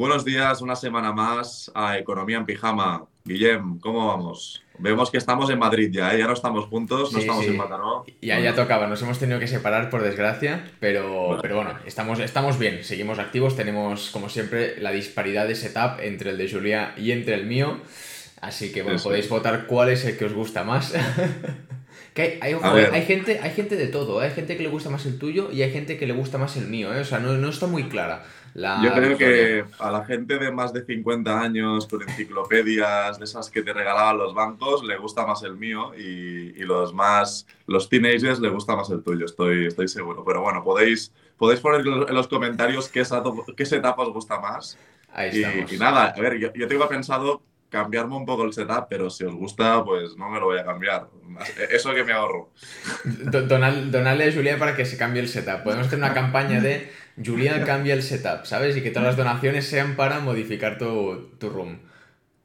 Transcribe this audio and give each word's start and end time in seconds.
Buenos 0.00 0.24
días, 0.24 0.62
una 0.62 0.76
semana 0.76 1.12
más 1.12 1.70
a 1.74 1.98
Economía 1.98 2.38
en 2.38 2.46
Pijama. 2.46 3.04
Guillem, 3.22 3.78
¿cómo 3.80 4.06
vamos? 4.06 4.62
Vemos 4.78 5.10
que 5.10 5.18
estamos 5.18 5.50
en 5.50 5.58
Madrid 5.58 5.90
ya, 5.92 6.14
¿eh? 6.14 6.18
ya 6.20 6.26
no 6.26 6.32
estamos 6.32 6.64
juntos, 6.68 7.12
no 7.12 7.18
Sí, 7.18 7.24
estamos 7.26 7.44
sí. 7.44 7.50
en 7.50 7.58
Mataró. 7.58 8.06
Ya, 8.22 8.40
ya 8.40 8.54
tocaba, 8.54 8.86
nos 8.86 9.02
hemos 9.02 9.18
tenido 9.18 9.38
que 9.38 9.46
separar 9.46 9.90
por 9.90 10.02
desgracia, 10.02 10.64
pero, 10.80 11.28
Vale. 11.28 11.42
pero 11.42 11.56
bueno, 11.56 11.74
estamos, 11.84 12.18
estamos 12.18 12.58
bien, 12.58 12.82
seguimos 12.82 13.18
activos, 13.18 13.56
tenemos 13.56 14.08
como 14.08 14.30
siempre 14.30 14.80
la 14.80 14.90
disparidad 14.90 15.46
de 15.46 15.54
setup 15.54 16.00
entre 16.00 16.30
el 16.30 16.38
de 16.38 16.50
Julia 16.50 16.94
y 16.96 17.12
entre 17.12 17.34
el 17.34 17.44
mío, 17.44 17.76
así 18.40 18.72
que 18.72 18.82
bueno, 18.82 18.98
Sí, 18.98 19.04
podéis 19.04 19.28
votar 19.28 19.66
cuál 19.66 19.90
es 19.90 20.06
el 20.06 20.16
que 20.16 20.24
os 20.24 20.32
gusta 20.32 20.64
más. 20.64 20.94
que 22.14 22.38
hay 22.40 23.02
gente, 23.02 23.38
hay 23.42 23.50
gente 23.50 23.76
de 23.76 23.88
todo, 23.88 24.22
¿eh? 24.22 24.28
hay 24.28 24.32
gente 24.32 24.56
que 24.56 24.62
le 24.62 24.70
gusta 24.70 24.88
más 24.88 25.04
el 25.04 25.18
tuyo 25.18 25.50
y 25.52 25.60
hay 25.60 25.70
gente 25.70 25.98
que 25.98 26.06
le 26.06 26.14
gusta 26.14 26.38
más 26.38 26.56
el 26.56 26.68
mío, 26.68 26.94
¿eh? 26.94 27.00
o 27.00 27.04
sea, 27.04 27.18
no, 27.18 27.34
no 27.34 27.50
está 27.50 27.66
muy 27.66 27.90
clara 27.90 28.24
la 28.54 28.80
Yo 28.82 28.92
creo 28.92 29.16
que 29.16 29.64
a 29.78 29.90
la 29.90 30.04
gente 30.04 30.38
de 30.38 30.50
más 30.52 30.72
de 30.72 30.84
50 30.84 31.40
años 31.40 31.86
con 31.86 32.02
enciclopedias, 32.02 33.18
de 33.18 33.24
esas 33.24 33.50
que 33.50 33.62
te 33.62 33.72
regalaban 33.72 34.18
los 34.18 34.34
bancos, 34.34 34.82
le 34.84 34.96
gusta 34.96 35.26
más 35.26 35.42
el 35.42 35.56
mío 35.56 35.92
y, 35.96 36.50
y 36.60 36.64
los 36.64 36.92
más, 36.92 37.46
los 37.66 37.88
teenagers 37.88 38.40
le 38.40 38.48
gusta 38.48 38.74
más 38.76 38.90
el 38.90 39.02
tuyo, 39.02 39.24
estoy, 39.26 39.66
estoy 39.66 39.88
seguro. 39.88 40.24
Pero 40.24 40.42
bueno, 40.42 40.64
podéis, 40.64 41.12
podéis 41.36 41.60
poner 41.60 41.80
en 41.86 42.14
los 42.14 42.28
comentarios 42.28 42.88
qué 42.88 43.04
setup, 43.04 43.54
qué 43.56 43.64
setup 43.66 43.98
os 43.98 44.12
gusta 44.12 44.40
más. 44.40 44.78
Ahí 45.12 45.42
Y, 45.68 45.74
y 45.74 45.78
nada, 45.78 46.06
a 46.16 46.20
ver, 46.20 46.38
yo, 46.38 46.52
yo 46.54 46.66
tengo 46.68 46.88
pensado 46.88 47.42
cambiarme 47.68 48.16
un 48.16 48.26
poco 48.26 48.44
el 48.44 48.52
setup, 48.52 48.86
pero 48.88 49.10
si 49.10 49.24
os 49.24 49.34
gusta, 49.34 49.84
pues 49.84 50.16
no 50.16 50.28
me 50.28 50.40
lo 50.40 50.46
voy 50.46 50.58
a 50.58 50.64
cambiar. 50.64 51.08
Eso 51.70 51.94
que 51.94 52.02
me 52.04 52.12
ahorro. 52.12 52.50
Do- 53.04 53.42
donal- 53.46 53.90
donarle 53.90 54.28
a 54.28 54.32
Julia 54.32 54.58
para 54.58 54.74
que 54.76 54.84
se 54.84 54.96
cambie 54.96 55.22
el 55.22 55.28
setup. 55.28 55.62
Podemos 55.62 55.86
hacer 55.86 55.98
una 55.98 56.12
campaña 56.14 56.60
de 56.60 56.90
Julia 57.24 57.64
cambia 57.64 57.94
el 57.94 58.02
setup, 58.02 58.44
¿sabes? 58.44 58.76
Y 58.76 58.82
que 58.82 58.90
todas 58.90 59.08
las 59.08 59.16
donaciones 59.16 59.66
sean 59.66 59.96
para 59.96 60.20
modificar 60.20 60.78
tu, 60.78 61.30
tu 61.38 61.50
room. 61.50 61.78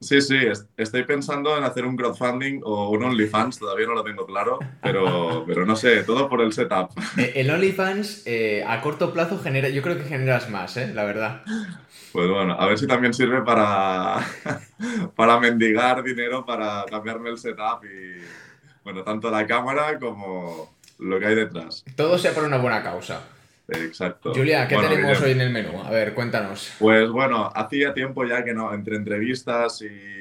Sí, 0.02 0.22
sí, 0.22 0.36
es- 0.38 0.68
estoy 0.78 1.04
pensando 1.04 1.58
en 1.58 1.64
hacer 1.64 1.86
un 1.86 1.96
crowdfunding 1.96 2.62
o 2.64 2.90
un 2.90 3.04
OnlyFans, 3.04 3.58
todavía 3.58 3.88
no 3.88 3.94
lo 3.94 4.04
tengo 4.04 4.26
claro, 4.26 4.60
pero, 4.84 5.44
pero 5.48 5.66
no 5.66 5.76
sé, 5.76 6.04
todo 6.04 6.30
por 6.30 6.42
el 6.42 6.54
setup. 6.54 6.92
Eh, 7.18 7.34
El 7.36 7.50
OnlyFans 7.50 8.24
eh, 8.26 8.64
a 8.68 8.82
corto 8.82 9.14
plazo 9.14 9.40
genera, 9.40 9.70
yo 9.70 9.82
creo 9.82 9.98
que 9.98 10.04
generas 10.04 10.50
más, 10.50 10.78
¿eh? 10.78 10.92
La 10.94 11.06
verdad. 11.06 11.42
Pues 12.12 12.30
bueno, 12.30 12.54
a 12.60 12.66
ver 12.68 12.78
si 12.78 12.88
también 12.88 13.14
sirve 13.14 13.42
para, 13.42 14.20
para 15.16 15.40
mendigar 15.40 16.04
dinero 16.04 16.46
para 16.46 16.86
cambiarme 16.90 17.30
el 17.30 17.38
setup 17.38 17.84
y, 17.86 18.22
bueno, 18.84 19.04
tanto 19.04 19.32
la 19.32 19.46
cámara 19.48 19.98
como 20.00 20.76
lo 21.00 21.20
que 21.20 21.26
hay 21.26 21.36
detrás. 21.36 21.84
Todo 21.96 22.18
sea 22.18 22.34
por 22.34 22.44
una 22.44 22.58
buena 22.58 22.84
causa. 22.84 23.22
Exacto. 23.68 24.34
Julia, 24.34 24.68
¿qué 24.68 24.76
Bueno, 24.76 24.90
tenemos 24.90 25.22
hoy 25.22 25.32
en 25.32 25.42
el 25.42 25.50
menú? 25.50 25.82
A 25.82 25.90
ver, 25.90 26.14
cuéntanos. 26.14 26.74
Pues 26.80 27.10
bueno, 27.10 27.52
hacía 27.54 27.94
tiempo 27.94 28.26
ya 28.26 28.44
que 28.44 28.54
no, 28.54 28.74
entre 28.74 28.96
entrevistas 28.96 29.82
y 29.82 30.16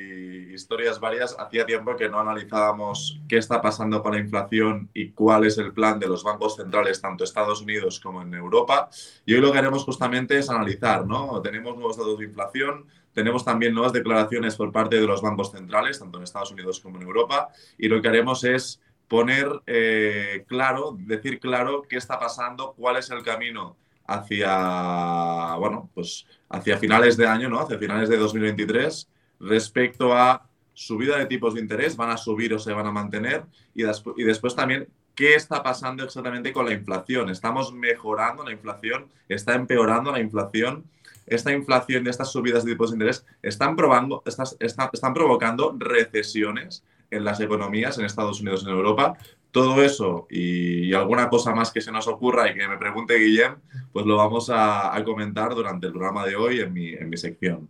historias 0.55 1.01
varias, 1.01 1.37
hacía 1.39 1.67
tiempo 1.67 1.97
que 1.97 2.09
no 2.09 2.21
analizábamos 2.21 3.21
qué 3.29 3.37
está 3.37 3.61
pasando 3.61 4.03
con 4.03 4.13
la 4.13 4.21
inflación 4.21 4.89
y 4.95 5.11
cuál 5.11 5.45
es 5.45 5.59
el 5.59 5.73
plan 5.73 5.99
de 5.99 6.07
los 6.07 6.23
bancos 6.23 6.57
centrales, 6.57 7.01
tanto 7.01 7.25
Estados 7.25 7.61
Unidos 7.61 8.01
como 8.01 8.23
en 8.23 8.33
Europa. 8.33 8.89
Y 9.27 9.35
hoy 9.35 9.41
lo 9.41 9.53
que 9.53 9.59
haremos 9.59 9.85
justamente 9.85 10.39
es 10.39 10.49
analizar, 10.49 11.07
¿no? 11.07 11.41
Tenemos 11.43 11.75
nuevos 11.77 11.97
datos 11.97 12.19
de 12.19 12.25
inflación, 12.25 12.87
tenemos 13.13 13.45
también 13.45 13.75
nuevas 13.75 13.93
declaraciones 13.93 14.57
por 14.57 14.73
parte 14.73 15.01
de 15.01 15.07
los 15.07 15.21
bancos 15.23 15.53
centrales, 15.53 15.99
tanto 15.99 16.19
en 16.19 16.25
Estados 16.25 16.53
Unidos 16.53 16.81
como 16.81 16.97
en 16.97 17.03
Europa, 17.03 17.49
y 17.77 17.89
lo 17.89 18.01
que 18.01 18.09
haremos 18.09 18.45
es 18.45 18.81
poner 19.09 19.49
eh, 19.67 20.45
claro, 20.47 20.97
decir 20.99 21.39
claro 21.39 21.83
qué 21.83 21.97
está 21.97 22.19
pasando, 22.19 22.75
cuál 22.77 22.97
es 22.97 23.11
el 23.11 23.23
camino 23.23 23.77
hacia, 24.07 25.55
bueno, 25.59 25.91
pues 25.95 26.27
hacia 26.49 26.79
finales 26.79 27.17
de 27.17 27.27
año, 27.27 27.49
¿no? 27.49 27.61
Hacia 27.61 27.79
finales 27.79 28.09
de 28.09 28.17
2023 28.17 29.09
respecto 29.41 30.15
a 30.15 30.47
subida 30.73 31.19
de 31.19 31.27
tipos 31.27 31.55
de 31.55 31.61
interés, 31.61 31.97
van 31.97 32.11
a 32.11 32.17
subir 32.17 32.53
o 32.55 32.59
se 32.59 32.73
van 32.73 32.87
a 32.87 32.93
mantener 32.93 33.45
y, 33.75 33.83
y 33.85 34.25
después 34.25 34.55
también 34.55 34.89
qué 35.15 35.35
está 35.35 35.63
pasando 35.63 36.05
exactamente 36.05 36.53
con 36.53 36.67
la 36.67 36.73
inflación. 36.73 37.31
¿Estamos 37.31 37.73
mejorando 37.73 38.45
la 38.45 38.53
inflación? 38.53 39.09
¿Está 39.29 39.55
empeorando 39.55 40.11
la 40.11 40.21
inflación? 40.21 40.85
Esta 41.27 41.53
inflación 41.53 42.05
y 42.05 42.11
estas 42.11 42.31
subidas 42.33 42.65
de 42.65 42.73
tipos 42.73 42.91
de 42.91 42.97
interés 42.97 43.25
están, 43.43 43.77
probando, 43.77 44.23
están, 44.27 44.47
están 44.61 45.15
provocando 45.15 45.75
recesiones 45.79 46.85
en 47.15 47.25
las 47.25 47.41
economías 47.41 47.99
en 47.99 48.05
Estados 48.05 48.41
Unidos 48.41 48.65
en 48.65 48.71
Europa. 48.71 49.17
Todo 49.51 49.83
eso 49.83 50.27
y, 50.31 50.93
alguna 50.95 51.29
cosa 51.29 51.55
más 51.55 51.71
que 51.71 51.81
se 51.81 51.93
nos 51.93 52.09
ocurra 52.09 52.51
y 52.51 52.55
que 52.55 52.67
me 52.67 52.77
pregunte 52.77 53.15
Guillem, 53.17 53.57
pues 53.93 54.05
lo 54.05 54.17
vamos 54.17 54.51
a, 54.51 54.95
a 54.95 55.05
comentar 55.05 55.55
durante 55.55 55.87
el 55.87 55.93
programa 55.93 56.27
de 56.27 56.37
hoy 56.37 56.61
en 56.61 56.73
mi, 56.73 56.89
en 56.93 57.09
mi 57.09 57.17
sección. 57.17 57.69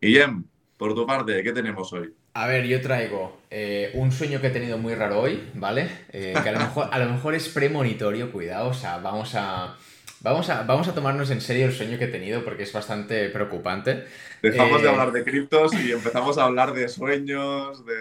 Guillem, 0.00 0.44
por 0.76 0.94
tu 0.94 1.06
parte, 1.06 1.42
¿qué 1.42 1.52
tenemos 1.52 1.92
hoy? 1.92 2.12
A 2.34 2.48
ver, 2.48 2.66
yo 2.66 2.80
traigo 2.80 3.38
eh, 3.48 3.92
un 3.94 4.10
sueño 4.10 4.40
que 4.40 4.48
he 4.48 4.50
tenido 4.50 4.76
muy 4.76 4.94
raro 4.94 5.20
hoy, 5.20 5.50
¿vale? 5.54 5.88
Eh, 6.12 6.34
que 6.42 6.48
a 6.48 6.52
lo 6.52 6.58
mejor, 6.58 6.88
a 6.90 6.98
lo 6.98 7.12
mejor 7.12 7.34
es 7.34 7.48
premonitorio, 7.48 8.32
cuidado, 8.32 8.70
o 8.70 8.74
sea, 8.74 8.98
vamos 8.98 9.36
a, 9.36 9.76
vamos, 10.24 10.50
a, 10.50 10.62
vamos 10.64 10.88
a 10.88 10.94
tomarnos 10.94 11.30
en 11.30 11.40
serio 11.40 11.66
el 11.66 11.72
sueño 11.72 11.96
que 11.98 12.06
he 12.06 12.08
tenido 12.08 12.44
porque 12.44 12.64
es 12.64 12.72
bastante 12.72 13.28
preocupante. 13.28 14.04
Dejamos 14.42 14.82
de 14.82 14.88
Eh, 14.88 14.90
hablar 14.90 15.12
de 15.12 15.22
criptos 15.22 15.72
y 15.74 15.92
empezamos 15.92 16.36
a 16.38 16.44
hablar 16.44 16.72
de 16.74 16.88
sueños, 16.88 17.86
de 17.86 17.94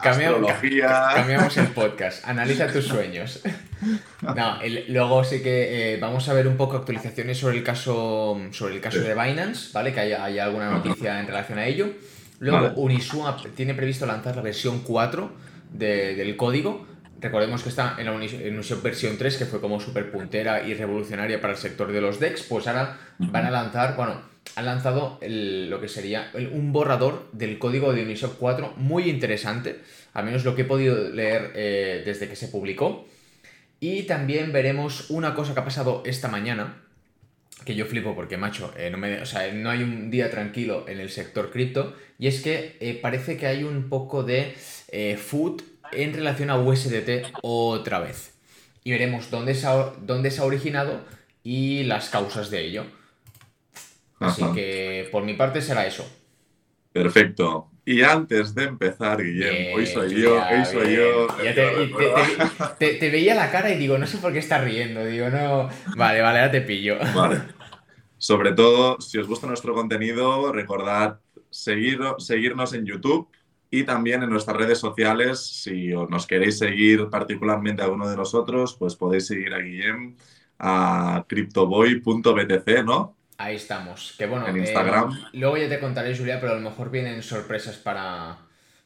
Cambiamos, 0.00 0.48
astrología. 0.48 1.08
cambiamos 1.14 1.56
el 1.56 1.66
podcast, 1.68 2.24
analiza 2.28 2.68
tus 2.68 2.86
sueños. 2.86 3.42
No, 4.22 4.60
el- 4.62 4.84
luego 4.88 5.24
sí 5.24 5.42
que 5.42 5.94
eh, 5.94 5.98
vamos 6.00 6.28
a 6.28 6.32
ver 6.34 6.46
un 6.46 6.56
poco 6.56 6.76
actualizaciones 6.76 7.38
sobre 7.38 7.58
el 7.58 7.64
caso, 7.64 8.40
sobre 8.52 8.74
el 8.76 8.80
caso 8.80 8.98
Sí. 9.00 9.04
de 9.04 9.14
Binance, 9.14 9.70
¿vale? 9.72 9.92
Que 9.92 10.00
haya, 10.00 10.24
haya 10.24 10.44
alguna 10.44 10.70
noticia 10.70 11.18
en 11.20 11.26
relación 11.26 11.58
a 11.58 11.66
ello. 11.66 11.88
Luego 12.38 12.58
Vale. 12.60 12.72
Uniswap 12.76 13.40
tiene 13.54 13.74
previsto 13.74 14.04
lanzar 14.06 14.36
la 14.36 14.42
versión 14.42 14.80
4 14.80 15.30
de- 15.72 16.14
del 16.14 16.36
código. 16.36 16.86
Recordemos 17.20 17.62
que 17.62 17.70
está 17.70 17.96
en 17.98 18.06
la 18.06 18.12
Unis- 18.12 18.40
en 18.40 18.54
Uniswap 18.54 18.82
versión 18.82 19.16
3, 19.16 19.36
que 19.38 19.46
fue 19.46 19.60
como 19.60 19.80
súper 19.80 20.10
puntera 20.10 20.66
y 20.66 20.74
revolucionaria 20.74 21.40
para 21.40 21.54
el 21.54 21.58
sector 21.58 21.90
de 21.92 22.00
los 22.00 22.20
DEX. 22.20 22.42
Pues 22.42 22.66
ahora 22.66 22.98
van 23.18 23.46
a 23.46 23.50
lanzar, 23.50 23.96
bueno, 23.96 24.20
han 24.54 24.66
lanzado 24.66 25.18
el- 25.22 25.70
lo 25.70 25.80
que 25.80 25.88
sería 25.88 26.30
el- 26.34 26.48
un 26.48 26.72
borrador 26.72 27.28
del 27.32 27.58
código 27.58 27.92
de 27.92 28.02
Uniswap 28.02 28.34
4 28.38 28.74
muy 28.76 29.08
interesante, 29.08 29.80
al 30.12 30.24
menos 30.26 30.44
lo 30.44 30.54
que 30.54 30.62
he 30.62 30.66
podido 30.66 31.08
leer 31.10 31.52
eh, 31.54 32.02
desde 32.04 32.28
que 32.28 32.36
se 32.36 32.48
publicó. 32.48 33.06
Y 33.80 34.02
también 34.04 34.52
veremos 34.52 35.10
una 35.10 35.34
cosa 35.34 35.54
que 35.54 35.60
ha 35.60 35.64
pasado 35.64 36.02
esta 36.06 36.28
mañana, 36.28 36.82
que 37.64 37.74
yo 37.74 37.86
flipo 37.86 38.14
porque, 38.14 38.36
macho, 38.36 38.72
eh, 38.76 38.90
no, 38.90 38.98
me, 38.98 39.20
o 39.20 39.26
sea, 39.26 39.50
no 39.52 39.70
hay 39.70 39.82
un 39.82 40.10
día 40.10 40.30
tranquilo 40.30 40.84
en 40.88 41.00
el 41.00 41.10
sector 41.10 41.50
cripto, 41.50 41.94
y 42.18 42.26
es 42.28 42.40
que 42.42 42.76
eh, 42.80 42.98
parece 43.00 43.36
que 43.36 43.46
hay 43.46 43.64
un 43.64 43.88
poco 43.88 44.22
de 44.22 44.54
food 45.18 45.62
en 45.92 46.12
relación 46.14 46.50
a 46.50 46.58
USDT 46.58 47.32
otra 47.42 47.98
vez. 48.00 48.34
Y 48.84 48.90
veremos 48.92 49.30
dónde 49.30 49.54
se 49.54 49.66
ha, 49.66 49.92
dónde 50.00 50.30
se 50.30 50.40
ha 50.40 50.44
originado 50.44 51.00
y 51.42 51.84
las 51.84 52.08
causas 52.08 52.50
de 52.50 52.60
ello. 52.64 52.84
Así 54.20 54.42
Ajá. 54.42 54.54
que 54.54 55.08
por 55.12 55.24
mi 55.24 55.34
parte 55.34 55.60
será 55.60 55.86
eso. 55.86 56.08
Perfecto. 56.92 57.70
Y 57.84 58.02
antes 58.02 58.54
de 58.54 58.64
empezar, 58.64 59.22
Guillem, 59.22 59.54
Bien, 59.54 59.76
hoy 59.76 59.86
soy 59.86 60.20
yo, 60.20 60.34
hoy 60.36 60.64
soy 60.64 60.88
bien. 60.88 61.00
yo. 61.00 61.26
Ya 61.44 61.54
te, 61.54 61.82
y 61.84 61.92
te- 61.92 62.04
te- 62.08 62.74
te- 62.78 62.94
te 62.98 63.10
veía 63.10 63.34
la 63.34 63.50
cara 63.50 63.70
y 63.70 63.76
digo, 63.78 63.96
no 63.98 64.06
sé 64.06 64.18
por 64.18 64.32
qué 64.32 64.40
estás 64.40 64.64
riendo. 64.64 65.04
Digo, 65.04 65.28
no. 65.28 65.68
Vale, 65.96 66.20
vale, 66.20 66.38
ahora 66.40 66.50
te 66.50 66.62
pillo. 66.62 66.96
Vale. 67.14 67.42
Sobre 68.18 68.52
todo, 68.52 68.98
si 69.00 69.18
os 69.18 69.26
gusta 69.28 69.46
nuestro 69.46 69.74
contenido, 69.74 70.50
recordad 70.50 71.20
seguir, 71.50 71.98
seguirnos 72.18 72.72
en 72.72 72.86
YouTube 72.86 73.28
y 73.70 73.84
también 73.84 74.22
en 74.22 74.30
nuestras 74.30 74.56
redes 74.56 74.78
sociales. 74.78 75.40
Si 75.62 75.92
os- 75.92 76.08
nos 76.08 76.26
queréis 76.26 76.58
seguir 76.58 77.08
particularmente 77.10 77.82
a 77.82 77.88
uno 77.88 78.08
de 78.08 78.16
nosotros, 78.16 78.76
pues 78.78 78.94
podéis 78.96 79.26
seguir 79.26 79.52
a 79.54 79.58
Guillem 79.58 80.16
a 80.58 81.24
cryptoboy.btc, 81.28 82.82
¿no? 82.84 83.16
Ahí 83.38 83.56
estamos. 83.56 84.14
Que 84.16 84.26
bueno, 84.26 84.46
En 84.48 84.56
eh, 84.56 84.60
Instagram. 84.60 85.10
luego 85.34 85.56
ya 85.58 85.68
te 85.68 85.78
contaré, 85.78 86.16
Julia, 86.16 86.40
pero 86.40 86.52
a 86.52 86.56
lo 86.56 86.62
mejor 86.62 86.90
vienen 86.90 87.22
sorpresas 87.22 87.76
para, 87.76 88.38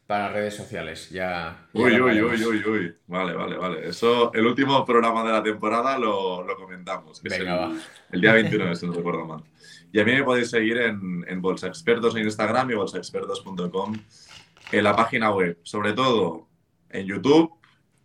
para 0.09 0.29
redes 0.33 0.57
sociales. 0.57 1.09
Ya. 1.11 1.69
ya 1.73 1.81
Uy, 1.81 2.01
uy, 2.01 2.21
uy, 2.23 2.45
uy, 2.45 2.65
uy. 2.67 2.95
Vale, 3.07 3.35
vale, 3.35 3.57
vale. 3.57 3.89
Eso, 3.89 4.33
el 4.35 4.45
último 4.47 4.85
programa 4.85 5.23
de 5.25 5.31
la 5.33 5.43
temporada 5.43 5.97
lo, 5.99 6.43
lo 6.43 6.57
comentamos. 6.57 7.21
que 7.21 7.29
es 7.29 7.39
Venga, 7.39 7.67
el, 7.67 7.71
va. 7.77 7.81
el 8.11 8.21
día 8.21 8.33
29, 8.33 8.75
si 8.75 8.87
no 8.87 8.93
recuerdo 8.93 9.25
mal. 9.25 9.45
Y 9.93 10.01
a 10.01 10.05
mí 10.05 10.13
me 10.13 10.25
podéis 10.25 10.51
seguir 10.51 10.79
en, 10.79 11.25
en 11.29 11.41
Bolsa 11.41 11.69
Expertos 11.69 12.17
en 12.17 12.25
Instagram 12.25 12.71
y 12.73 12.75
bolsaexpertos.com 12.75 13.97
en 14.73 14.85
la 14.85 14.95
página 14.97 15.31
web. 15.33 15.59
Sobre 15.63 15.93
todo 15.93 16.49
en 16.91 17.07
YouTube. 17.07 17.53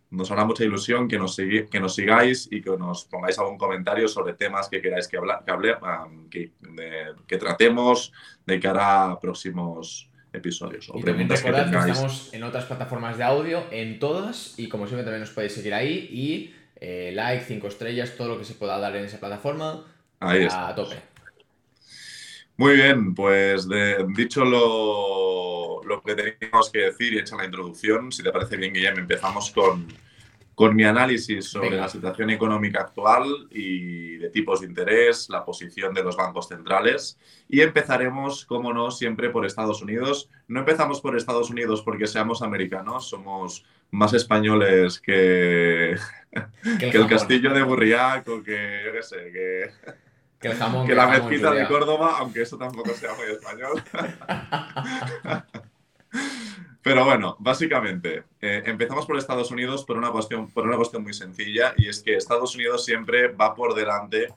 Nos 0.08 0.30
hará 0.30 0.44
mucha 0.44 0.62
ilusión 0.62 1.08
que 1.08 1.18
nos, 1.18 1.36
que 1.36 1.80
nos 1.80 1.94
sigáis 1.96 2.48
y 2.50 2.62
que 2.62 2.70
nos 2.76 3.04
pongáis 3.06 3.38
algún 3.40 3.58
comentario 3.58 4.06
sobre 4.06 4.34
temas 4.34 4.68
que 4.68 4.80
queráis 4.80 5.08
que, 5.08 5.16
habla- 5.16 5.42
que, 5.44 5.50
hable- 5.52 5.78
que, 6.30 6.52
de- 6.60 7.12
que 7.26 7.36
tratemos 7.38 8.12
de 8.46 8.60
cara 8.60 9.10
a 9.10 9.20
próximos 9.20 10.08
episodios 10.32 10.88
o 10.90 10.98
Y 10.98 11.02
preguntas 11.02 11.42
que 11.42 11.50
tengáis. 11.50 11.92
estamos 11.94 12.32
en 12.32 12.44
otras 12.44 12.66
plataformas 12.66 13.18
de 13.18 13.24
audio, 13.24 13.64
en 13.72 13.98
todas, 13.98 14.56
y 14.58 14.68
como 14.68 14.86
siempre 14.86 15.02
también 15.04 15.20
nos 15.22 15.30
podéis 15.30 15.54
seguir 15.54 15.74
ahí. 15.74 16.08
Y 16.12 16.54
eh, 16.76 17.10
like, 17.12 17.44
5 17.44 17.66
estrellas, 17.66 18.14
todo 18.16 18.28
lo 18.28 18.38
que 18.38 18.44
se 18.44 18.54
pueda 18.54 18.78
dar 18.78 18.94
en 18.94 19.04
esa 19.06 19.18
plataforma, 19.18 19.84
Ahí 20.20 20.46
a 20.50 20.72
tope. 20.74 20.96
Muy 22.58 22.74
bien, 22.74 23.14
pues 23.14 23.68
dicho 24.14 24.44
lo, 24.44 25.82
lo, 25.84 26.02
que 26.02 26.14
teníamos 26.14 26.70
que 26.70 26.78
decir 26.78 27.12
y 27.12 27.18
hecha 27.18 27.36
la 27.36 27.44
introducción, 27.44 28.10
si 28.10 28.22
te 28.22 28.32
parece 28.32 28.56
bien, 28.56 28.72
Guillem, 28.72 28.98
empezamos 28.98 29.50
con, 29.50 29.86
con 30.56 30.74
mi 30.74 30.84
análisis 30.84 31.50
sobre 31.50 31.76
la 31.76 31.86
situación 31.86 32.30
económica 32.30 32.80
actual 32.80 33.46
y 33.50 34.16
de 34.16 34.30
tipos 34.30 34.60
de 34.60 34.68
interés, 34.68 35.28
la 35.28 35.44
posición 35.44 35.92
de 35.92 36.02
los 36.02 36.16
bancos 36.16 36.48
centrales. 36.48 37.18
Y 37.46 37.60
empezaremos, 37.60 38.46
como 38.46 38.72
no, 38.72 38.90
siempre 38.90 39.28
por 39.28 39.44
Estados 39.44 39.82
Unidos. 39.82 40.30
No 40.48 40.60
empezamos 40.60 41.02
por 41.02 41.14
Estados 41.14 41.50
Unidos 41.50 41.82
porque 41.82 42.06
seamos 42.06 42.40
americanos, 42.40 43.06
somos 43.06 43.66
más 43.90 44.14
españoles 44.14 44.98
que, 44.98 45.96
que 46.80 46.88
el, 46.88 47.06
castillo 47.06 47.52
de 47.52 47.62
Burriac 47.62 48.26
o 48.26 48.42
que, 48.42 48.80
yo 48.86 48.92
qué 48.92 49.02
sé, 49.02 49.16
que, 49.30 49.70
que, 50.38 50.54
la 50.94 51.06
mezquita 51.06 51.50
de 51.52 51.66
Córdoba, 51.66 52.16
aunque 52.18 52.42
eso 52.42 52.56
tampoco 52.58 52.92
sea 52.94 53.14
muy 53.14 53.26
español. 53.26 53.82
Pero 56.82 57.04
bueno, 57.04 57.36
básicamente, 57.40 58.24
eh, 58.40 58.62
empezamos 58.64 59.06
por 59.06 59.18
Estados 59.18 59.50
Unidos 59.50 59.84
por 59.84 59.96
una, 59.96 60.10
cuestión, 60.10 60.48
por 60.50 60.66
una 60.66 60.76
cuestión 60.76 61.02
muy 61.02 61.14
sencilla 61.14 61.74
y 61.76 61.88
es 61.88 62.00
que 62.00 62.14
Estados 62.14 62.54
Unidos 62.54 62.84
siempre 62.84 63.28
va 63.28 63.56
por 63.56 63.74
delante 63.74 64.28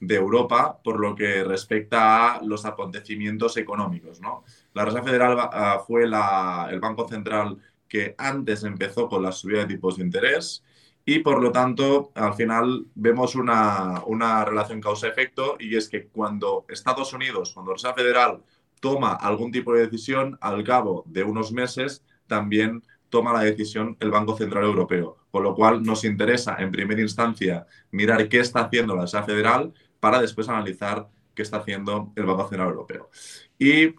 de 0.00 0.14
Europa 0.14 0.78
por 0.84 1.00
lo 1.00 1.14
que 1.14 1.44
respecta 1.44 2.34
a 2.34 2.42
los 2.42 2.66
acontecimientos 2.66 3.56
económicos. 3.56 4.20
¿no? 4.20 4.44
La 4.74 4.84
Reserva 4.84 5.06
Federal 5.06 5.38
ah, 5.40 5.82
fue 5.86 6.04
el 6.04 6.80
Banco 6.80 7.08
Central 7.08 7.56
que 7.88 8.14
antes 8.18 8.64
empezó 8.64 9.08
con 9.08 9.22
la 9.22 9.32
subida 9.32 9.60
de 9.60 9.66
tipos 9.66 9.96
de 9.96 10.04
interés 10.04 10.62
y 11.04 11.18
por 11.18 11.42
lo 11.42 11.52
tanto 11.52 12.12
al 12.14 12.34
final 12.34 12.86
vemos 12.94 13.34
una, 13.34 14.02
una 14.06 14.44
relación 14.44 14.80
causa-efecto 14.80 15.56
y 15.58 15.76
es 15.76 15.88
que 15.88 16.06
cuando 16.06 16.64
Estados 16.68 17.12
Unidos, 17.12 17.52
cuando 17.52 17.72
la 17.72 17.76
Reserva 17.76 17.94
Federal 17.94 18.42
toma 18.80 19.14
algún 19.14 19.50
tipo 19.52 19.72
de 19.72 19.82
decisión, 19.82 20.38
al 20.40 20.64
cabo 20.64 21.04
de 21.06 21.22
unos 21.22 21.52
meses 21.52 22.04
también 22.26 22.82
toma 23.10 23.32
la 23.32 23.40
decisión 23.40 23.96
el 24.00 24.10
Banco 24.10 24.36
Central 24.36 24.64
Europeo. 24.64 25.18
Con 25.30 25.42
lo 25.42 25.54
cual 25.54 25.82
nos 25.82 26.04
interesa 26.04 26.56
en 26.58 26.70
primera 26.70 27.00
instancia 27.00 27.66
mirar 27.90 28.28
qué 28.28 28.40
está 28.40 28.60
haciendo 28.60 28.94
la 28.94 29.02
Reserva 29.02 29.26
Federal 29.26 29.74
para 30.00 30.20
después 30.20 30.48
analizar 30.48 31.08
qué 31.34 31.42
está 31.42 31.58
haciendo 31.58 32.12
el 32.16 32.24
Banco 32.24 32.48
Central 32.48 32.68
Europeo. 32.68 33.10
Y 33.58 33.94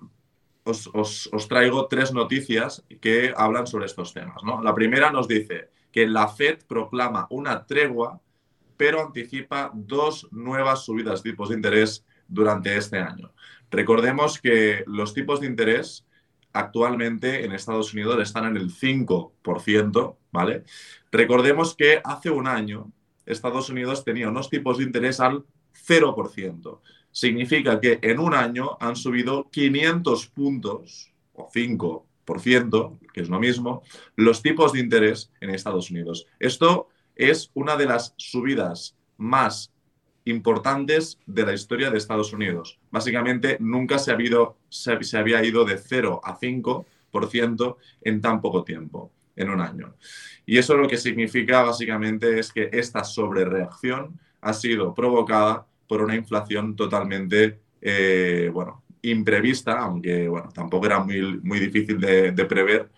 os, 0.63 0.89
os, 0.93 1.47
traigo 1.47 1.87
tres 1.87 2.13
noticias 2.13 2.83
que 2.99 3.33
hablan 3.35 3.67
sobre 3.67 3.85
estos 3.85 4.13
temas. 4.13 4.43
¿no? 4.43 4.61
La 4.61 4.73
primera 4.73 5.11
nos 5.11 5.27
dice 5.27 5.69
que 5.95 6.05
la 6.05 6.27
Fed 6.27 6.57
proclama 6.67 7.25
una 7.29 7.65
tregua, 7.65 8.19
pero 8.75 9.01
anticipa 9.01 9.71
dos 9.73 10.27
nuevas 10.29 10.83
subidas 10.83 11.23
de 11.23 11.31
tipos 11.31 11.47
de 11.47 11.55
interés 11.55 12.03
durante 12.27 12.75
este 12.75 12.97
año. 12.97 13.31
Recordemos 13.71 14.41
que 14.41 14.83
los 14.87 15.13
tipos 15.13 15.39
de 15.39 15.47
interés 15.47 16.05
actualmente 16.51 17.45
en 17.45 17.53
Estados 17.53 17.93
Unidos 17.93 18.21
están 18.21 18.43
en 18.43 18.57
el 18.57 18.71
5%, 18.71 20.17
¿vale? 20.33 20.65
Recordemos 21.13 21.77
que 21.77 22.01
hace 22.03 22.29
un 22.29 22.47
año 22.47 22.91
Estados 23.25 23.69
Unidos 23.69 24.03
tenía 24.03 24.27
unos 24.27 24.49
tipos 24.49 24.79
de 24.79 24.83
interés 24.83 25.21
al 25.21 25.45
0%. 25.87 26.81
Significa 27.09 27.79
que 27.79 27.99
en 28.01 28.19
un 28.19 28.33
año 28.33 28.75
han 28.81 28.97
subido 28.97 29.49
500 29.49 30.27
puntos 30.27 31.13
o 31.31 31.49
5%, 31.49 32.04
que 33.13 33.21
es 33.21 33.29
lo 33.29 33.39
mismo, 33.39 33.83
los 34.15 34.41
tipos 34.41 34.73
de 34.73 34.79
interés 34.79 35.31
en 35.39 35.51
Estados 35.51 35.91
Unidos. 35.91 36.27
Esto 36.39 36.89
es 37.15 37.51
una 37.53 37.77
de 37.77 37.85
las 37.85 38.13
subidas 38.17 38.95
más 39.17 39.71
importantes 40.25 41.19
de 41.25 41.45
la 41.45 41.53
historia 41.53 41.89
de 41.89 41.97
Estados 41.97 42.33
Unidos. 42.33 42.79
Básicamente, 42.91 43.57
nunca 43.59 43.99
se, 43.99 44.11
había 44.11 45.43
ido 45.43 45.65
de 45.65 45.77
0 45.77 46.21
a 46.23 46.39
5% 46.39 47.77
en 48.01 48.21
tan 48.21 48.41
poco 48.41 48.63
tiempo, 48.63 49.11
en 49.35 49.49
un 49.49 49.61
año. 49.61 49.95
Y 50.45 50.57
eso 50.57 50.75
lo 50.75 50.87
que 50.87 50.97
significa 50.97 51.63
básicamente 51.63 52.39
es 52.39 52.51
que 52.51 52.69
esta 52.73 53.03
sobrereacción 53.03 54.19
ha 54.41 54.53
sido 54.53 54.93
provocada 54.93 55.67
por 55.87 56.01
una 56.01 56.15
inflación 56.15 56.75
totalmente, 56.75 57.59
eh, 57.81 58.49
bueno, 58.51 58.83
imprevista, 59.09 59.79
aunque, 59.79 60.27
bueno, 60.27 60.49
tampoco 60.53 60.85
era 60.85 60.99
muy, 60.99 61.39
muy 61.41 61.59
difícil 61.59 61.99
de, 61.99 62.31
de 62.31 62.45
prever, 62.45 62.89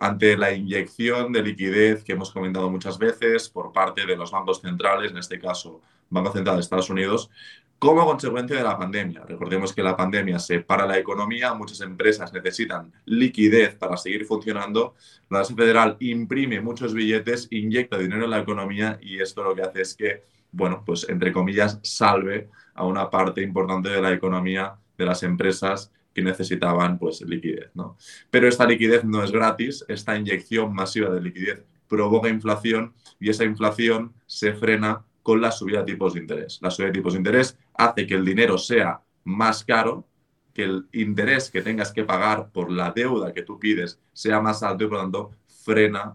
ante 0.00 0.36
la 0.36 0.52
inyección 0.52 1.32
de 1.32 1.42
liquidez 1.42 2.02
que 2.02 2.12
hemos 2.12 2.30
comentado 2.30 2.70
muchas 2.70 2.98
veces 2.98 3.50
por 3.50 3.70
parte 3.72 4.06
de 4.06 4.16
los 4.16 4.30
bancos 4.30 4.60
centrales, 4.60 5.10
en 5.10 5.18
este 5.18 5.38
caso 5.38 5.82
Banco 6.08 6.32
Central 6.32 6.56
de 6.56 6.62
Estados 6.62 6.90
Unidos, 6.90 7.30
como 7.78 8.04
consecuencia 8.04 8.56
de 8.56 8.62
la 8.62 8.76
pandemia. 8.76 9.24
Recordemos 9.26 9.72
que 9.72 9.82
la 9.82 9.96
pandemia 9.96 10.38
se 10.38 10.60
para 10.60 10.86
la 10.86 10.98
economía, 10.98 11.54
muchas 11.54 11.80
empresas 11.80 12.32
necesitan 12.32 12.92
liquidez 13.06 13.74
para 13.74 13.96
seguir 13.96 14.26
funcionando, 14.26 14.94
la 15.30 15.38
Reserva 15.38 15.62
Federal 15.62 15.96
imprime 16.00 16.60
muchos 16.60 16.92
billetes, 16.92 17.48
inyecta 17.50 17.96
dinero 17.96 18.24
en 18.24 18.30
la 18.30 18.40
economía 18.40 18.98
y 19.00 19.20
esto 19.20 19.42
lo 19.42 19.54
que 19.54 19.62
hace 19.62 19.80
es 19.80 19.94
que, 19.94 20.24
bueno, 20.52 20.82
pues 20.84 21.08
entre 21.08 21.32
comillas, 21.32 21.78
salve 21.82 22.50
a 22.74 22.84
una 22.84 23.08
parte 23.08 23.42
importante 23.42 23.88
de 23.88 24.02
la 24.02 24.12
economía 24.12 24.74
de 25.00 25.06
las 25.06 25.22
empresas 25.22 25.90
que 26.14 26.22
necesitaban 26.22 26.98
pues 26.98 27.22
liquidez, 27.22 27.70
¿no? 27.74 27.96
Pero 28.30 28.46
esta 28.48 28.66
liquidez 28.66 29.02
no 29.04 29.24
es 29.24 29.32
gratis, 29.32 29.84
esta 29.88 30.16
inyección 30.16 30.74
masiva 30.74 31.08
de 31.10 31.22
liquidez 31.22 31.64
provoca 31.88 32.28
inflación 32.28 32.92
y 33.18 33.30
esa 33.30 33.44
inflación 33.44 34.12
se 34.26 34.52
frena 34.52 35.04
con 35.22 35.40
la 35.40 35.50
subida 35.50 35.80
de 35.80 35.92
tipos 35.92 36.14
de 36.14 36.20
interés. 36.20 36.58
La 36.60 36.70
subida 36.70 36.88
de 36.88 36.94
tipos 36.94 37.14
de 37.14 37.18
interés 37.18 37.58
hace 37.74 38.06
que 38.06 38.14
el 38.14 38.24
dinero 38.24 38.58
sea 38.58 39.00
más 39.24 39.64
caro, 39.64 40.06
que 40.52 40.64
el 40.64 40.86
interés 40.92 41.50
que 41.50 41.62
tengas 41.62 41.92
que 41.92 42.04
pagar 42.04 42.50
por 42.50 42.70
la 42.70 42.90
deuda 42.90 43.32
que 43.32 43.42
tú 43.42 43.58
pides 43.58 43.98
sea 44.12 44.40
más 44.40 44.62
alto 44.62 44.84
y 44.84 44.88
por 44.88 44.96
lo 44.96 45.02
tanto 45.02 45.30
frena 45.64 46.14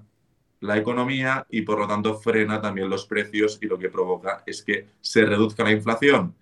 la 0.59 0.77
economía 0.77 1.45
y 1.49 1.61
por 1.61 1.79
lo 1.79 1.87
tanto 1.87 2.15
frena 2.15 2.61
también 2.61 2.89
los 2.89 3.05
precios 3.05 3.57
y 3.61 3.65
lo 3.67 3.77
que 3.77 3.89
provoca 3.89 4.43
es 4.45 4.61
que 4.63 4.87
se 5.01 5.25
reduzca 5.25 5.63
la 5.63 5.71
inflación, 5.71 6.35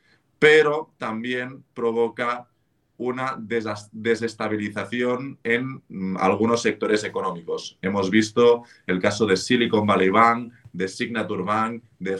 pero 0.43 0.93
también 0.97 1.63
provoca 1.73 2.49
una 2.97 3.37
desestabilización 3.39 5.39
en 5.41 5.81
mm, 5.87 6.17
algunos 6.17 6.61
sectores 6.61 7.05
económicos. 7.05 7.77
Hemos 7.81 8.09
visto 8.09 8.63
el 8.85 8.99
caso 8.99 9.25
de 9.25 9.37
Silicon 9.37 9.87
Valley 9.87 10.09
Bank, 10.09 10.51
de 10.73 10.89
Signature 10.89 11.43
Bank, 11.43 11.81
de, 11.97 12.17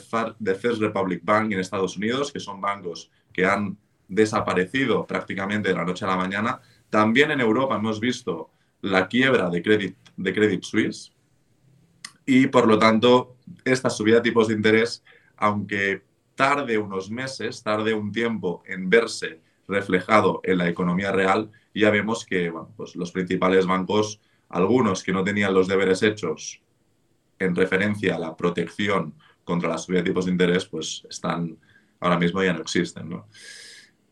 First 0.56 0.80
Republic 0.80 1.20
Bank 1.22 1.52
en 1.52 1.60
Estados 1.60 1.98
Unidos, 1.98 2.32
que 2.32 2.40
son 2.40 2.62
bancos 2.62 3.12
que 3.34 3.46
han 3.46 3.78
desaparecido 4.08 5.06
prácticamente 5.06 5.68
de 5.68 5.76
la 5.76 5.84
noche 5.84 6.06
a 6.06 6.08
la 6.08 6.16
mañana. 6.16 6.62
También 6.90 7.32
en 7.32 7.42
Europa 7.42 7.76
hemos 7.76 8.00
visto 8.00 8.52
la 8.80 9.10
quiebra 9.10 9.50
de 9.50 9.62
Credit, 9.62 9.98
de 10.16 10.34
Credit 10.34 10.64
Suisse 10.64 11.12
y 12.26 12.48
por 12.48 12.70
lo 12.70 12.80
tanto 12.80 13.36
esta 13.66 13.90
subida 13.90 14.16
de 14.16 14.22
tipos 14.22 14.48
de 14.48 14.54
interés, 14.54 15.04
aunque 15.36 16.04
tarde 16.36 16.78
unos 16.78 17.10
meses, 17.10 17.64
tarde 17.64 17.94
un 17.94 18.12
tiempo 18.12 18.64
en 18.66 18.90
verse 18.90 19.42
reflejado 19.68 20.42
en 20.44 20.58
la 20.58 20.68
economía 20.68 21.12
real, 21.12 21.52
ya 21.74 21.90
vemos 21.90 22.26
que 22.26 22.54
pues 22.76 22.96
los 22.96 23.12
principales 23.12 23.66
bancos, 23.66 24.20
algunos 24.50 25.04
que 25.04 25.14
no 25.14 25.24
tenían 25.24 25.54
los 25.54 25.68
deberes 25.68 26.04
hechos 26.04 26.62
en 27.40 27.56
referencia 27.56 28.16
a 28.16 28.20
la 28.20 28.36
protección 28.36 29.14
contra 29.44 29.70
la 29.70 29.78
subida 29.78 30.00
de 30.00 30.10
tipos 30.10 30.26
de 30.26 30.32
interés, 30.32 30.66
pues 30.66 31.06
están 31.10 31.58
ahora 32.00 32.20
mismo 32.20 32.44
ya 32.44 32.54
no 32.54 32.62
existen. 32.62 33.10
¿no? 33.10 33.28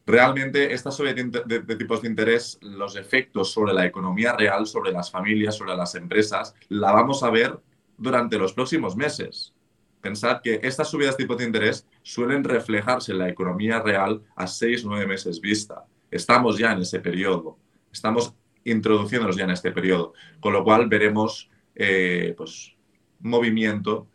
Realmente 0.05 0.73
esta 0.73 0.91
subida 0.91 1.13
de, 1.13 1.75
tipos 1.75 2.01
de 2.01 2.07
interés, 2.07 2.57
los 2.61 2.95
efectos 2.95 3.51
sobre 3.51 3.73
la 3.73 3.85
economía 3.85 4.33
real, 4.33 4.65
sobre 4.65 4.91
las 4.91 5.11
familias, 5.11 5.55
sobre 5.55 5.75
las 5.75 5.95
empresas, 5.95 6.55
la 6.69 6.91
vamos 6.91 7.23
a 7.23 7.29
ver 7.29 7.59
durante 7.97 8.37
los 8.37 8.53
próximos 8.53 8.95
meses. 8.95 9.53
Pensad 10.01 10.41
que 10.41 10.59
estas 10.63 10.89
subidas 10.89 11.15
de 11.15 11.23
tipos 11.23 11.37
de 11.37 11.45
interés 11.45 11.87
suelen 12.01 12.43
reflejarse 12.43 13.11
en 13.11 13.19
la 13.19 13.29
economía 13.29 13.79
real 13.79 14.23
a 14.35 14.47
seis, 14.47 14.83
nueve 14.83 15.05
meses 15.05 15.39
vista. 15.39 15.85
Estamos 16.09 16.57
ya 16.57 16.71
en 16.71 16.79
ese 16.79 16.99
periodo, 16.99 17.57
estamos 17.91 18.33
introduciéndonos 18.63 19.35
ya 19.35 19.45
en 19.45 19.51
este 19.51 19.71
periodo, 19.71 20.13
con 20.39 20.53
lo 20.53 20.63
cual 20.63 20.87
veremos 20.87 21.49
eh, 21.75 22.33
pues, 22.35 22.75
movimiento 23.19 24.07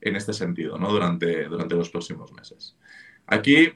en 0.00 0.16
este 0.16 0.32
sentido 0.32 0.78
¿no? 0.78 0.90
durante, 0.90 1.44
durante 1.44 1.74
los 1.74 1.90
próximos 1.90 2.32
meses. 2.32 2.76
Aquí, 3.26 3.72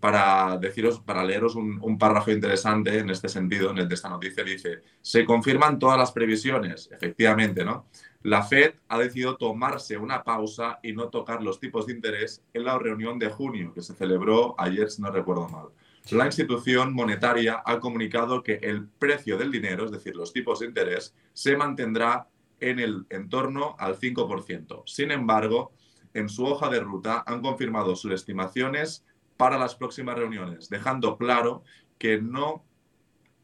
para 0.00 0.58
deciros, 0.58 1.00
para 1.00 1.24
leeros 1.24 1.54
un, 1.54 1.78
un, 1.80 1.98
párrafo 1.98 2.30
interesante 2.30 2.98
en 2.98 3.10
este 3.10 3.28
sentido, 3.28 3.70
en 3.70 3.78
el 3.78 3.88
de 3.88 3.94
esta 3.94 4.08
noticia, 4.08 4.44
dice, 4.44 4.82
se 5.00 5.24
confirman 5.24 5.78
todas 5.78 5.98
las 5.98 6.12
previsiones, 6.12 6.90
efectivamente, 6.92 7.64
¿no? 7.64 7.86
La 8.22 8.42
Fed 8.42 8.74
ha 8.88 8.98
decidido 8.98 9.36
tomarse 9.36 9.96
una 9.96 10.24
pausa 10.24 10.80
y 10.82 10.92
no 10.92 11.08
tocar 11.08 11.42
los 11.42 11.60
tipos 11.60 11.86
de 11.86 11.92
interés 11.92 12.42
en 12.52 12.64
la 12.64 12.76
reunión 12.76 13.18
de 13.18 13.28
junio, 13.28 13.72
que 13.72 13.80
se 13.80 13.94
celebró 13.94 14.56
ayer, 14.58 14.90
si 14.90 15.00
no 15.00 15.10
recuerdo 15.10 15.48
mal. 15.48 15.68
La 16.10 16.26
institución 16.26 16.94
monetaria 16.94 17.62
ha 17.64 17.78
comunicado 17.78 18.42
que 18.42 18.54
el 18.54 18.88
precio 18.88 19.38
del 19.38 19.52
dinero, 19.52 19.84
es 19.84 19.92
decir, 19.92 20.16
los 20.16 20.32
tipos 20.32 20.60
de 20.60 20.66
interés, 20.66 21.14
se 21.32 21.56
mantendrá 21.56 22.26
en 22.60 22.80
el 22.80 23.06
entorno 23.10 23.76
al 23.78 23.96
5%. 23.96 24.82
Sin 24.86 25.12
embargo, 25.12 25.72
en 26.14 26.28
su 26.28 26.44
hoja 26.44 26.68
de 26.70 26.80
ruta 26.80 27.22
han 27.26 27.40
confirmado 27.40 27.94
sus 27.94 28.12
estimaciones 28.12 29.04
para 29.36 29.58
las 29.58 29.76
próximas 29.76 30.18
reuniones, 30.18 30.68
dejando 30.68 31.16
claro 31.16 31.62
que 31.98 32.20
no 32.20 32.64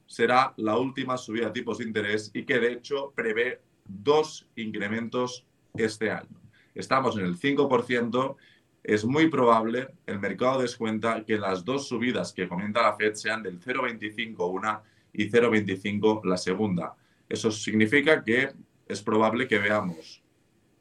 será 0.07 0.53
la 0.57 0.77
última 0.77 1.17
subida 1.17 1.47
de 1.47 1.53
tipos 1.53 1.79
de 1.79 1.85
interés 1.85 2.31
y 2.35 2.45
que 2.45 2.59
de 2.59 2.73
hecho 2.73 3.13
prevé 3.15 3.61
dos 3.85 4.49
incrementos 4.57 5.47
este 5.75 6.11
año. 6.11 6.41
Estamos 6.75 7.17
en 7.17 7.25
el 7.25 7.39
5%, 7.39 8.37
es 8.83 9.05
muy 9.05 9.29
probable, 9.29 9.89
el 10.07 10.19
mercado 10.19 10.61
descuenta 10.61 11.25
que 11.25 11.39
las 11.39 11.65
dos 11.65 11.89
subidas 11.89 12.33
que 12.33 12.49
comenta 12.49 12.83
la 12.83 12.95
Fed 12.95 13.15
sean 13.15 13.43
del 13.43 13.61
0,25 13.61 14.51
una 14.51 14.83
y 15.13 15.31
0,25 15.31 16.25
la 16.25 16.37
segunda. 16.37 16.95
Eso 17.29 17.51
significa 17.51 18.23
que 18.23 18.53
es 18.87 19.03
probable 19.03 19.49
que 19.49 19.59
veamos 19.59 20.23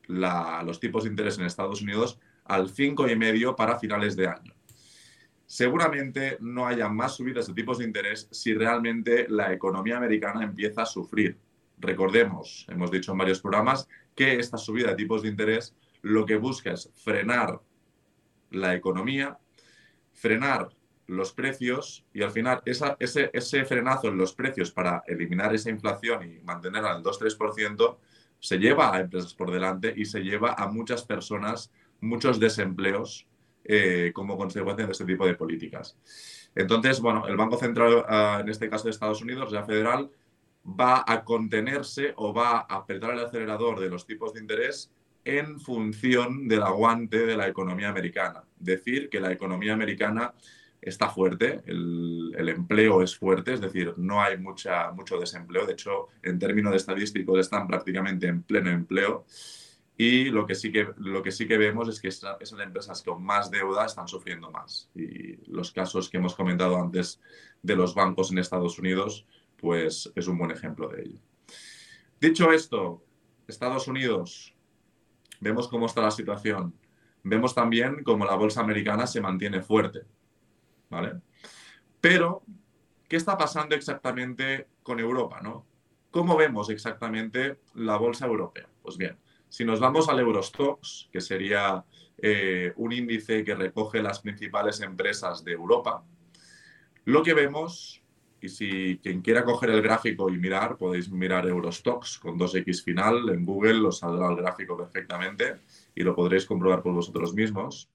los 0.08 0.80
tipos 0.80 1.04
de 1.04 1.12
interés 1.12 1.38
en 1.38 1.46
Estados 1.46 1.82
Unidos 1.82 2.20
al 2.46 2.70
5,5 2.70 3.56
para 3.56 3.80
finales 3.80 4.16
de 4.16 4.28
año. 4.28 4.54
Seguramente 5.46 6.38
no 6.42 6.66
haya 6.68 6.90
más 6.90 7.16
subidas 7.16 7.48
de 7.48 7.54
tipos 7.54 7.78
de 7.78 7.86
interés 7.86 8.28
si 8.32 8.54
realmente 8.54 9.28
la 9.30 9.54
economía 9.54 9.98
americana 9.98 10.44
empieza 10.44 10.82
a 10.82 10.86
sufrir. 10.86 11.38
Recordemos, 11.84 12.66
hemos 12.70 12.90
dicho 12.90 13.12
en 13.12 13.18
varios 13.18 13.42
programas, 13.42 13.90
que 14.16 14.40
esta 14.40 14.58
subida 14.58 14.92
de 14.92 14.96
tipos 14.96 15.22
de 15.22 15.28
interés 15.28 15.76
lo 16.02 16.26
que 16.26 16.38
busca 16.38 16.72
es 16.72 16.90
frenar 16.96 17.60
la 18.52 18.74
economía, 18.74 19.38
frenar 20.14 20.70
los 21.08 21.34
precios 21.34 22.06
y 22.14 22.22
al 22.22 22.32
final 22.32 22.62
ese, 22.66 23.30
ese 23.34 23.66
frenazo 23.66 24.08
en 24.08 24.18
los 24.18 24.34
precios 24.34 24.72
para 24.72 25.04
eliminar 25.08 25.54
esa 25.54 25.70
inflación 25.70 26.24
y 26.24 26.40
mantenerla 26.40 26.94
al 26.94 27.04
2-3% 27.04 27.98
se 28.40 28.58
lleva 28.58 28.96
a 28.96 29.02
empresas 29.02 29.34
por 29.34 29.52
delante 29.52 29.94
y 29.94 30.06
se 30.06 30.22
lleva 30.22 30.54
a 30.54 30.68
muchas 30.68 31.04
personas 31.04 31.70
muchos 32.00 32.40
desempleos 32.40 33.28
eh, 33.66 34.12
como 34.16 34.38
consecuencia 34.38 34.86
de 34.86 34.92
este 34.94 35.06
tipo 35.06 35.26
de 35.26 35.36
políticas. 35.36 35.98
Entonces, 36.56 37.02
bueno, 37.02 37.28
el 37.28 37.36
Banco 37.36 37.58
Central, 37.58 38.06
ah, 38.08 38.40
en 38.42 38.50
este 38.50 38.70
caso 38.70 38.86
de 38.86 38.92
Estados 38.92 39.22
Unidos, 39.22 39.52
la 39.52 39.64
Federal, 39.64 40.10
va 40.66 41.04
a 41.06 41.24
contenerse 41.24 42.14
o 42.16 42.34
va 42.34 42.60
a 42.60 42.78
apretar 42.78 43.14
el 43.14 43.20
acelerador 43.20 43.80
de 43.80 43.90
los 43.90 44.06
tipos 44.06 44.34
de 44.34 44.40
interés 44.42 44.92
en 45.26 45.60
función 45.60 46.48
del 46.48 46.64
aguante 46.64 47.26
de 47.26 47.38
la 47.38 47.48
economía 47.48 47.90
americana. 47.90 48.44
Decir 48.60 49.10
que 49.10 49.20
la 49.20 49.32
economía 49.32 49.74
americana 49.74 50.34
está 50.82 51.10
fuerte, 51.10 51.62
el, 51.66 52.50
empleo 52.50 53.02
es 53.02 53.18
fuerte, 53.18 53.54
es 53.54 53.62
decir, 53.62 53.94
no 53.98 54.22
hay 54.22 54.38
mucha, 54.38 54.92
mucho 54.92 55.18
desempleo. 55.18 55.66
De 55.66 55.74
hecho, 55.74 56.10
en 56.22 56.40
términos 56.40 56.76
estadísticos 56.76 57.40
están 57.40 57.68
prácticamente 57.68 58.28
en 58.28 58.44
pleno 58.44 58.70
empleo. 58.70 59.26
Y 59.96 60.26
lo 60.26 60.46
que 60.46 60.56
sí 60.56 60.72
que, 60.72 60.90
lo 60.98 61.22
que, 61.22 61.32
sí 61.32 61.48
que 61.48 61.58
vemos 61.58 61.88
es 61.88 62.02
que 62.02 62.08
esas 62.08 62.60
empresas 62.60 63.04
con 63.04 63.24
más 63.24 63.52
deuda 63.52 63.86
están 63.86 64.08
sufriendo 64.08 64.52
más. 64.52 64.90
Y 64.96 65.38
los 65.50 65.72
casos 65.72 66.10
que 66.10 66.18
hemos 66.18 66.36
comentado 66.36 66.82
antes 66.82 67.22
de 67.62 67.76
los 67.76 67.94
bancos 67.94 68.32
en 68.32 68.40
Estados 68.40 68.80
Unidos, 68.80 69.26
pues 69.64 70.12
es 70.14 70.28
un 70.28 70.38
buen 70.38 70.52
ejemplo 70.52 70.90
de 70.90 71.04
ello. 71.04 71.20
Dicho 72.20 72.52
esto, 72.52 73.02
Estados 73.48 73.88
Unidos, 73.88 74.54
vemos 75.40 75.70
cómo 75.70 75.86
está 75.86 76.02
la 76.02 76.12
situación. 76.12 76.78
Vemos 77.24 77.56
también 77.56 78.04
cómo 78.04 78.26
la 78.26 78.36
bolsa 78.36 78.60
americana 78.60 79.08
se 79.08 79.22
mantiene 79.22 79.62
fuerte. 79.62 80.02
¿Vale? 80.90 81.14
Pero, 82.02 82.44
¿qué 83.08 83.16
está 83.16 83.38
pasando 83.38 83.74
exactamente 83.74 84.68
con 84.84 85.00
Europa? 85.00 85.40
¿no? 85.42 85.66
¿Cómo 86.12 86.36
vemos 86.36 86.70
exactamente 86.70 87.62
la 87.76 87.96
bolsa 87.96 88.26
europea? 88.26 88.68
Pues 88.82 88.98
bien, 88.98 89.18
si 89.48 89.64
nos 89.64 89.80
vamos 89.80 90.10
al 90.10 90.20
Eurostox, 90.20 91.08
que 91.10 91.22
sería 91.22 91.86
eh, 92.18 92.74
un 92.76 92.92
índice 92.92 93.46
que 93.46 93.56
recoge 93.56 94.04
las 94.04 94.20
principales 94.20 94.82
empresas 94.82 95.42
de 95.46 95.54
Europa, 95.54 96.04
lo 97.06 97.24
que 97.24 97.34
vemos, 97.34 98.03
y 98.44 98.50
si 98.50 99.00
quien 99.02 99.22
quiera 99.22 99.46
coger 99.46 99.70
el 99.70 99.82
gráfico 99.82 100.30
y 100.30 100.38
mirar, 100.38 100.76
podéis 100.76 101.10
mirar 101.10 101.48
Eurostox 101.48 102.20
con 102.20 102.38
2X 102.38 102.84
final, 102.84 103.30
en 103.30 103.46
Google 103.46 103.88
os 103.88 104.00
saldrá 104.00 104.28
el 104.28 104.36
gráfico 104.36 104.76
perfectamente 104.76 105.62
y 105.96 106.04
lo 106.04 106.14
podréis 106.14 106.46
comprobar 106.46 106.84
por 106.84 106.94
vosotros 106.94 107.34
mismos. 107.34 107.90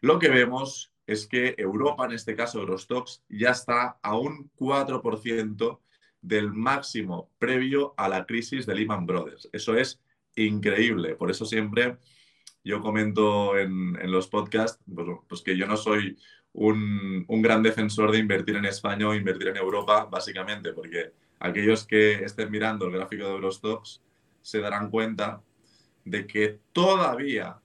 Lo 0.00 0.20
que 0.20 0.28
vemos 0.28 0.92
es 1.04 1.26
que 1.26 1.56
Europa, 1.58 2.06
en 2.06 2.12
este 2.12 2.36
caso 2.36 2.60
Eurostox, 2.60 3.24
ya 3.28 3.50
está 3.50 3.98
a 4.00 4.16
un 4.16 4.52
4% 4.56 5.80
del 6.20 6.52
máximo 6.52 7.32
previo 7.40 7.94
a 7.96 8.08
la 8.08 8.24
crisis 8.24 8.66
de 8.66 8.76
Lehman 8.76 9.04
Brothers. 9.04 9.48
Eso 9.52 9.76
es 9.76 10.00
increíble. 10.36 11.16
Por 11.16 11.32
eso 11.32 11.44
siempre 11.44 11.98
yo 12.62 12.80
comento 12.80 13.58
en, 13.58 13.96
los 14.12 14.28
podcasts 14.28 14.80
pues, 14.94 15.08
pues, 15.28 15.42
que 15.42 15.56
yo 15.56 15.66
no 15.66 15.76
soy 15.76 16.16
un, 16.52 17.24
gran 17.42 17.62
defensor 17.62 18.10
de 18.10 18.18
invertir 18.18 18.56
en 18.56 18.64
España 18.64 19.08
o 19.08 19.14
invertir 19.14 19.48
en 19.48 19.56
Europa, 19.56 20.08
básicamente, 20.10 20.72
porque 20.72 21.12
aquellos 21.38 21.86
que 21.86 22.24
estén 22.24 22.50
mirando 22.50 22.86
el 22.86 22.92
gráfico 22.92 23.24
de 23.24 23.30
Eurostox 23.30 24.02
se 24.42 24.60
darán 24.60 24.90
cuenta 24.90 25.42
de 26.04 26.26
que 26.26 26.58
todavía 26.72 27.58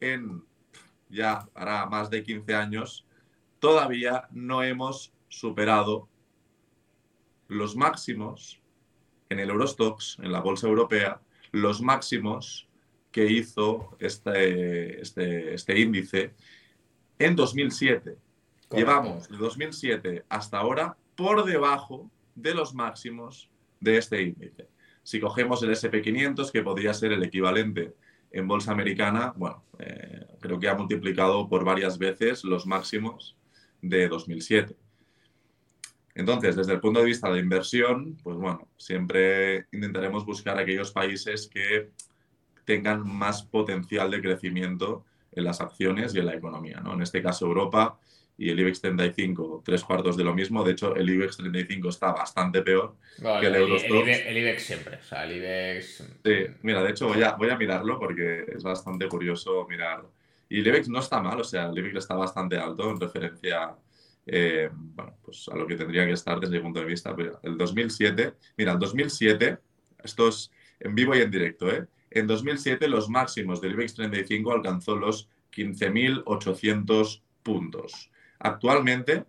en, 0.00 0.42
ya 1.08 1.48
hará 1.54 1.86
más 1.86 2.10
de 2.10 2.22
15 2.22 2.54
años, 2.54 3.06
todavía 3.58 4.28
no 4.30 4.62
hemos 4.62 5.12
superado 5.28 6.08
los 7.48 7.76
máximos 7.76 8.60
en 9.28 9.38
el 9.38 9.50
Eurostox, 9.50 10.18
en 10.20 10.32
la 10.32 10.40
bolsa 10.40 10.66
europea, 10.66 11.20
los 11.52 11.80
máximos 11.80 12.68
que 13.12 13.26
hizo 13.26 13.96
este, 13.98 15.00
este, 15.00 15.54
este 15.54 15.78
índice 15.78 16.34
en 17.20 17.36
2007. 17.36 18.16
Llevamos 18.72 19.28
de 19.28 19.36
2007 19.36 20.24
hasta 20.28 20.58
ahora 20.58 20.96
por 21.14 21.44
debajo 21.44 22.10
de 22.34 22.54
los 22.54 22.74
máximos 22.74 23.50
de 23.78 23.98
este 23.98 24.22
índice. 24.22 24.68
Si 25.02 25.20
cogemos 25.20 25.62
el 25.62 25.70
SP500, 25.70 26.50
que 26.50 26.62
podría 26.62 26.94
ser 26.94 27.12
el 27.12 27.22
equivalente 27.22 27.94
en 28.32 28.48
bolsa 28.48 28.72
americana, 28.72 29.34
bueno, 29.36 29.62
eh, 29.78 30.26
creo 30.40 30.58
que 30.58 30.68
ha 30.68 30.74
multiplicado 30.74 31.46
por 31.48 31.62
varias 31.62 31.98
veces 31.98 32.42
los 32.42 32.66
máximos 32.66 33.36
de 33.82 34.08
2007. 34.08 34.74
Entonces, 36.14 36.56
desde 36.56 36.72
el 36.72 36.80
punto 36.80 37.00
de 37.00 37.06
vista 37.06 37.30
de 37.30 37.40
inversión, 37.40 38.16
pues 38.22 38.36
bueno, 38.36 38.66
siempre 38.78 39.66
intentaremos 39.72 40.24
buscar 40.24 40.58
aquellos 40.58 40.90
países 40.90 41.48
que 41.48 41.90
tengan 42.64 43.06
más 43.06 43.42
potencial 43.42 44.10
de 44.10 44.22
crecimiento 44.22 45.04
en 45.32 45.44
las 45.44 45.60
acciones 45.60 46.14
y 46.14 46.18
en 46.18 46.26
la 46.26 46.34
economía. 46.34 46.80
¿no? 46.80 46.94
En 46.94 47.02
este 47.02 47.22
caso, 47.22 47.46
Europa 47.46 47.98
y 48.36 48.50
el 48.50 48.58
IBEX 48.58 48.80
35, 48.80 49.62
tres 49.64 49.84
cuartos 49.84 50.16
de 50.16 50.24
lo 50.24 50.34
mismo. 50.34 50.64
De 50.64 50.72
hecho, 50.72 50.96
el 50.96 51.08
IBEX 51.10 51.36
35 51.36 51.88
está 51.88 52.12
bastante 52.12 52.62
peor 52.62 52.96
que 53.18 53.46
el, 53.46 53.54
Eurostox. 53.54 54.08
El, 54.08 54.36
IBEX 54.38 54.62
siempre, 54.62 54.96
o 54.96 55.04
sea, 55.04 55.24
el 55.24 55.36
IBEX... 55.36 56.04
Sí, 56.24 56.46
mira, 56.62 56.82
de 56.82 56.90
hecho 56.90 57.08
voy 57.08 57.22
a, 57.22 57.32
voy 57.32 57.50
a 57.50 57.56
mirarlo 57.56 57.98
porque 57.98 58.46
es 58.48 58.62
bastante 58.62 59.08
curioso 59.08 59.66
mirarlo. 59.68 60.12
Y 60.48 60.60
el 60.60 60.66
IBEX 60.66 60.88
no 60.88 61.00
está 61.00 61.20
mal, 61.20 61.40
o 61.40 61.44
sea, 61.44 61.66
el 61.66 61.78
IBEX 61.78 61.96
está 61.96 62.14
bastante 62.14 62.56
alto 62.56 62.90
en 62.90 62.98
referencia 62.98 63.76
eh, 64.26 64.70
bueno, 64.72 65.16
pues 65.24 65.48
a 65.48 65.56
lo 65.56 65.66
que 65.66 65.76
tendría 65.76 66.06
que 66.06 66.12
estar 66.12 66.38
desde 66.38 66.56
mi 66.56 66.62
punto 66.62 66.80
de 66.80 66.86
vista. 66.86 67.14
el 67.42 67.56
2007, 67.56 68.34
mira, 68.56 68.72
el 68.72 68.78
2007, 68.78 69.58
esto 70.04 70.28
es 70.28 70.50
en 70.78 70.94
vivo 70.94 71.14
y 71.16 71.20
en 71.20 71.30
directo, 71.30 71.70
¿eh? 71.70 71.86
En 72.10 72.26
2007 72.26 72.88
los 72.88 73.08
máximos 73.08 73.60
del 73.60 73.72
IBEX 73.72 73.94
35 73.94 74.52
alcanzó 74.52 74.96
los 74.96 75.28
15.800 75.52 77.22
puntos. 77.42 78.10
Actualmente, 78.38 79.24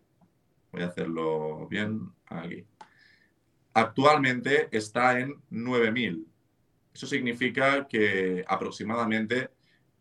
voy 0.72 0.82
a 0.84 0.88
hacerlo 0.88 1.68
bien 1.68 2.12
aquí, 2.28 2.66
actualmente 3.74 4.70
está 4.72 5.20
en 5.20 5.36
9.000. 5.52 6.26
Eso 6.94 7.08
significa 7.08 7.88
que 7.88 8.44
aproximadamente, 8.48 9.50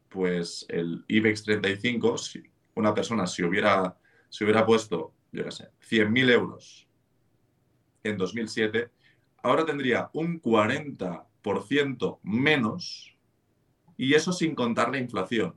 pues 0.08 0.64
el 0.68 1.04
IBEX 1.06 1.44
35, 1.44 2.18
si 2.18 2.42
una 2.74 2.94
persona 2.94 3.26
si 3.26 3.42
hubiera 3.42 3.96
si 4.30 4.44
hubiera 4.44 4.64
puesto, 4.64 5.12
yo 5.32 5.44
qué 5.44 5.50
sé, 5.50 5.68
100.000 5.88 6.30
euros 6.30 6.88
en 8.02 8.16
2007, 8.16 8.90
ahora 9.42 9.66
tendría 9.66 10.08
un 10.14 10.40
40% 10.40 11.26
menos 12.22 13.16
y 13.96 14.14
eso 14.14 14.32
sin 14.32 14.54
contar 14.54 14.90
la 14.90 14.98
inflación. 14.98 15.54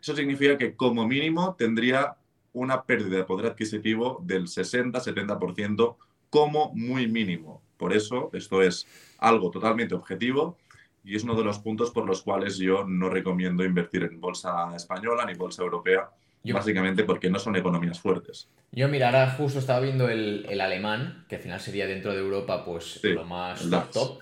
Eso 0.00 0.14
significa 0.14 0.56
que 0.56 0.74
como 0.74 1.06
mínimo 1.06 1.54
tendría 1.58 2.16
una 2.52 2.84
pérdida 2.84 3.18
de 3.18 3.24
poder 3.24 3.46
adquisitivo 3.46 4.20
del 4.24 4.46
60-70% 4.46 5.96
como 6.30 6.72
muy 6.74 7.06
mínimo. 7.06 7.62
Por 7.76 7.92
eso 7.92 8.30
esto 8.32 8.62
es 8.62 8.86
algo 9.18 9.50
totalmente 9.50 9.94
objetivo 9.94 10.56
y 11.04 11.16
es 11.16 11.24
uno 11.24 11.34
de 11.34 11.44
los 11.44 11.58
puntos 11.58 11.90
por 11.90 12.06
los 12.06 12.22
cuales 12.22 12.58
yo 12.58 12.84
no 12.84 13.08
recomiendo 13.08 13.64
invertir 13.64 14.04
en 14.04 14.20
bolsa 14.20 14.74
española 14.74 15.24
ni 15.26 15.34
bolsa 15.34 15.62
europea 15.62 16.10
básicamente 16.44 17.04
porque 17.04 17.28
no 17.28 17.38
son 17.38 17.56
economías 17.56 18.00
fuertes. 18.00 18.48
Yo, 18.72 18.88
mira, 18.88 19.06
ahora 19.06 19.30
justo 19.32 19.58
estaba 19.58 19.80
viendo 19.80 20.08
el, 20.08 20.60
alemán, 20.60 21.26
que 21.28 21.36
al 21.36 21.42
final 21.42 21.60
sería 21.60 21.86
dentro 21.86 22.12
de 22.12 22.20
Europa 22.20 22.64
pues 22.64 23.00
lo 23.02 23.24
más 23.24 23.68
top, 23.92 24.20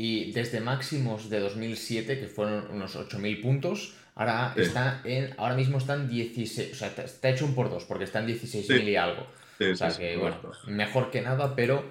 Y 0.00 0.30
desde 0.30 0.60
máximos 0.60 1.28
de 1.28 1.40
2007, 1.40 2.20
que 2.20 2.28
fueron 2.28 2.70
unos 2.70 2.94
8.000 2.94 3.42
puntos, 3.42 3.96
ahora, 4.14 4.54
está 4.54 5.00
en, 5.02 5.34
ahora 5.38 5.56
mismo 5.56 5.78
están 5.78 6.08
16, 6.08 6.72
o 6.72 6.76
sea, 6.76 6.94
está 7.04 7.30
hecho 7.30 7.44
un 7.44 7.56
por 7.56 7.68
dos, 7.68 7.84
porque 7.84 8.04
están 8.04 8.24
16.000 8.24 8.88
y 8.88 8.94
algo. 8.94 9.26
o 9.58 9.74
sea 9.74 9.90
que, 9.98 10.16
bueno, 10.16 10.36
mejor 10.68 11.10
que 11.10 11.20
nada, 11.20 11.56
pero 11.56 11.84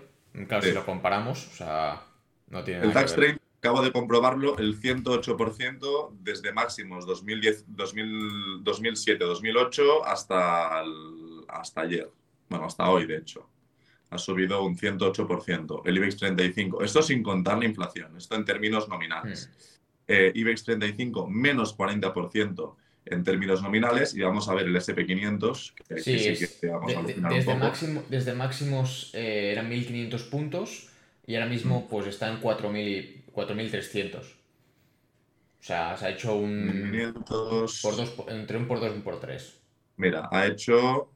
claro, 0.47 0.63
si 0.63 0.71
lo 0.71 0.85
comparamos, 0.85 1.47
o 1.47 1.55
sea, 1.57 2.05
no 2.47 2.63
tiene 2.63 2.79
nada 2.79 2.87
El 2.87 2.93
tax 2.93 3.17
rate, 3.17 3.41
acabo 3.57 3.81
de 3.81 3.91
comprobarlo, 3.91 4.57
el 4.57 4.79
108% 4.79 6.11
desde 6.21 6.53
máximos 6.53 7.05
2010, 7.05 7.65
2007, 7.67 9.21
2008 9.21 10.05
hasta, 10.05 10.81
hasta 11.49 11.81
ayer. 11.81 12.09
Bueno, 12.47 12.67
hasta 12.67 12.89
hoy, 12.89 13.05
de 13.05 13.17
hecho. 13.17 13.49
Ha 14.09 14.17
subido 14.17 14.63
un 14.63 14.77
108%. 14.77 15.81
El 15.85 15.97
IBEX 15.97 16.17
35. 16.17 16.83
Esto 16.83 17.01
sin 17.01 17.21
contar 17.21 17.57
la 17.57 17.65
inflación. 17.65 18.15
Esto 18.17 18.35
en 18.35 18.45
términos 18.45 18.87
nominales. 18.87 19.49
Hmm. 19.49 19.77
Eh, 20.07 20.31
IBEX 20.33 20.63
35 20.63 21.27
menos 21.27 21.77
40% 21.77 22.75
en 23.09 23.23
términos 23.23 23.61
nominales 23.61 24.15
y 24.15 24.21
vamos 24.21 24.47
a 24.49 24.53
ver 24.53 24.67
el 24.67 24.75
SP500, 24.75 25.73
que, 25.87 25.99
sí, 25.99 26.47
que, 26.59 26.67
vamos 26.67 26.95
a 26.95 27.01
desde, 27.01 27.21
un 27.21 27.45
poco. 27.45 27.57
Máximo, 27.57 28.03
desde 28.09 28.33
máximos 28.33 29.11
eh, 29.13 29.51
eran 29.51 29.69
1.500 29.69 30.29
puntos 30.29 30.89
y 31.25 31.35
ahora 31.35 31.47
mismo 31.47 31.81
mm. 31.81 31.87
pues 31.89 32.07
está 32.07 32.29
en 32.29 32.41
4.300. 32.41 34.17
O 34.19 35.63
sea, 35.63 35.97
se 35.97 36.05
ha 36.05 36.09
hecho 36.09 36.35
un... 36.35 37.23
Por 37.81 37.95
dos, 37.97 38.13
entre 38.29 38.57
un 38.57 38.67
por 38.67 38.79
dos 38.79 38.91
y 38.93 38.95
un 38.95 39.01
por 39.01 39.19
tres. 39.19 39.59
Mira, 39.97 40.29
ha 40.31 40.45
hecho... 40.47 41.11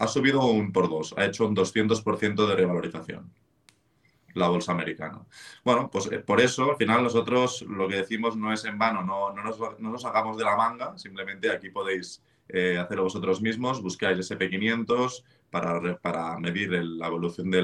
Ha 0.00 0.08
subido 0.08 0.44
un 0.44 0.72
por 0.72 0.88
dos, 0.88 1.14
ha 1.16 1.24
hecho 1.26 1.46
un 1.46 1.54
200% 1.54 2.46
de 2.46 2.56
revalorización 2.56 3.30
la 4.34 4.48
bolsa 4.48 4.72
americana. 4.72 5.20
Bueno, 5.64 5.90
pues 5.90 6.10
eh, 6.10 6.18
por 6.18 6.40
eso 6.40 6.70
al 6.70 6.76
final 6.76 7.02
nosotros 7.02 7.62
lo 7.62 7.88
que 7.88 7.96
decimos 7.96 8.36
no 8.36 8.52
es 8.52 8.64
en 8.64 8.78
vano, 8.78 9.02
no, 9.02 9.32
no, 9.32 9.42
nos, 9.42 9.58
no 9.78 9.94
hagamos 10.08 10.36
de 10.36 10.44
la 10.44 10.56
manga, 10.56 10.96
simplemente 10.96 11.50
aquí 11.50 11.70
podéis 11.70 12.22
eh, 12.48 12.78
hacerlo 12.78 13.04
vosotros 13.04 13.40
mismos, 13.40 13.82
buscáis 13.82 14.18
SP500 14.18 15.24
para, 15.50 15.96
para 15.98 16.38
medir 16.38 16.70
la 16.70 17.08
evolución 17.08 17.50
de 17.50 17.62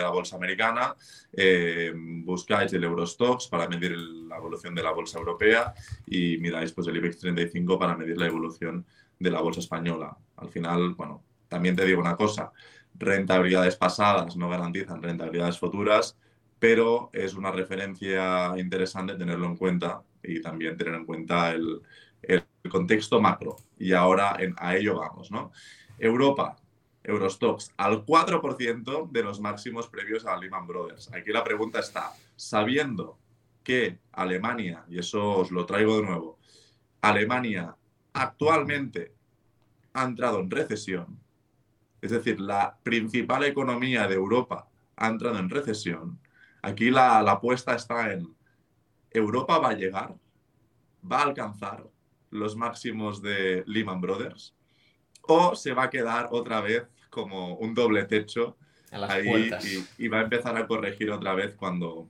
la 0.00 0.10
bolsa 0.10 0.36
americana, 0.36 0.94
eh, 1.32 1.92
buscáis 1.94 2.72
el 2.72 2.84
Eurostox 2.84 3.48
para 3.48 3.68
medir 3.68 3.96
la 3.96 4.36
evolución 4.36 4.74
de 4.74 4.82
la 4.82 4.92
bolsa 4.92 5.18
europea 5.18 5.74
y 6.06 6.38
miráis 6.38 6.72
pues 6.72 6.86
el 6.88 6.96
IBEX 6.96 7.18
35 7.18 7.78
para 7.78 7.96
medir 7.96 8.16
la 8.18 8.26
evolución 8.26 8.84
de 9.18 9.30
la 9.30 9.40
bolsa 9.40 9.60
española. 9.60 10.16
Al 10.36 10.48
final, 10.48 10.94
bueno, 10.94 11.22
también 11.48 11.76
te 11.76 11.84
digo 11.84 12.00
una 12.00 12.16
cosa, 12.16 12.52
rentabilidades 12.94 13.76
pasadas 13.76 14.36
no 14.36 14.48
garantizan 14.48 15.02
rentabilidades 15.02 15.58
futuras, 15.58 16.16
pero 16.58 17.10
es 17.12 17.34
una 17.34 17.50
referencia 17.50 18.52
interesante 18.56 19.14
tenerlo 19.14 19.46
en 19.46 19.56
cuenta 19.56 20.02
y 20.22 20.40
también 20.40 20.76
tener 20.76 20.94
en 20.94 21.04
cuenta 21.04 21.52
el, 21.52 21.82
contexto 22.70 23.18
macro. 23.20 23.56
Y 23.78 23.92
ahora 23.92 24.36
a 24.58 24.76
ello 24.76 24.98
vamos, 24.98 25.30
¿no? 25.30 25.52
Europa, 25.98 26.56
Eurostox, 27.02 27.72
al 27.78 28.04
4% 28.04 29.10
de 29.10 29.22
los 29.22 29.40
máximos 29.40 29.88
previos 29.88 30.26
a 30.26 30.36
Lehman 30.36 30.66
Brothers. 30.66 31.10
Aquí 31.14 31.32
la 31.32 31.42
pregunta 31.42 31.80
está, 31.80 32.12
sabiendo 32.36 33.18
que 33.62 33.98
Alemania, 34.12 34.84
y 34.88 34.98
eso 34.98 35.38
os 35.38 35.50
lo 35.50 35.64
traigo 35.64 35.96
de 35.96 36.02
nuevo, 36.02 36.38
Alemania 37.00 37.74
actualmente 38.12 39.14
ha 39.94 40.04
entrado 40.04 40.40
en 40.40 40.50
recesión, 40.50 41.18
es 42.00 42.10
decir, 42.10 42.40
la 42.40 42.78
principal 42.82 43.44
economía 43.44 44.06
de 44.06 44.14
Europa 44.14 44.68
ha 44.96 45.08
entrado 45.08 45.38
en 45.38 45.50
recesión, 45.50 46.18
aquí 46.62 46.90
la, 46.90 47.18
apuesta 47.20 47.74
está 47.74 48.12
en 48.12 48.34
Europa 49.10 49.58
va 49.58 49.70
a 49.70 49.74
llegar, 49.74 50.14
va 51.10 51.20
a 51.20 51.24
alcanzar 51.24 51.88
los 52.30 52.56
máximos 52.56 53.22
de 53.22 53.64
Lehman 53.66 54.00
Brothers 54.00 54.54
o 55.22 55.54
se 55.54 55.72
va 55.72 55.84
a 55.84 55.90
quedar 55.90 56.28
otra 56.30 56.60
vez 56.60 56.84
como 57.10 57.54
un 57.56 57.74
doble 57.74 58.04
techo 58.04 58.56
ahí 58.90 59.50
y, 59.98 60.08
va 60.08 60.20
a 60.20 60.22
empezar 60.22 60.56
a 60.56 60.66
corregir 60.66 61.10
otra 61.10 61.34
vez 61.34 61.54
cuando, 61.54 62.08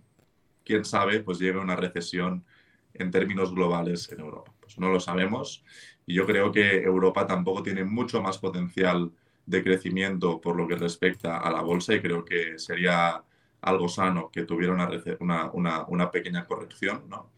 quién 0.64 0.84
sabe, 0.84 1.20
pues 1.20 1.38
llegue 1.38 1.58
una 1.58 1.76
recesión 1.76 2.44
en 2.94 3.10
términos 3.10 3.54
globales 3.54 4.10
en 4.10 4.20
Europa. 4.20 4.52
Pues 4.60 4.78
no 4.78 4.90
lo 4.90 5.00
sabemos 5.00 5.64
y 6.06 6.14
yo 6.14 6.26
creo 6.26 6.52
que 6.52 6.82
Europa 6.82 7.26
tampoco 7.26 7.62
tiene 7.62 7.84
mucho 7.84 8.22
más 8.22 8.38
potencial 8.38 9.12
de 9.48 9.64
crecimiento 9.64 10.40
por 10.40 10.56
lo 10.56 10.68
que 10.68 10.76
respecta 10.76 11.38
a 11.38 11.50
la 11.50 11.62
bolsa 11.62 11.94
y 11.94 12.02
creo 12.02 12.24
que 12.24 12.58
sería 12.58 13.22
algo 13.62 13.88
sano 13.88 14.30
que 14.30 14.44
tuviera 14.44 14.72
una, 14.72 15.50
una, 15.52 15.84
una, 15.88 16.10
pequeña 16.10 16.46
corrección. 16.46 17.04
¿no? 17.08 17.30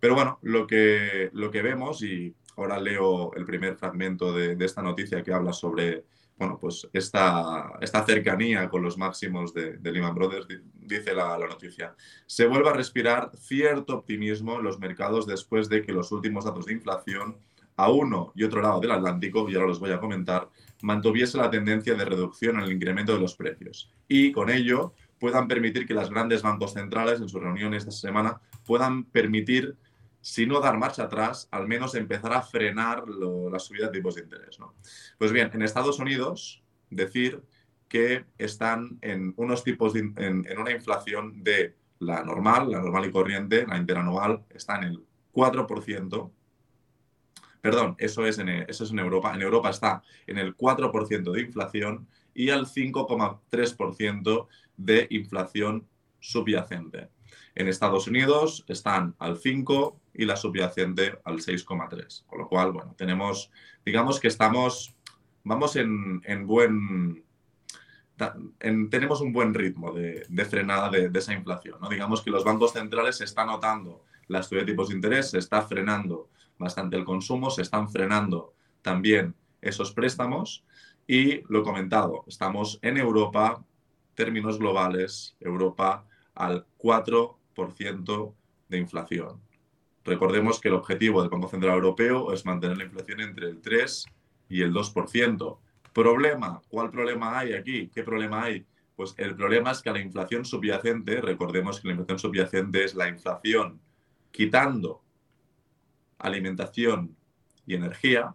Pero 0.00 0.14
bueno, 0.14 0.38
lo 0.42 0.66
que, 0.66 1.30
lo 1.34 1.50
que 1.50 1.62
vemos, 1.62 2.02
y 2.02 2.34
ahora 2.56 2.80
leo 2.80 3.32
el 3.34 3.44
primer 3.44 3.76
fragmento 3.76 4.32
de, 4.32 4.56
de 4.56 4.64
esta 4.64 4.82
noticia 4.82 5.22
que 5.22 5.32
habla 5.32 5.52
sobre 5.52 6.04
bueno, 6.38 6.56
pues 6.56 6.88
esta, 6.92 7.72
esta 7.80 8.04
cercanía 8.06 8.68
con 8.68 8.80
los 8.80 8.96
máximos 8.96 9.52
de, 9.52 9.76
de 9.78 9.92
Lehman 9.92 10.14
Brothers, 10.14 10.46
dice 10.74 11.12
la, 11.12 11.36
la, 11.36 11.48
noticia. 11.48 11.96
Se 12.26 12.46
vuelve 12.46 12.68
a 12.68 12.74
respirar 12.74 13.32
cierto 13.36 13.96
optimismo 13.96 14.56
en 14.56 14.62
los 14.62 14.78
mercados 14.78 15.26
después 15.26 15.68
de 15.68 15.82
que 15.82 15.92
los 15.92 16.12
últimos 16.12 16.44
datos 16.44 16.66
de 16.66 16.74
inflación 16.74 17.38
a 17.76 17.90
uno 17.90 18.32
y 18.36 18.44
otro 18.44 18.62
lado 18.62 18.80
del 18.80 18.92
Atlántico, 18.92 19.48
y 19.48 19.54
ahora 19.54 19.66
los 19.66 19.80
voy 19.80 19.90
a 19.90 19.98
comentar, 19.98 20.48
mantuviese 20.82 21.38
la 21.38 21.50
tendencia 21.50 21.94
de 21.94 22.04
reducción 22.04 22.56
en 22.56 22.62
el 22.62 22.72
incremento 22.72 23.12
de 23.12 23.20
los 23.20 23.34
precios 23.34 23.92
y 24.06 24.32
con 24.32 24.50
ello 24.50 24.94
puedan 25.18 25.48
permitir 25.48 25.86
que 25.86 25.94
las 25.94 26.10
grandes 26.10 26.42
bancos 26.42 26.74
centrales 26.74 27.20
en 27.20 27.28
sus 27.28 27.42
reuniones 27.42 27.82
esta 27.82 28.08
semana 28.08 28.40
puedan 28.64 29.04
permitir, 29.04 29.76
si 30.20 30.46
no 30.46 30.60
dar 30.60 30.78
marcha 30.78 31.04
atrás, 31.04 31.48
al 31.50 31.66
menos 31.66 31.94
empezar 31.94 32.32
a 32.32 32.42
frenar 32.42 33.08
la 33.08 33.58
subida 33.58 33.86
de 33.86 33.92
tipos 33.92 34.14
de 34.14 34.22
interés. 34.22 34.60
¿no? 34.60 34.74
Pues 35.18 35.32
bien, 35.32 35.50
en 35.52 35.62
Estados 35.62 35.98
Unidos, 35.98 36.62
decir 36.90 37.42
que 37.88 38.26
están 38.36 38.98
en 39.00 39.32
unos 39.36 39.64
tipos 39.64 39.94
en 39.96 40.58
una 40.58 40.70
inflación 40.70 41.42
de 41.42 41.74
la 42.00 42.22
normal, 42.22 42.70
la 42.70 42.80
normal 42.80 43.06
y 43.06 43.12
corriente, 43.12 43.66
la 43.66 43.76
interanual, 43.76 44.44
está 44.50 44.76
en 44.76 44.84
el 44.84 45.04
4%, 45.32 46.30
Perdón, 47.60 47.96
eso 47.98 48.26
es, 48.26 48.38
en, 48.38 48.48
eso 48.48 48.84
es 48.84 48.90
en 48.90 48.98
Europa. 48.98 49.34
En 49.34 49.42
Europa 49.42 49.70
está 49.70 50.02
en 50.26 50.38
el 50.38 50.56
4% 50.56 51.32
de 51.32 51.40
inflación 51.40 52.06
y 52.34 52.50
al 52.50 52.66
5,3% 52.66 54.46
de 54.76 55.06
inflación 55.10 55.86
subyacente. 56.20 57.08
En 57.54 57.66
Estados 57.66 58.06
Unidos 58.06 58.64
están 58.68 59.16
al 59.18 59.38
5 59.38 60.00
y 60.14 60.24
la 60.24 60.36
subyacente 60.36 61.18
al 61.24 61.38
6,3. 61.38 62.24
Con 62.26 62.38
lo 62.38 62.48
cual, 62.48 62.72
bueno, 62.72 62.94
tenemos, 62.96 63.50
digamos 63.84 64.20
que 64.20 64.28
estamos, 64.28 64.94
vamos 65.42 65.74
en, 65.74 66.46
buen, 66.46 67.24
tenemos 68.90 69.20
un 69.20 69.32
buen 69.32 69.54
ritmo 69.54 69.92
de, 69.92 70.44
frenada 70.48 70.90
de, 70.90 71.10
esa 71.18 71.32
inflación. 71.32 71.78
¿no? 71.80 71.88
Digamos 71.88 72.22
que 72.22 72.30
los 72.30 72.44
bancos 72.44 72.72
centrales 72.72 73.16
se 73.16 73.24
están 73.24 73.48
notando 73.48 74.04
la 74.28 74.42
subida 74.42 74.60
de 74.60 74.72
tipos 74.72 74.88
de 74.88 74.94
interés, 74.94 75.30
se 75.30 75.38
está 75.38 75.62
frenando 75.62 76.28
bastante 76.58 76.96
el 76.96 77.04
consumo, 77.04 77.50
se 77.50 77.62
están 77.62 77.88
frenando 77.88 78.54
también 78.82 79.34
esos 79.60 79.92
préstamos 79.92 80.64
y 81.06 81.42
lo 81.52 81.62
comentado, 81.62 82.24
estamos 82.26 82.78
en 82.82 82.98
Europa, 82.98 83.64
términos 84.14 84.58
globales, 84.58 85.36
Europa 85.40 86.04
al 86.34 86.66
4% 86.78 88.34
de 88.68 88.78
inflación. 88.78 89.40
Recordemos 90.04 90.60
que 90.60 90.68
el 90.68 90.74
objetivo 90.74 91.20
del 91.20 91.30
Banco 91.30 91.48
Central 91.48 91.74
Europeo 91.74 92.32
es 92.32 92.44
mantener 92.44 92.78
la 92.78 92.84
inflación 92.84 93.20
entre 93.20 93.48
el 93.48 93.60
3 93.60 94.04
y 94.48 94.62
el 94.62 94.72
2%. 94.72 95.58
Problema, 95.92 96.62
¿cuál 96.68 96.90
problema 96.90 97.38
hay 97.38 97.54
aquí? 97.54 97.88
¿Qué 97.88 98.02
problema 98.02 98.44
hay? 98.44 98.64
Pues 98.96 99.14
el 99.16 99.34
problema 99.34 99.70
es 99.70 99.82
que 99.82 99.92
la 99.92 100.00
inflación 100.00 100.44
subyacente, 100.44 101.20
recordemos 101.20 101.80
que 101.80 101.88
la 101.88 101.94
inflación 101.94 102.18
subyacente 102.18 102.84
es 102.84 102.94
la 102.94 103.08
inflación 103.08 103.80
quitando 104.30 105.02
alimentación 106.18 107.16
y 107.66 107.74
energía, 107.74 108.34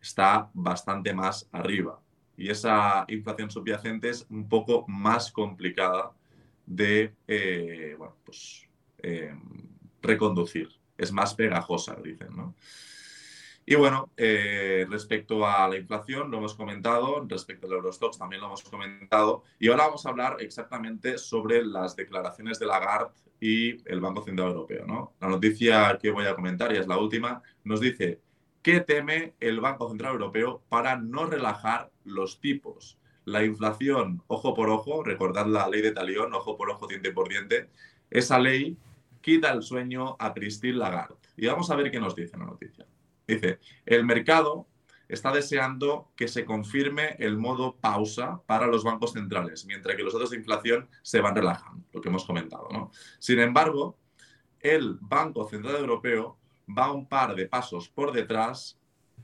está 0.00 0.50
bastante 0.54 1.14
más 1.14 1.48
arriba. 1.52 2.00
Y 2.36 2.50
esa 2.50 3.04
inflación 3.08 3.50
subyacente 3.50 4.10
es 4.10 4.26
un 4.28 4.48
poco 4.48 4.84
más 4.88 5.30
complicada 5.30 6.12
de 6.66 7.14
eh, 7.28 7.96
pues, 8.24 8.68
em, 8.98 9.40
reconducir. 10.02 10.68
Es 10.98 11.12
más 11.12 11.34
pegajosa, 11.34 11.96
dicen. 12.02 12.36
¿no? 12.36 12.54
Y 13.66 13.76
bueno, 13.76 14.10
eh, 14.16 14.86
respecto 14.90 15.46
a 15.46 15.66
la 15.68 15.76
inflación, 15.76 16.30
lo 16.30 16.38
hemos 16.38 16.54
comentado, 16.54 17.24
respecto 17.26 17.66
al 17.66 17.72
Eurostox 17.72 18.18
también 18.18 18.42
lo 18.42 18.48
hemos 18.48 18.62
comentado, 18.62 19.44
y 19.58 19.68
ahora 19.68 19.86
vamos 19.86 20.04
a 20.04 20.10
hablar 20.10 20.36
exactamente 20.40 21.16
sobre 21.16 21.64
las 21.64 21.96
declaraciones 21.96 22.58
de 22.58 22.66
Lagarde 22.66 23.14
y 23.44 23.76
el 23.84 24.00
Banco 24.00 24.24
Central 24.24 24.48
Europeo. 24.48 24.86
¿no? 24.86 25.12
La 25.20 25.28
noticia 25.28 25.98
que 26.00 26.10
voy 26.10 26.24
a 26.24 26.34
comentar, 26.34 26.72
y 26.72 26.78
es 26.78 26.86
la 26.86 26.96
última, 26.96 27.42
nos 27.64 27.78
dice, 27.78 28.22
¿qué 28.62 28.80
teme 28.80 29.34
el 29.38 29.60
Banco 29.60 29.86
Central 29.90 30.12
Europeo 30.12 30.62
para 30.70 30.96
no 30.96 31.26
relajar 31.26 31.90
los 32.04 32.40
tipos? 32.40 32.98
La 33.26 33.44
inflación, 33.44 34.22
ojo 34.28 34.54
por 34.54 34.70
ojo, 34.70 35.02
recordad 35.02 35.46
la 35.46 35.68
ley 35.68 35.82
de 35.82 35.92
Talión, 35.92 36.32
ojo 36.32 36.56
por 36.56 36.70
ojo, 36.70 36.86
diente 36.86 37.12
por 37.12 37.28
diente, 37.28 37.68
esa 38.08 38.38
ley 38.38 38.78
quita 39.20 39.52
el 39.52 39.60
sueño 39.60 40.16
a 40.18 40.32
Christine 40.32 40.78
Lagarde. 40.78 41.16
Y 41.36 41.46
vamos 41.46 41.70
a 41.70 41.76
ver 41.76 41.90
qué 41.90 42.00
nos 42.00 42.16
dice 42.16 42.38
la 42.38 42.46
noticia. 42.46 42.86
Dice, 43.28 43.58
el 43.84 44.06
mercado 44.06 44.66
está 45.14 45.32
deseando 45.32 46.10
que 46.16 46.28
se 46.28 46.44
confirme 46.44 47.16
el 47.18 47.38
modo 47.38 47.76
pausa 47.76 48.42
para 48.46 48.66
los 48.66 48.84
bancos 48.84 49.12
centrales, 49.12 49.64
mientras 49.64 49.96
que 49.96 50.02
los 50.02 50.12
datos 50.12 50.30
de 50.30 50.36
inflación 50.36 50.88
se 51.02 51.20
van 51.20 51.34
relajando, 51.34 51.84
lo 51.92 52.00
que 52.00 52.08
hemos 52.08 52.24
comentado. 52.24 52.68
¿no? 52.70 52.90
Sin 53.18 53.38
embargo, 53.40 53.96
el 54.60 54.98
Banco 55.00 55.48
Central 55.48 55.76
Europeo 55.76 56.38
va 56.66 56.92
un 56.92 57.06
par 57.06 57.34
de 57.34 57.46
pasos 57.46 57.88
por 57.88 58.12
detrás 58.12 58.78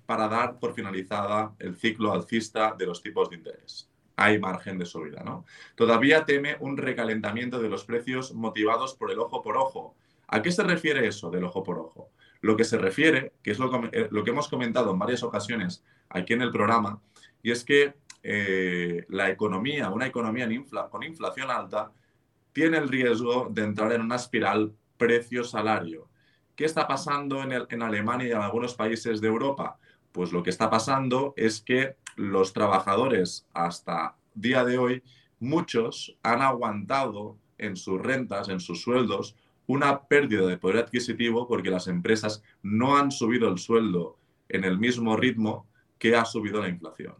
para 0.07 0.29
dar 0.29 0.59
por 0.59 0.74
finalizada 0.74 1.55
el 1.59 1.76
ciclo 1.76 2.12
alcista 2.12 2.74
de 2.76 2.87
los 2.87 3.03
tipos 3.03 3.31
de 3.31 3.37
interés. 3.37 3.88
Hay 4.16 4.38
margen 4.38 4.76
de 4.76 4.85
subida, 4.85 5.22
¿no? 5.24 5.46
Todavía 5.74 6.26
teme 6.26 6.57
un 6.61 6.76
recalentamiento 6.76 7.59
de 7.59 7.70
los 7.70 7.85
precios 7.85 8.35
motivados 8.35 8.94
por 8.94 9.11
el 9.11 9.18
ojo 9.18 9.40
por 9.40 9.57
ojo. 9.57 9.94
¿A 10.29 10.42
qué 10.42 10.53
se 10.53 10.62
refiere 10.62 11.07
eso 11.07 11.31
del 11.31 11.44
ojo 11.44 11.62
por 11.62 11.79
ojo? 11.79 12.11
Lo 12.40 12.57
que 12.57 12.64
se 12.64 12.79
refiere, 12.79 13.33
que 13.42 13.50
es 13.50 13.59
lo, 13.59 13.70
que 13.70 13.98
eh, 13.98 14.09
hemos 14.26 14.48
comentado 14.48 14.90
en 14.92 14.98
varias 14.98 15.22
ocasiones 15.22 15.85
aquí 16.09 16.33
en 16.33 16.42
el 16.42 16.50
programa, 16.50 17.00
y 17.42 17.50
es 17.50 17.64
que 17.64 17.94
eh, 18.22 19.05
la 19.09 19.31
economía, 19.31 19.90
una 19.90 20.07
economía 20.07 20.48
con 20.90 21.03
inflación 21.03 21.50
alta, 21.50 21.92
tiene 22.53 22.79
el 22.79 22.88
riesgo 22.88 23.48
de 23.50 23.62
entrar 23.62 23.92
en 23.92 24.03
una 24.03 24.16
espiral 24.16 24.72
precio-salario. 24.96 26.09
¿Qué 26.57 26.64
está 26.64 26.87
pasando 26.87 27.42
en, 27.42 27.83
Alemania 27.83 28.29
y 28.29 28.33
en 28.33 28.38
algunos 28.38 28.74
países 28.74 29.20
de 29.20 29.29
Europa? 29.29 29.79
Pues 30.12 30.33
lo 30.33 30.42
que 30.42 30.50
está 30.50 30.68
pasando 30.68 31.33
es 31.37 31.62
que 31.62 31.96
los 32.16 32.53
trabajadores 32.53 33.46
hasta 33.55 34.16
día 34.35 34.64
de 34.64 34.76
hoy, 34.76 35.03
muchos 35.38 36.16
han 36.22 36.42
aguantado 36.42 37.38
en 37.57 37.76
sus 37.76 38.00
rentas, 38.00 38.48
en 38.48 38.61
sus 38.61 38.83
sueldos, 38.83 39.37
una 39.70 40.02
pérdida 40.09 40.46
de 40.46 40.59
poder 40.59 40.78
adquisitivo 40.78 41.46
porque 41.46 41.70
las 41.70 41.87
empresas 41.87 42.42
no 42.61 42.96
han 42.96 43.12
subido 43.12 43.48
el 43.48 43.59
sueldo 43.59 44.18
en 44.48 44.64
el 44.64 44.78
mismo 44.78 45.16
ritmo 45.16 45.68
que 45.96 46.16
ha 46.16 46.24
subido 46.24 46.61
la 46.61 46.68
inflación. 46.68 47.14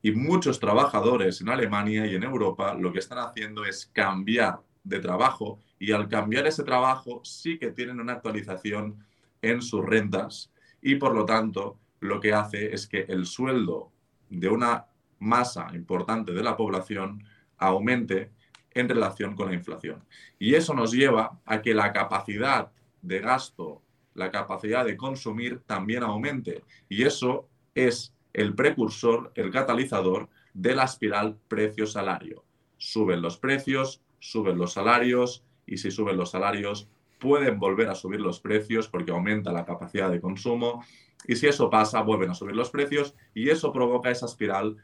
Y 0.00 0.12
muchos 0.12 0.58
trabajadores 0.58 1.42
en 1.42 1.50
Alemania 1.50 2.06
y 2.06 2.14
en 2.14 2.22
Europa 2.22 2.72
lo 2.72 2.90
que 2.90 3.00
están 3.00 3.18
haciendo 3.18 3.66
es 3.66 3.90
cambiar 3.92 4.60
de 4.82 4.98
trabajo 4.98 5.60
y 5.78 5.92
al 5.92 6.08
cambiar 6.08 6.46
ese 6.46 6.62
trabajo 6.62 7.20
sí 7.22 7.58
que 7.58 7.70
tienen 7.70 8.00
una 8.00 8.14
actualización 8.14 9.04
en 9.42 9.60
sus 9.60 9.84
rentas 9.84 10.50
y 10.80 10.94
por 10.94 11.14
lo 11.14 11.26
tanto 11.26 11.78
lo 12.00 12.18
que 12.18 12.32
hace 12.32 12.72
es 12.72 12.86
que 12.86 13.04
el 13.08 13.26
sueldo 13.26 13.92
de 14.30 14.48
una 14.48 14.86
masa 15.18 15.68
importante 15.74 16.32
de 16.32 16.42
la 16.42 16.56
población 16.56 17.22
aumente 17.58 18.30
en 18.72 18.88
relación 18.88 19.34
con 19.34 19.48
la 19.48 19.54
inflación. 19.54 20.04
Y 20.38 20.54
eso 20.54 20.74
nos 20.74 20.92
lleva 20.92 21.40
a 21.44 21.62
que 21.62 21.74
la 21.74 21.92
capacidad 21.92 22.70
de 23.02 23.20
gasto, 23.20 23.82
la 24.14 24.30
capacidad 24.30 24.84
de 24.84 24.96
consumir 24.96 25.60
también 25.66 26.02
aumente. 26.02 26.62
Y 26.88 27.04
eso 27.04 27.48
es 27.74 28.14
el 28.32 28.54
precursor, 28.54 29.32
el 29.34 29.50
catalizador 29.50 30.28
de 30.54 30.74
la 30.74 30.84
espiral 30.84 31.36
precio-salario. 31.48 32.44
Suben 32.76 33.22
los 33.22 33.38
precios, 33.38 34.00
suben 34.18 34.58
los 34.58 34.72
salarios, 34.72 35.44
y 35.66 35.78
si 35.78 35.90
suben 35.90 36.16
los 36.16 36.30
salarios 36.30 36.88
pueden 37.18 37.58
volver 37.60 37.88
a 37.88 37.94
subir 37.94 38.20
los 38.20 38.40
precios 38.40 38.88
porque 38.88 39.12
aumenta 39.12 39.52
la 39.52 39.64
capacidad 39.64 40.10
de 40.10 40.20
consumo 40.20 40.84
y 41.26 41.36
si 41.36 41.46
eso 41.46 41.70
pasa 41.70 42.02
vuelven 42.02 42.30
a 42.30 42.34
subir 42.34 42.56
los 42.56 42.70
precios 42.70 43.14
y 43.34 43.50
eso 43.50 43.72
provoca 43.72 44.10
esa 44.10 44.26
espiral 44.26 44.76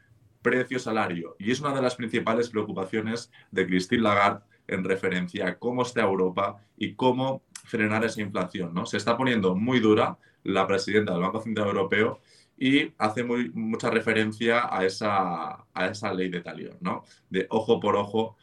precio-salario 0.49 1.35
y 1.39 1.51
es 1.51 1.61
una 1.61 1.73
de 1.73 1.81
las 1.81 1.95
principales 1.95 2.49
preocupaciones 2.49 3.31
de 3.51 3.65
Christine 3.65 4.03
Lagarde 4.03 4.43
en 4.67 4.83
referencia 4.83 5.47
a 5.47 5.57
cómo 5.57 5.83
está 5.83 6.01
Europa 6.01 6.57
y 6.77 6.93
cómo 6.93 7.43
frenar 7.63 8.03
esa 8.05 8.21
inflación. 8.21 8.73
¿no? 8.73 8.85
Se 8.85 8.97
está 8.97 9.17
poniendo 9.17 9.55
muy 9.55 9.79
dura 9.79 10.17
la 10.43 10.67
presidenta 10.67 11.13
del 11.13 11.21
Banco 11.21 11.41
Central 11.41 11.67
Europeo 11.67 12.19
y 12.57 12.91
hace 12.97 13.23
mucha 13.23 13.89
referencia 13.89 14.73
a 14.75 14.85
esa, 14.85 15.65
a 15.73 15.87
esa 15.87 16.13
ley 16.13 16.29
de 16.29 16.41
talión, 16.41 16.77
¿no? 16.81 17.03
de 17.29 17.45
ojo 17.49 17.79
por 17.79 17.95
ojo, 17.95 18.37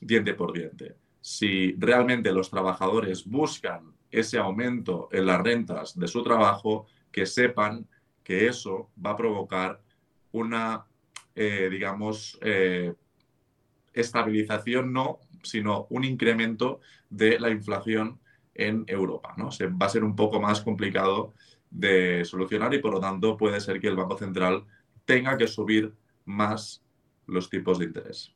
diente 0.00 0.34
por 0.34 0.52
diente 0.52 0.96
si 1.24 1.74
realmente 1.78 2.32
los 2.32 2.50
trabajadores 2.50 3.24
buscan 3.24 3.94
ese 4.10 4.36
aumento 4.36 5.08
en 5.10 5.24
las 5.24 5.40
rentas 5.40 5.98
de 5.98 6.06
su 6.06 6.22
trabajo, 6.22 6.84
que 7.10 7.24
sepan 7.24 7.88
que 8.22 8.46
eso 8.46 8.90
va 9.04 9.12
a 9.12 9.16
provocar 9.16 9.80
una, 10.32 10.84
eh, 11.34 11.68
digamos, 11.70 12.38
eh, 12.42 12.94
estabilización, 13.92 14.92
no, 14.92 15.18
sino 15.42 15.86
un 15.90 16.04
incremento 16.04 16.80
de 17.10 17.38
la 17.38 17.50
inflación 17.50 18.20
en 18.54 18.84
Europa. 18.86 19.34
¿no? 19.36 19.50
Se, 19.50 19.66
va 19.66 19.86
a 19.86 19.88
ser 19.88 20.04
un 20.04 20.16
poco 20.16 20.40
más 20.40 20.60
complicado 20.60 21.34
de 21.70 22.24
solucionar 22.24 22.72
y 22.74 22.78
por 22.78 22.92
lo 22.92 23.00
tanto 23.00 23.36
puede 23.36 23.60
ser 23.60 23.80
que 23.80 23.88
el 23.88 23.96
Banco 23.96 24.16
Central 24.16 24.64
tenga 25.04 25.36
que 25.36 25.48
subir 25.48 25.92
más 26.24 26.82
los 27.26 27.50
tipos 27.50 27.78
de 27.78 27.86
interés. 27.86 28.32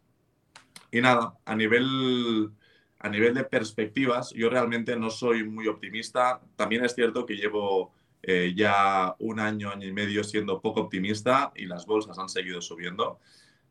Y 0.90 1.00
nada, 1.00 1.38
a 1.44 1.54
nivel 1.54 2.52
a 3.00 3.08
nivel 3.08 3.34
de 3.34 3.44
perspectivas, 3.44 4.32
yo 4.34 4.50
realmente 4.50 4.96
no 4.96 5.10
soy 5.10 5.44
muy 5.44 5.68
optimista. 5.68 6.40
También 6.56 6.84
es 6.84 6.94
cierto 6.94 7.24
que 7.26 7.36
llevo 7.36 7.94
eh, 8.22 8.52
ya 8.56 9.14
un 9.18 9.40
año, 9.40 9.70
año 9.70 9.86
y 9.86 9.92
medio 9.92 10.24
siendo 10.24 10.60
poco 10.60 10.82
optimista 10.82 11.52
y 11.54 11.66
las 11.66 11.86
bolsas 11.86 12.18
han 12.18 12.28
seguido 12.28 12.60
subiendo, 12.60 13.20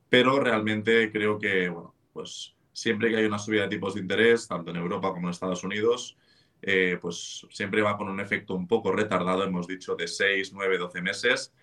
pero 0.09 0.39
realmente 0.39 1.11
creo 1.11 1.37
que, 1.37 1.69
bueno, 1.69 1.93
pues 2.13 2.55
siempre 2.73 3.09
que 3.09 3.17
hay 3.17 3.25
una 3.25 3.39
subida 3.39 3.63
de 3.63 3.69
tipos 3.69 3.95
de 3.95 4.01
interés, 4.01 4.47
tanto 4.47 4.71
en 4.71 4.77
Europa 4.77 5.09
como 5.11 5.27
en 5.27 5.31
Estados 5.31 5.63
Unidos, 5.63 6.17
eh, 6.61 6.97
pues 7.01 7.45
siempre 7.51 7.81
va 7.81 7.97
con 7.97 8.09
un 8.09 8.19
efecto 8.19 8.55
un 8.55 8.67
poco 8.67 8.91
retardado, 8.91 9.43
hemos 9.43 9.67
dicho, 9.67 9.95
de 9.95 10.07
6, 10.07 10.53
9, 10.53 10.77
12 10.77 11.01
meses. 11.01 11.53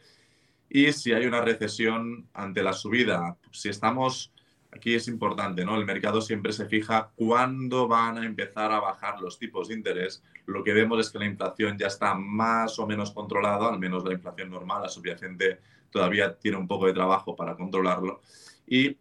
Y 0.68 0.92
si 0.92 1.12
hay 1.12 1.26
una 1.26 1.40
recesión 1.40 2.28
ante 2.32 2.62
la 2.62 2.72
subida, 2.72 3.36
si 3.50 3.68
estamos 3.68 4.32
aquí 4.72 4.94
es 4.94 5.08
importante, 5.08 5.64
¿no? 5.64 5.76
El 5.76 5.84
mercado 5.84 6.20
siempre 6.20 6.52
se 6.52 6.66
fija 6.66 7.10
cuándo 7.14 7.86
van 7.86 8.18
a 8.18 8.26
empezar 8.26 8.72
a 8.72 8.80
bajar 8.80 9.20
los 9.20 9.38
tipos 9.38 9.68
de 9.68 9.74
interés. 9.74 10.22
Lo 10.46 10.62
que 10.62 10.72
vemos 10.72 11.00
es 11.00 11.10
que 11.10 11.18
la 11.18 11.26
inflación 11.26 11.78
ya 11.78 11.86
está 11.86 12.14
más 12.14 12.78
o 12.78 12.86
menos 12.86 13.12
controlada, 13.12 13.68
al 13.68 13.78
menos 13.78 14.04
la 14.04 14.12
inflación 14.12 14.50
normal, 14.50 14.82
la 14.82 14.88
subyacente 14.88 15.60
todavía 15.90 16.36
tiene 16.38 16.58
un 16.58 16.68
poco 16.68 16.86
de 16.86 16.92
trabajo 16.92 17.34
para 17.34 17.56
controlarlo. 17.56 18.20
Y 18.66 18.96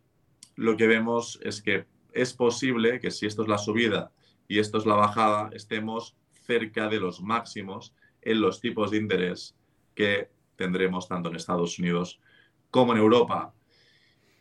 lo 0.56 0.78
que 0.78 0.88
vemos 0.88 1.40
es 1.44 1.62
que 1.62 1.86
es 2.12 2.34
posible 2.34 3.00
que 3.00 3.12
si 3.12 3.26
esto 3.26 3.42
es 3.42 3.48
la 3.48 3.58
subida 3.58 4.12
y 4.48 4.60
esto 4.60 4.78
es 4.78 4.86
la 4.86 4.96
bajada, 4.96 5.50
estemos 5.54 6.16
cerca 6.46 6.88
de 6.88 7.00
los 7.00 7.22
máximos 7.22 7.94
en 8.22 8.40
los 8.40 8.62
tipos 8.62 8.92
de 8.92 8.98
interés 8.98 9.56
que 9.96 10.30
tendremos 10.56 11.08
tanto 11.08 11.30
en 11.30 11.36
Estados 11.36 11.80
Unidos 11.80 12.20
como 12.70 12.94
en 12.94 13.00
Europa 13.00 13.54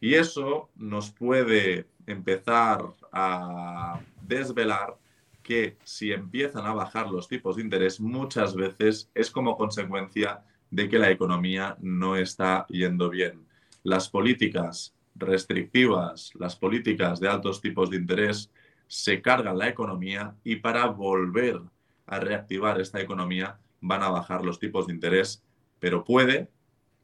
y 0.02 0.14
eso 0.14 0.68
nos 0.74 1.12
puede 1.12 1.86
empezar 2.06 2.82
a 3.12 4.00
desvelar 4.20 4.96
que 5.42 5.76
si 5.84 6.12
empiezan 6.12 6.66
a 6.66 6.72
bajar 6.72 7.10
los 7.10 7.28
tipos 7.28 7.56
de 7.56 7.62
interés, 7.62 8.00
muchas 8.00 8.54
veces 8.54 9.10
es 9.14 9.30
como 9.30 9.56
consecuencia 9.56 10.42
de 10.70 10.88
que 10.88 10.98
la 10.98 11.10
economía 11.10 11.76
no 11.80 12.16
está 12.16 12.66
yendo 12.68 13.10
bien. 13.10 13.46
Las 13.82 14.08
políticas 14.08 14.94
restrictivas, 15.14 16.32
las 16.34 16.56
políticas 16.56 17.20
de 17.20 17.28
altos 17.28 17.60
tipos 17.60 17.90
de 17.90 17.96
interés 17.96 18.50
se 18.86 19.20
cargan 19.20 19.58
la 19.58 19.68
economía 19.68 20.34
y 20.44 20.56
para 20.56 20.86
volver 20.86 21.60
a 22.06 22.20
reactivar 22.20 22.80
esta 22.80 23.00
economía 23.00 23.58
van 23.80 24.02
a 24.02 24.10
bajar 24.10 24.44
los 24.44 24.58
tipos 24.58 24.86
de 24.86 24.94
interés, 24.94 25.42
pero 25.78 26.04
puede 26.04 26.48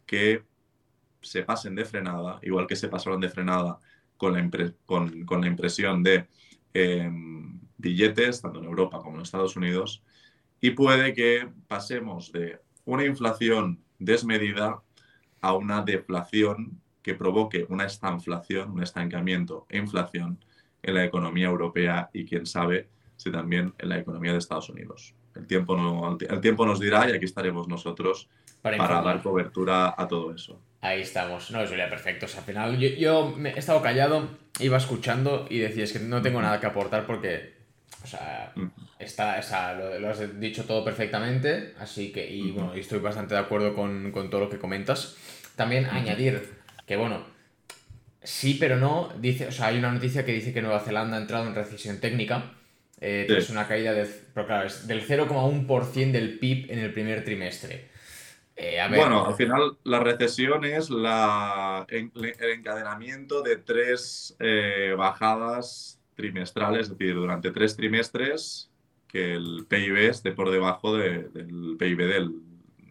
que 0.07 0.45
se 1.21 1.43
pasen 1.43 1.75
de 1.75 1.85
frenada, 1.85 2.39
igual 2.43 2.67
que 2.67 2.77
se 2.77 2.89
pasaron 2.89 3.21
de 3.21 3.29
frenada 3.29 3.79
con 4.17 4.33
la, 4.33 5.47
impresión 5.47 6.03
de 6.03 6.27
em, 6.73 7.61
billetes, 7.79 8.43
tanto 8.43 8.59
en 8.59 8.67
Europa 8.67 9.01
como 9.01 9.17
en 9.17 9.23
Estados 9.23 9.57
Unidos, 9.57 10.03
y 10.61 10.71
puede 10.71 11.15
que 11.15 11.49
pasemos 11.67 12.33
de 12.33 12.61
una 12.85 13.05
inflación 13.05 13.81
desmedida 13.99 14.83
a 15.41 15.53
una 15.55 15.83
deflación 15.83 16.81
que 17.03 17.15
provoque 17.15 17.65
una 17.69 17.87
estanflación, 17.87 18.73
un 18.73 18.83
estancamiento 18.83 19.67
e 19.69 19.79
inflación 19.79 20.39
en 20.83 20.95
la 20.95 21.05
economía 21.05 21.47
europea 21.47 22.11
y 22.13 22.25
quién 22.25 22.47
sabe 22.47 22.89
si 23.17 23.31
también 23.31 23.75
en 23.79 23.89
la 23.89 23.99
economía 23.99 24.33
de 24.33 24.39
Estados 24.39 24.69
Unidos. 24.69 25.15
El 25.35 25.47
tiempo, 25.47 25.77
no, 25.77 26.19
el 26.19 26.41
tiempo 26.41 26.67
nos 26.67 26.81
dirá 26.81 27.09
y 27.09 27.13
aquí 27.13 27.25
estaremos 27.25 27.69
nosotros 27.69 28.29
para, 28.63 29.03
dar 29.03 29.23
cobertura 29.23 29.95
a 29.97 30.09
todo 30.09 30.35
eso. 30.35 30.61
Ahí 30.81 31.01
estamos, 31.03 31.51
no, 31.51 31.65
ya 31.65 31.89
perfecto. 31.89 32.27
al 32.27 32.45
final 32.45 32.79
yo, 32.79 33.35
me 33.37 33.51
he 33.51 33.59
estado 33.59 33.83
callado, 33.83 34.29
iba 34.61 34.77
escuchando 34.77 35.47
y 35.51 35.59
decías 35.59 35.93
que 35.93 35.99
no 35.99 36.23
tengo 36.23 36.41
nada 36.41 36.61
que 36.61 36.67
aportar 36.67 37.07
porque, 37.07 37.55
o 38.03 38.07
sea, 38.07 38.53
está, 38.99 39.75
lo, 39.75 40.09
has 40.09 40.41
dicho 40.41 40.65
todo 40.65 40.85
perfectamente, 40.85 41.75
así 41.79 42.13
que, 42.13 42.31
y 42.31 42.51
bueno, 42.53 42.75
estoy 42.75 43.01
bastante 43.01 43.35
de 43.35 43.41
acuerdo 43.41 43.75
con, 43.75 44.13
todo 44.31 44.41
lo 44.41 44.51
que 44.51 44.59
comentas. 44.59 45.17
También 45.57 45.87
añadir 45.87 46.59
que, 46.87 46.97
bueno, 46.97 47.27
sí, 48.23 48.57
pero 48.59 48.77
no, 48.77 49.13
dice, 49.19 49.49
o 49.49 49.53
sea, 49.53 49.67
hay 49.67 49.79
una 49.79 49.93
noticia 49.93 50.25
que 50.25 50.33
dice 50.33 50.53
que 50.53 50.63
Nueva 50.63 50.81
Zelanda 50.81 51.17
ha 51.17 51.21
entrado 51.21 51.47
en 51.47 51.55
recesión 51.55 51.99
técnica. 51.99 52.55
Eh, 53.01 53.27
Es 53.29 53.51
una 53.51 53.69
caída 53.69 53.93
de, 53.93 54.07
pero 54.35 54.47
claro, 54.47 54.67
es 54.67 54.87
del 54.87 55.07
0,1% 55.07 56.11
del 56.11 56.39
PIB 56.39 56.71
en 56.71 56.79
el 56.81 56.93
primer 56.93 57.25
trimestre. 57.25 57.89
Eh, 58.57 58.81
a 58.81 58.89
ver. 58.89 58.99
Bueno, 58.99 59.25
al 59.25 59.35
final 59.35 59.77
la 59.85 60.01
recesión 60.01 60.65
es 60.65 60.91
la, 60.91 61.87
el 61.89 62.11
encadenamiento 62.41 63.43
de 63.43 63.57
tres 63.57 64.37
eh, 64.41 64.95
bajadas 64.97 65.98
trimestrales, 66.19 66.83
es 66.91 66.99
decir, 66.99 67.15
durante 67.15 67.53
tres 67.53 67.77
trimestres 67.77 68.71
que 69.07 69.35
el 69.35 69.65
PIB 69.69 69.97
esté 70.11 70.33
por 70.33 70.51
debajo 70.51 70.97
de- 70.97 71.29
del 71.31 71.77
PIB 71.79 72.07
del, 72.07 72.33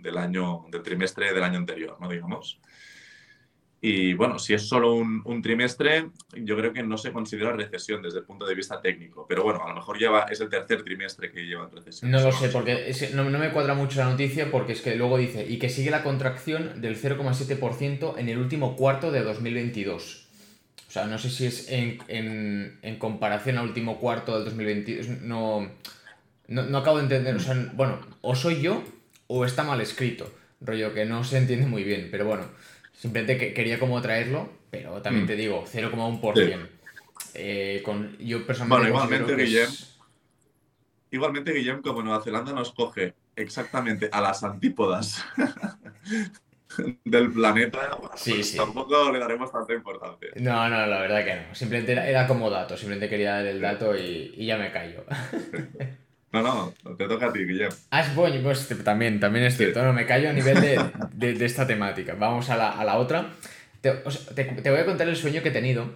del 0.02 0.18
año, 0.18 0.66
del 0.72 0.82
trimestre 0.82 1.34
del 1.34 1.44
año 1.44 1.58
anterior, 1.60 1.98
¿no? 2.00 2.08
Digamos. 2.10 2.60
Y 3.80 4.14
bueno, 4.16 4.40
si 4.40 4.56
es 4.56 4.68
solo 4.68 4.94
un, 4.96 5.22
un 5.26 5.42
trimestre, 5.44 6.10
yo 6.36 6.58
creo 6.58 6.74
que 6.74 6.82
no 6.82 6.98
se 6.98 7.12
considera 7.12 7.52
recesión 7.52 8.02
desde 8.02 8.20
el 8.20 8.26
punto 8.26 8.48
de 8.48 8.56
vista 8.56 8.82
técnico. 8.82 9.28
Pero 9.30 9.44
bueno, 9.44 9.64
a 9.64 9.70
lo 9.70 9.76
mejor 9.76 10.00
lleva, 10.00 10.24
es 10.24 10.42
el 10.42 10.50
tercer 10.50 10.82
trimestre 10.84 11.32
que 11.32 11.46
lleva 11.46 11.66
en 11.66 11.76
recesión. 11.76 12.10
No 12.10 12.20
lo 12.20 12.32
sé, 12.32 12.50
porque 12.50 12.90
es 12.90 13.14
no, 13.14 13.30
no 13.30 13.38
me 13.38 13.52
cuadra 13.52 13.76
mucho 13.76 14.00
la 14.00 14.10
noticia 14.10 14.50
porque 14.50 14.72
es 14.74 14.82
que 14.82 14.96
luego 14.96 15.20
dice, 15.20 15.46
y 15.48 15.60
que 15.60 15.70
sigue 15.70 15.92
la 15.92 16.02
contracción 16.02 16.82
del 16.82 16.96
0,7% 16.96 18.16
en 18.18 18.30
el 18.30 18.40
último 18.40 18.76
cuarto 18.76 19.12
de 19.12 19.22
2022. 19.22 20.27
O 20.98 21.00
sea, 21.00 21.08
no 21.08 21.20
sé 21.20 21.30
si 21.30 21.46
es 21.46 21.70
en, 21.70 22.00
en- 22.08 22.80
en 22.82 22.98
comparación 22.98 23.60
al 23.60 23.68
último 23.68 24.00
cuarto 24.00 24.34
del 24.36 24.46
2022. 24.46 25.08
No, 25.22 25.70
no, 26.48 26.64
no 26.64 26.78
acabo 26.80 26.98
de 26.98 27.04
entender. 27.04 27.36
O 27.36 27.40
sea, 27.40 27.54
bueno, 27.74 28.00
o 28.22 28.36
soy 28.36 28.62
yo 28.62 28.84
o 29.28 29.46
está 29.46 29.64
mal 29.64 29.80
escrito. 29.80 30.34
Rollo 30.60 30.96
que 30.96 31.06
no 31.06 31.24
se 31.24 31.38
entiende 31.38 31.68
muy 31.68 31.84
bien, 31.84 32.08
pero 32.10 32.26
bueno. 32.26 32.46
Simplemente 33.00 33.38
que 33.38 33.54
quería 33.54 33.78
como 33.78 34.02
traerlo, 34.02 34.50
pero 34.72 35.00
también 35.04 35.26
Mm. 35.26 35.28
te 35.28 35.36
digo, 35.36 35.66
0,1%. 35.72 36.68
Eh, 37.36 37.82
con, 37.86 38.18
yo 38.18 38.44
personalmente 38.48 38.92
Bueno, 38.92 39.06
igualmente, 39.06 39.36
que 39.36 39.44
es- 39.44 39.50
Guillem, 39.50 39.72
Igualmente, 41.12 41.54
Guillem, 41.54 41.82
como 41.84 42.02
Nueva 42.02 42.24
Zelanda 42.24 42.52
nos 42.54 42.72
coge 42.74 43.14
exactamente 43.36 44.10
a 44.12 44.20
las 44.20 44.44
antípodas 44.44 45.24
del 47.06 47.32
planeta, 47.32 47.80
Sí, 48.16 48.32
pues 48.32 48.52
sí. 48.52 48.58
tampoco 48.58 49.12
le 49.12 49.20
daremos 49.20 49.52
tanta 49.52 49.74
importancia. 49.74 50.30
No, 50.36 50.70
no, 50.70 50.86
la 50.86 51.00
verdad 51.00 51.24
que 51.26 51.36
no. 51.36 51.56
Simplemente 51.56 51.92
era, 51.94 52.08
era 52.08 52.28
como 52.28 52.50
dato, 52.50 52.76
simplemente 52.78 53.10
quería 53.10 53.34
dar 53.36 53.46
el 53.46 53.62
dato 53.62 53.96
y, 53.96 54.34
y 54.38 54.46
ya 54.46 54.58
me 54.58 54.72
callo. 54.72 55.04
No, 56.32 56.42
no, 56.44 56.96
te 56.98 57.08
toca 57.08 57.28
a 57.28 57.34
ti, 57.34 57.40
Guillem. 57.46 57.72
Ash 57.90 58.14
Boy, 58.14 58.40
pues 58.44 58.68
también, 58.84 59.20
también 59.20 59.46
es 59.46 59.54
Sí. 59.54 59.60
cierto, 59.64 59.82
no 59.84 59.94
me 59.94 60.06
callo 60.06 60.30
a 60.30 60.34
nivel 60.34 60.60
de, 60.62 60.92
de- 61.14 61.34
de 61.34 61.46
esta 61.46 61.66
temática. 61.66 62.16
Vamos 62.16 62.50
a 62.50 62.58
la, 62.58 62.72
a 62.72 62.84
la 62.86 62.98
otra. 62.98 63.32
Te, 63.82 63.92
o 63.92 64.12
sea, 64.12 64.36
te- 64.36 64.44
te 64.44 64.70
voy 64.70 64.80
a 64.80 64.86
contar 64.86 65.08
el 65.08 65.16
sueño 65.16 65.42
que 65.42 65.50
he 65.50 65.52
tenido. 65.52 65.90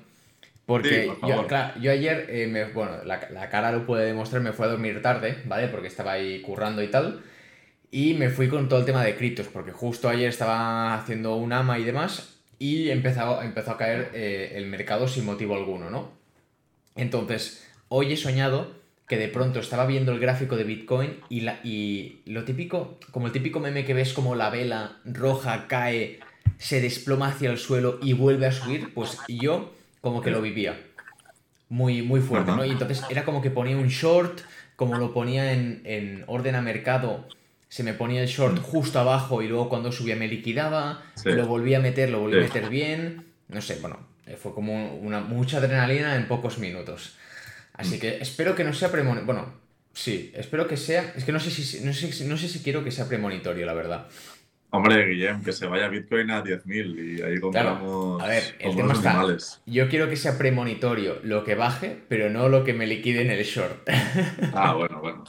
Porque 0.66 1.04
Sí, 1.04 1.08
por 1.20 1.30
yo, 1.30 1.48
claro, 1.48 1.80
yo 1.82 1.92
ayer, 1.92 2.28
eh, 2.30 2.48
me- 2.48 2.66
bueno, 2.66 3.04
la, 3.06 3.28
la 3.32 3.50
cara 3.50 3.72
lo 3.72 3.86
puede 3.86 4.06
demostrar, 4.08 4.42
me 4.42 4.54
fui 4.54 4.66
a 4.66 4.70
dormir 4.70 5.02
tarde, 5.02 5.38
¿vale? 5.46 5.68
Porque 5.70 5.88
estaba 5.88 6.14
ahí 6.14 6.42
currando 6.42 6.84
y 6.84 6.88
tal. 6.90 7.22
Y 7.92 8.14
me 8.14 8.30
fui 8.30 8.48
con 8.48 8.70
todo 8.70 8.80
el 8.80 8.86
tema 8.86 9.04
de 9.04 9.16
criptos, 9.18 9.48
porque 9.48 9.74
justo 9.74 10.08
ayer 10.08 10.30
estaba 10.30 10.96
haciendo 10.96 11.36
un 11.36 11.52
AMA 11.52 11.78
y 11.78 11.84
demás, 11.84 12.38
y 12.58 12.90
empezó, 12.90 13.42
empezó 13.42 13.72
a 13.72 13.78
caer 13.78 14.12
eh, 14.14 14.54
el 14.56 14.66
mercado 14.68 15.10
sin 15.10 15.26
motivo 15.26 15.56
alguno, 15.56 15.90
¿no? 15.90 16.12
Entonces, 16.96 17.68
hoy 17.90 18.14
he 18.14 18.18
soñado 18.18 18.72
que 19.08 19.18
de 19.18 19.28
pronto 19.28 19.60
estaba 19.60 19.86
viendo 19.86 20.14
el 20.14 20.20
gráfico 20.20 20.56
de 20.56 20.64
Bitcoin 20.64 21.18
y, 21.28 21.42
la, 21.42 21.60
y 21.66 22.22
lo 22.26 22.46
típico, 22.46 22.98
como 23.12 23.28
el 23.28 23.34
típico 23.34 23.60
meme 23.60 23.84
que 23.84 23.94
ves 23.94 24.14
como 24.14 24.36
la 24.36 24.50
vela 24.50 25.00
roja 25.04 25.68
cae, 25.68 26.22
se 26.58 26.80
desploma 26.80 27.28
hacia 27.28 27.52
el 27.52 27.58
suelo 27.58 28.00
y 28.02 28.14
vuelve 28.14 28.46
a 28.46 28.54
subir, 28.54 28.94
pues 28.94 29.18
yo 29.28 29.74
como 30.00 30.22
que 30.22 30.32
lo 30.32 30.42
vivía. 30.42 30.80
Muy, 31.68 32.02
muy 32.04 32.22
fuerte, 32.22 32.52
¿no? 32.52 32.64
Y 32.64 32.70
entonces 32.70 33.04
era 33.10 33.26
como 33.26 33.42
que 33.42 33.52
ponía 33.52 33.76
un 33.76 33.90
short, 33.90 34.40
como 34.78 34.98
lo 34.98 35.14
ponía 35.14 35.52
en, 35.52 35.82
en 35.84 36.24
orden 36.28 36.56
a 36.56 36.62
mercado, 36.62 37.28
se 37.72 37.84
me 37.84 37.94
ponía 37.94 38.22
el 38.22 38.28
short 38.28 38.60
justo 38.62 39.00
abajo 39.00 39.42
y 39.42 39.48
luego 39.48 39.70
cuando 39.70 39.94
subía 39.94 40.18
me 40.18 40.28
liquidaba, 40.28 41.04
Sí. 41.16 41.30
lo 41.32 41.48
volvía 41.48 41.78
a 41.78 41.80
meter, 41.80 42.10
lo 42.10 42.20
volvía 42.20 42.40
a 42.40 42.44
meter 42.44 42.68
bien, 42.70 43.28
no 43.48 43.62
sé, 43.62 43.78
bueno, 43.80 43.98
eh, 44.28 44.36
fue 44.36 44.54
como 44.54 44.94
una 44.96 45.22
mucha 45.22 45.58
adrenalina 45.60 46.18
en 46.18 46.28
pocos 46.28 46.58
minutos. 46.58 47.16
Así 47.74 47.98
que 47.98 48.18
espero 48.18 48.56
que 48.56 48.66
no 48.66 48.74
sea 48.74 48.92
premonitorio. 48.92 49.26
Bueno, 49.26 49.54
sí, 49.94 50.34
espero 50.36 50.68
que 50.68 50.76
sea. 50.76 51.14
Es 51.16 51.24
que 51.24 51.32
no 51.32 51.40
sé 51.40 51.50
si 51.50 51.80
no 51.80 51.94
sé, 51.94 52.12
si- 52.12 52.26
no 52.26 52.36
sé 52.38 52.50
si 52.50 52.60
quiero 52.60 52.84
que 52.84 52.92
sea 52.92 53.08
premonitorio, 53.08 53.66
la 53.66 53.74
verdad. 53.74 54.08
Hombre, 54.74 55.06
Guillem, 55.06 55.44
que 55.44 55.52
se 55.52 55.68
vaya 55.68 55.90
Bitcoin 55.90 56.32
a 56.32 56.42
10.000 56.44 57.20
y 57.20 57.22
ahí 57.22 57.40
compramos 57.42 58.22
a 58.24 58.28
ver, 58.28 58.56
el 58.60 58.74
tema 58.76 58.94
está- 58.94 59.10
animales. 59.12 59.62
Yo 59.66 59.90
quiero 59.90 60.08
que 60.10 60.16
sea 60.16 60.38
premonitorio 60.38 61.20
lo 61.24 61.44
que 61.44 61.56
baje, 61.56 61.98
pero 62.08 62.30
no 62.30 62.48
lo 62.48 62.64
que 62.64 62.74
me 62.74 62.88
liquide 62.88 63.22
en 63.22 63.32
el 63.32 63.44
short. 63.44 63.86
Ah, 64.54 64.74
bueno, 64.74 65.02
bueno. 65.02 65.24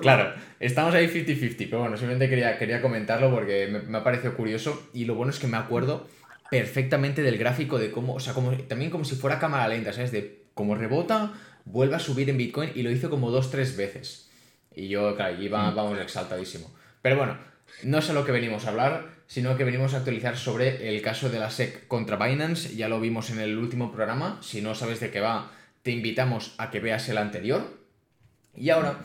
Claro, 0.00 0.32
estamos 0.60 0.94
ahí 0.94 1.08
50-50, 1.08 1.56
pero 1.70 1.80
bueno, 1.80 1.96
simplemente 1.96 2.28
quería, 2.28 2.56
quería 2.56 2.80
comentarlo 2.80 3.30
porque 3.32 3.66
me, 3.66 3.80
me 3.80 3.98
ha 3.98 4.04
parecido 4.04 4.34
curioso 4.36 4.88
y 4.94 5.06
lo 5.06 5.16
bueno 5.16 5.30
es 5.30 5.40
que 5.40 5.48
me 5.48 5.56
acuerdo 5.56 6.06
perfectamente 6.50 7.22
del 7.22 7.36
gráfico 7.36 7.78
de 7.80 7.90
cómo, 7.90 8.14
o 8.14 8.20
sea, 8.20 8.32
como, 8.32 8.52
también 8.52 8.90
como 8.92 9.04
si 9.04 9.16
fuera 9.16 9.40
cámara 9.40 9.66
lenta, 9.66 9.92
¿sabes? 9.92 10.12
De 10.12 10.44
cómo 10.54 10.76
rebota, 10.76 11.32
vuelve 11.64 11.96
a 11.96 11.98
subir 11.98 12.30
en 12.30 12.36
Bitcoin 12.38 12.70
y 12.76 12.82
lo 12.84 12.90
hizo 12.92 13.10
como 13.10 13.32
dos, 13.32 13.50
tres 13.50 13.76
veces. 13.76 14.30
Y 14.72 14.86
yo, 14.88 15.16
claro, 15.16 15.40
iba, 15.42 15.70
Mm. 15.70 15.74
vamos, 15.74 15.98
exaltadísimo. 15.98 16.72
Pero 17.02 17.16
bueno, 17.16 17.38
no 17.82 17.98
es 17.98 18.10
a 18.10 18.12
lo 18.12 18.24
que 18.24 18.32
venimos 18.32 18.66
a 18.66 18.70
hablar, 18.70 19.14
sino 19.26 19.56
que 19.56 19.64
venimos 19.64 19.94
a 19.94 19.98
actualizar 19.98 20.36
sobre 20.36 20.88
el 20.88 21.02
caso 21.02 21.28
de 21.28 21.38
la 21.38 21.50
SEC 21.50 21.86
contra 21.86 22.16
Binance, 22.16 22.76
ya 22.76 22.88
lo 22.88 23.00
vimos 23.00 23.30
en 23.30 23.40
el 23.40 23.58
último 23.58 23.92
programa, 23.92 24.38
si 24.42 24.60
no 24.60 24.74
sabes 24.74 25.00
de 25.00 25.10
qué 25.10 25.20
va, 25.20 25.50
te 25.82 25.90
invitamos 25.90 26.54
a 26.58 26.70
que 26.70 26.80
veas 26.80 27.08
el 27.08 27.18
anterior. 27.18 27.78
Y 28.56 28.70
ahora, 28.70 29.00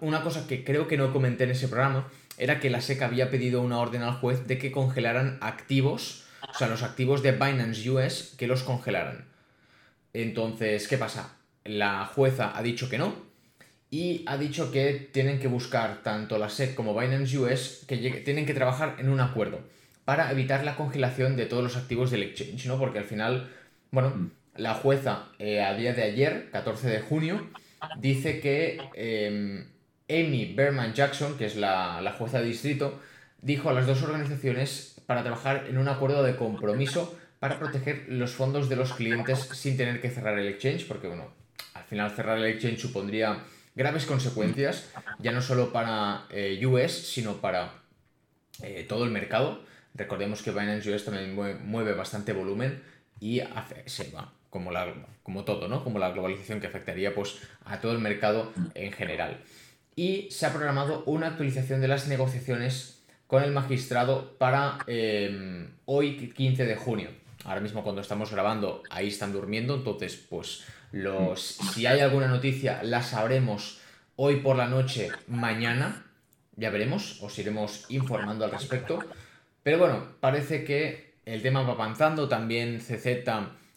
una 0.00 0.22
cosa 0.22 0.46
que 0.46 0.64
creo 0.64 0.88
que 0.88 0.96
no 0.96 1.12
comenté 1.12 1.44
en 1.44 1.50
ese 1.50 1.68
programa 1.68 2.08
era 2.36 2.58
que 2.58 2.70
la 2.70 2.80
SEC 2.80 3.02
había 3.02 3.30
pedido 3.30 3.62
una 3.62 3.78
orden 3.78 4.02
al 4.02 4.14
juez 4.14 4.46
de 4.46 4.58
que 4.58 4.72
congelaran 4.72 5.38
activos, 5.40 6.24
o 6.48 6.58
sea, 6.58 6.68
los 6.68 6.82
activos 6.82 7.22
de 7.22 7.32
Binance 7.32 7.88
US, 7.90 8.34
que 8.36 8.46
los 8.46 8.62
congelaran. 8.62 9.26
Entonces, 10.12 10.88
¿qué 10.88 10.98
pasa? 10.98 11.36
La 11.64 12.06
jueza 12.06 12.56
ha 12.56 12.62
dicho 12.62 12.88
que 12.88 12.98
no 12.98 13.29
y 13.90 14.22
ha 14.26 14.36
dicho 14.36 14.70
que 14.70 15.08
tienen 15.12 15.40
que 15.40 15.48
buscar 15.48 16.02
tanto 16.02 16.38
la 16.38 16.48
SEC 16.48 16.74
como 16.74 16.98
Binance 16.98 17.36
US 17.38 17.84
que 17.88 17.96
tienen 18.24 18.46
que 18.46 18.54
trabajar 18.54 18.96
en 18.98 19.08
un 19.08 19.20
acuerdo 19.20 19.60
para 20.04 20.30
evitar 20.30 20.64
la 20.64 20.76
congelación 20.76 21.36
de 21.36 21.46
todos 21.46 21.62
los 21.62 21.76
activos 21.76 22.10
del 22.10 22.22
exchange, 22.22 22.66
¿no? 22.66 22.78
Porque 22.78 22.98
al 22.98 23.04
final, 23.04 23.48
bueno, 23.90 24.10
Mm. 24.10 24.30
la 24.56 24.74
jueza 24.74 25.28
eh, 25.38 25.62
a 25.62 25.74
día 25.74 25.92
de 25.94 26.02
ayer, 26.02 26.48
14 26.50 26.88
de 26.88 27.00
junio, 27.00 27.48
dice 27.98 28.40
que 28.40 28.80
eh, 28.94 29.64
Amy 30.08 30.52
Berman 30.54 30.92
Jackson, 30.92 31.36
que 31.38 31.46
es 31.46 31.56
la, 31.56 32.00
la 32.00 32.12
jueza 32.12 32.40
de 32.40 32.46
distrito, 32.46 33.00
dijo 33.42 33.70
a 33.70 33.72
las 33.72 33.86
dos 33.86 34.02
organizaciones 34.02 35.00
para 35.06 35.22
trabajar 35.22 35.66
en 35.68 35.78
un 35.78 35.88
acuerdo 35.88 36.22
de 36.22 36.36
compromiso 36.36 37.16
para 37.38 37.58
proteger 37.58 38.04
los 38.08 38.32
fondos 38.32 38.68
de 38.68 38.76
los 38.76 38.92
clientes 38.92 39.48
sin 39.54 39.76
tener 39.76 40.00
que 40.00 40.10
cerrar 40.10 40.38
el 40.38 40.48
exchange, 40.48 40.86
porque 40.86 41.08
bueno, 41.08 41.32
al 41.74 41.84
final 41.84 42.10
cerrar 42.10 42.38
el 42.38 42.44
exchange 42.44 42.80
supondría 42.80 43.38
graves 43.74 44.06
consecuencias, 44.06 44.90
ya 45.18 45.32
no 45.32 45.42
solo 45.42 45.72
para 45.72 46.26
eh, 46.30 46.64
US, 46.66 46.92
sino 46.92 47.36
para 47.36 47.72
eh, 48.62 48.84
todo 48.88 49.04
el 49.04 49.10
mercado. 49.10 49.62
Recordemos 49.94 50.42
que 50.42 50.50
Binance 50.50 50.90
US 50.92 51.04
también 51.04 51.36
mue- 51.36 51.58
mueve 51.60 51.94
bastante 51.94 52.32
volumen 52.32 52.82
y 53.20 53.40
se 53.86 54.10
va, 54.12 54.32
como, 54.50 54.70
la, 54.70 54.92
como 55.22 55.44
todo, 55.44 55.68
¿no? 55.68 55.82
Como 55.84 55.98
la 55.98 56.10
globalización 56.10 56.60
que 56.60 56.66
afectaría 56.68 57.14
pues, 57.14 57.38
a 57.64 57.80
todo 57.80 57.92
el 57.92 57.98
mercado 57.98 58.52
en 58.74 58.92
general. 58.92 59.42
Y 59.96 60.28
se 60.30 60.46
ha 60.46 60.52
programado 60.52 61.02
una 61.06 61.26
actualización 61.28 61.80
de 61.80 61.88
las 61.88 62.06
negociaciones 62.06 63.02
con 63.26 63.42
el 63.42 63.52
magistrado 63.52 64.36
para 64.38 64.78
eh, 64.86 65.68
hoy, 65.84 66.32
15 66.34 66.64
de 66.64 66.76
junio. 66.76 67.10
Ahora 67.44 67.60
mismo 67.60 67.82
cuando 67.82 68.00
estamos 68.00 68.30
grabando, 68.30 68.82
ahí 68.90 69.08
están 69.08 69.32
durmiendo, 69.32 69.74
entonces 69.74 70.16
pues 70.28 70.64
los, 70.92 71.40
si 71.40 71.86
hay 71.86 72.00
alguna 72.00 72.26
noticia 72.26 72.82
la 72.82 73.02
sabremos 73.02 73.80
hoy 74.16 74.36
por 74.36 74.56
la 74.56 74.66
noche, 74.66 75.10
mañana, 75.28 76.04
ya 76.56 76.70
veremos, 76.70 77.22
os 77.22 77.38
iremos 77.38 77.86
informando 77.88 78.44
al 78.44 78.50
respecto. 78.50 78.98
Pero 79.62 79.78
bueno, 79.78 80.04
parece 80.20 80.64
que 80.64 81.14
el 81.24 81.42
tema 81.42 81.62
va 81.62 81.72
avanzando. 81.72 82.28
También 82.28 82.80
CZ, 82.80 83.06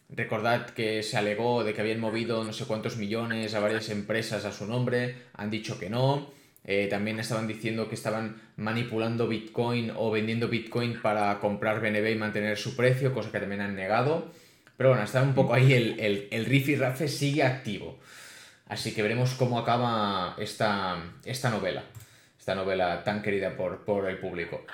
recordad 0.10 0.70
que 0.72 1.04
se 1.04 1.18
alegó 1.18 1.64
de 1.64 1.74
que 1.74 1.82
habían 1.82 2.00
movido 2.00 2.44
no 2.44 2.54
sé 2.54 2.66
cuántos 2.66 2.98
millones 2.98 3.54
a 3.54 3.60
varias 3.60 3.90
empresas 3.90 4.46
a 4.46 4.52
su 4.52 4.66
nombre. 4.66 5.16
Han 5.34 5.50
dicho 5.50 5.80
que 5.80 5.90
no. 5.90 6.32
Eh, 6.66 6.88
también 6.90 7.20
estaban 7.20 7.48
diciendo 7.48 7.90
que 7.90 7.96
estaban 7.96 8.42
manipulando 8.56 9.28
Bitcoin 9.28 9.92
o 9.96 10.12
vendiendo 10.12 10.48
Bitcoin 10.48 11.02
para 11.02 11.40
comprar 11.40 11.82
BNB 11.82 12.12
y 12.12 12.16
mantener 12.16 12.58
su 12.58 12.76
precio, 12.76 13.14
cosa 13.14 13.32
que 13.32 13.40
también 13.40 13.62
han 13.62 13.76
negado. 13.76 14.32
Pero 14.78 14.90
bueno, 14.90 15.04
está 15.04 15.22
un 15.22 15.34
poco 15.34 15.54
ahí 15.54 15.74
el, 15.74 16.00
el, 16.00 16.28
el 16.32 16.46
riff 16.46 16.68
sigue 17.08 17.44
activo. 17.44 18.00
Así 18.68 18.94
que 18.94 19.04
veremos 19.04 19.36
cómo 19.36 19.60
acaba 19.60 20.36
esta, 20.40 20.98
esta 21.26 21.50
novela. 21.50 21.84
Esta 22.40 22.56
novela 22.56 23.04
tan 23.04 23.22
querida 23.22 23.56
por, 23.56 23.86
por 23.86 24.10
el 24.10 24.18
público. 24.18 24.66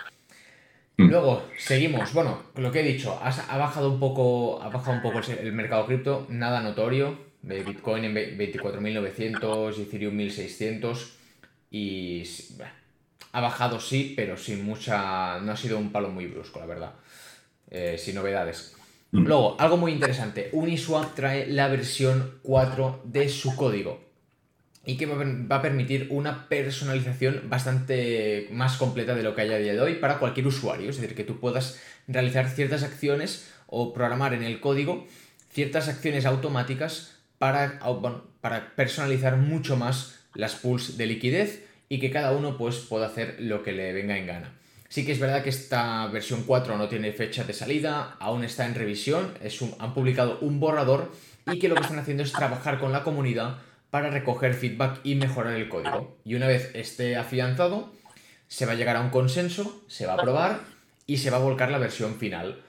Mm. 0.98 1.10
Luego, 1.10 1.46
seguimos. 1.58 2.14
Bueno, 2.14 2.44
lo 2.56 2.72
que 2.72 2.80
he 2.80 2.84
dicho, 2.84 3.20
ha, 3.22 3.30
ha 3.30 3.58
bajado 3.58 3.92
un 3.92 4.00
poco, 4.00 4.62
ha 4.62 4.70
bajado 4.70 4.98
un 4.98 5.02
poco 5.02 5.20
el, 5.20 5.52
mercado 5.54 5.86
cripto, 5.86 6.26
nada 6.30 6.62
notorio. 6.62 7.30
De 7.42 7.64
Bitcoin 7.64 8.04
en 8.04 8.14
ve- 8.14 8.38
24.900, 8.38 9.80
Ethereum 9.80 10.18
1.600 10.18 11.10
y... 11.72 12.24
ha 13.32 13.40
bajado 13.40 13.80
sí, 13.80 14.14
pero 14.16 14.36
sin 14.36 14.66
mucha... 14.66 15.40
no 15.40 15.54
ha 15.54 15.58
sido 15.58 15.78
un 15.78 15.92
palo 15.92 16.10
muy 16.10 16.26
brusco, 16.28 16.60
la 16.60 16.66
verdad. 16.66 16.94
Eh, 17.70 17.98
sin 17.98 18.16
novedades. 18.16 18.76
Mm. 19.12 19.26
Luego, 19.26 19.56
algo 19.60 19.78
muy 19.78 19.92
interesante, 19.92 20.50
Uniswap 20.52 21.16
trae 21.16 21.48
la 21.48 21.68
versión 21.68 22.40
4 22.44 23.02
de 23.06 23.30
su 23.30 23.56
código 23.56 24.10
y 24.86 24.98
que 24.98 25.06
va 25.06 25.58
a 25.58 25.62
permitir 25.62 26.08
una 26.10 26.48
personalización 26.48 27.44
bastante 27.50 28.48
más 28.52 28.78
completa 28.78 29.14
de 29.16 29.24
lo 29.24 29.36
que 29.36 29.42
hay 29.42 29.54
a 29.54 29.58
día 29.58 29.74
de 29.74 29.82
hoy 29.82 29.96
para 29.96 30.20
cualquier 30.20 30.48
usuario. 30.48 30.90
Es 30.90 31.00
decir, 31.00 31.16
que 31.16 31.24
tú 31.24 31.40
puedas 31.40 31.80
realizar 32.08 32.50
ciertas 32.50 32.84
acciones 32.84 33.52
o 33.68 33.94
programar 33.94 34.34
en 34.34 34.44
el 34.44 34.60
código 34.60 35.06
ciertas 35.52 35.90
acciones 35.90 36.26
automáticas 36.26 37.18
para, 37.38 37.80
para 38.42 38.76
personalizar 38.76 39.38
mucho 39.38 39.78
más 39.78 40.20
las 40.34 40.56
pools 40.56 40.98
de 40.98 41.06
liquidez 41.06 41.66
y 41.88 42.00
que 42.00 42.12
cada 42.12 42.32
uno 42.32 42.58
pues, 42.58 42.78
pueda 42.78 43.08
hacer 43.08 43.38
lo 43.40 43.64
que 43.64 43.72
le 43.72 43.94
venga 43.94 44.18
en 44.18 44.28
gana. 44.28 44.54
Sí 44.90 45.06
que 45.06 45.12
es 45.12 45.20
verdad 45.20 45.44
que 45.44 45.52
esta 45.52 46.08
versión 46.08 46.44
4 46.46 46.76
no 46.76 46.90
tiene 46.90 47.14
fecha 47.14 47.44
de 47.44 47.54
salida, 47.54 48.18
aún 48.20 48.44
está 48.44 48.66
en 48.66 48.74
revisión, 48.74 49.36
es 49.42 49.60
han 49.78 49.94
publicado 49.94 50.40
un 50.42 50.60
borrador 50.60 51.12
y 51.46 51.60
que 51.60 51.70
lo 51.70 51.76
que 51.76 51.82
están 51.82 52.00
haciendo 52.00 52.24
es 52.24 52.32
trabajar 52.32 52.80
con 52.80 52.92
la 52.92 53.04
comunidad 53.04 53.60
para 53.92 54.10
recoger 54.10 54.56
feedback 54.56 55.00
y 55.04 55.14
mejorar 55.14 55.54
el 55.54 55.70
código. 55.70 56.18
Y 56.26 56.34
una 56.34 56.48
vez 56.48 56.72
esté 56.74 57.16
afianzado, 57.18 57.92
se 58.48 58.66
va 58.66 58.72
a 58.72 58.76
llegar 58.76 58.96
a 58.96 59.02
un 59.02 59.12
consenso, 59.12 59.84
se 59.88 60.08
va 60.08 60.14
a 60.14 60.16
aprobar 60.16 60.62
y 61.06 61.18
se 61.18 61.30
va 61.30 61.38
a 61.38 61.42
volcar 61.42 61.70
la 61.70 61.78
versión 61.78 62.16
final. 62.16 62.64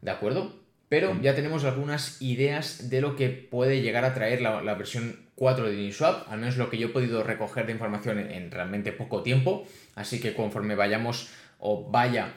¿De 0.00 0.12
acuerdo? 0.12 0.54
Pero 0.88 1.20
ya 1.20 1.34
tenemos 1.34 1.64
algunas 1.64 2.22
ideas 2.22 2.88
de 2.88 3.00
lo 3.00 3.16
que 3.16 3.28
puede 3.28 3.82
llegar 3.82 4.04
a 4.04 4.14
traer 4.14 4.42
la, 4.42 4.74
versión 4.74 5.18
4 5.34 5.70
de 5.70 5.76
Uniswap, 5.76 6.30
al 6.30 6.38
menos 6.38 6.56
lo 6.56 6.70
que 6.70 6.78
yo 6.78 6.88
he 6.88 6.90
podido 6.90 7.24
recoger 7.24 7.66
de 7.66 7.72
información 7.72 8.18
en 8.18 8.50
realmente 8.50 8.92
poco 8.92 9.22
tiempo. 9.22 9.66
Así 9.96 10.20
que 10.20 10.34
conforme 10.34 10.76
vayamos 10.76 11.30
o 11.66 11.90
vaya 11.90 12.34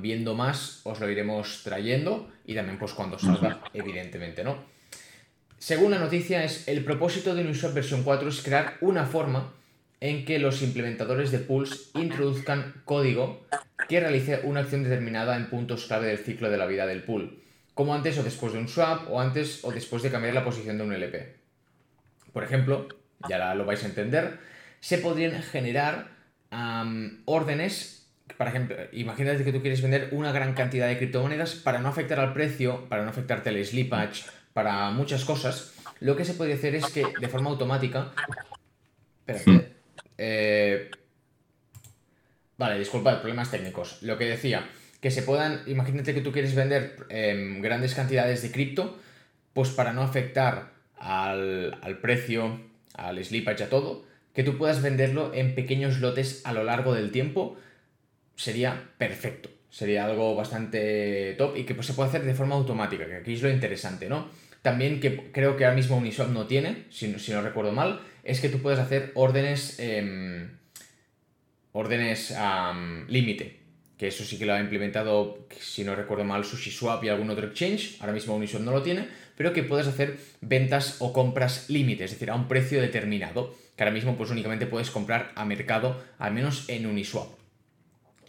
viendo 0.00 0.34
más, 0.34 0.80
os 0.84 0.98
lo 0.98 1.10
iremos 1.10 1.60
trayendo 1.62 2.32
y 2.46 2.54
también 2.54 2.78
pues 2.78 2.94
cuando 2.94 3.18
salga, 3.18 3.60
evidentemente, 3.74 4.42
¿no? 4.42 4.64
Según 5.58 5.90
la 5.90 5.98
noticia, 5.98 6.42
es 6.42 6.66
el 6.66 6.82
propósito 6.82 7.34
de 7.34 7.42
Uniswap 7.42 7.74
versión 7.74 8.02
4 8.02 8.30
es 8.30 8.42
crear 8.42 8.78
una 8.80 9.04
forma 9.04 9.52
en 10.00 10.24
que 10.24 10.38
los 10.38 10.62
implementadores 10.62 11.30
de 11.30 11.40
pools 11.40 11.90
introduzcan 11.92 12.80
código 12.86 13.44
que 13.86 14.00
realice 14.00 14.40
una 14.44 14.60
acción 14.60 14.84
determinada 14.84 15.36
en 15.36 15.50
puntos 15.50 15.84
clave 15.84 16.06
del 16.06 16.18
ciclo 16.18 16.48
de 16.48 16.56
la 16.56 16.64
vida 16.64 16.86
del 16.86 17.02
pool, 17.02 17.42
como 17.74 17.94
antes 17.94 18.16
o 18.16 18.22
después 18.22 18.54
de 18.54 18.60
un 18.60 18.68
swap 18.68 19.10
o 19.10 19.20
antes 19.20 19.62
o 19.62 19.70
después 19.70 20.02
de 20.02 20.10
cambiar 20.10 20.32
la 20.32 20.44
posición 20.44 20.78
de 20.78 20.84
un 20.84 20.94
LP. 20.94 21.36
Por 22.32 22.42
ejemplo, 22.42 22.88
ya 23.28 23.54
lo 23.54 23.66
vais 23.66 23.84
a 23.84 23.88
entender, 23.88 24.38
se 24.80 24.96
podrían 24.96 25.42
generar 25.42 26.08
órdenes 27.26 27.99
por 28.40 28.48
ejemplo, 28.48 28.74
imagínate 28.92 29.44
que 29.44 29.52
tú 29.52 29.60
quieres 29.60 29.82
vender 29.82 30.08
una 30.12 30.32
gran 30.32 30.54
cantidad 30.54 30.88
de 30.88 30.96
criptomonedas 30.96 31.56
para 31.56 31.78
no 31.78 31.90
afectar 31.90 32.18
al 32.18 32.32
precio, 32.32 32.88
para 32.88 33.04
no 33.04 33.10
afectarte 33.10 33.50
el 33.50 33.62
slippage, 33.62 34.24
para 34.54 34.90
muchas 34.92 35.26
cosas. 35.26 35.74
Lo 36.00 36.16
que 36.16 36.24
se 36.24 36.32
puede 36.32 36.54
hacer 36.54 36.74
es 36.74 36.86
que 36.86 37.04
de 37.20 37.28
forma 37.28 37.50
automática. 37.50 38.12
Espérate. 39.26 39.74
Eh, 40.16 40.90
vale, 42.56 42.78
disculpad, 42.78 43.20
problemas 43.20 43.50
técnicos. 43.50 44.00
Lo 44.00 44.16
que 44.16 44.24
decía, 44.24 44.70
que 45.02 45.10
se 45.10 45.20
puedan. 45.20 45.60
Imagínate 45.66 46.14
que 46.14 46.22
tú 46.22 46.32
quieres 46.32 46.54
vender 46.54 46.96
em, 47.10 47.60
grandes 47.60 47.94
cantidades 47.94 48.40
de 48.40 48.50
cripto, 48.50 48.98
pues 49.52 49.68
para 49.68 49.92
no 49.92 50.00
afectar 50.00 50.72
al, 50.96 51.78
al 51.82 51.98
precio, 51.98 52.58
al 52.94 53.22
slippage, 53.22 53.64
a 53.64 53.68
todo, 53.68 54.06
que 54.32 54.44
tú 54.44 54.56
puedas 54.56 54.80
venderlo 54.80 55.34
en 55.34 55.54
pequeños 55.54 56.00
lotes 56.00 56.40
a 56.46 56.54
lo 56.54 56.64
largo 56.64 56.94
del 56.94 57.10
tiempo 57.10 57.58
sería 58.40 58.90
perfecto. 58.96 59.50
Sería 59.68 60.06
algo 60.06 60.34
bastante 60.34 61.34
top 61.36 61.56
y 61.58 61.64
que 61.64 61.74
pues, 61.74 61.86
se 61.86 61.92
puede 61.92 62.08
hacer 62.08 62.24
de 62.24 62.34
forma 62.34 62.54
automática, 62.54 63.06
que 63.06 63.16
aquí 63.16 63.34
es 63.34 63.42
lo 63.42 63.50
interesante, 63.50 64.08
¿no? 64.08 64.28
También 64.62 64.98
que 64.98 65.30
creo 65.30 65.56
que 65.56 65.64
ahora 65.64 65.76
mismo 65.76 65.96
Uniswap 65.96 66.30
no 66.30 66.46
tiene, 66.46 66.86
si, 66.90 67.08
no 67.08 67.42
recuerdo 67.42 67.72
mal, 67.72 68.00
es 68.24 68.40
que 68.40 68.48
tú 68.48 68.60
puedes 68.60 68.78
hacer 68.78 69.12
órdenes. 69.14 69.78
Em, 69.78 70.58
órdenes 71.72 72.34
límite. 73.08 73.60
Que 73.96 74.08
eso 74.08 74.24
sí 74.24 74.38
que 74.38 74.46
lo 74.46 74.54
ha 74.54 74.60
implementado, 74.60 75.46
si 75.60 75.84
no 75.84 75.94
recuerdo 75.94 76.24
mal, 76.24 76.44
SushiSwap 76.44 77.04
y 77.04 77.10
algún 77.10 77.28
otro 77.28 77.46
exchange. 77.46 77.98
Ahora 78.00 78.14
mismo 78.14 78.34
Uniswap 78.34 78.62
no 78.62 78.72
lo 78.72 78.82
tiene, 78.82 79.06
pero 79.36 79.52
que 79.52 79.62
puedes 79.62 79.86
hacer 79.86 80.18
ventas 80.40 80.96
o 81.00 81.12
compras 81.12 81.68
límite, 81.68 82.04
es 82.04 82.12
decir, 82.12 82.30
a 82.30 82.34
un 82.34 82.48
precio 82.48 82.80
determinado. 82.80 83.54
Que 83.76 83.84
ahora 83.84 83.94
mismo 83.94 84.16
pues 84.16 84.30
únicamente 84.30 84.66
puedes 84.66 84.90
comprar 84.90 85.32
a 85.36 85.44
mercado, 85.44 86.02
al 86.18 86.32
menos 86.32 86.68
en 86.68 86.86
Uniswap. 86.86 87.39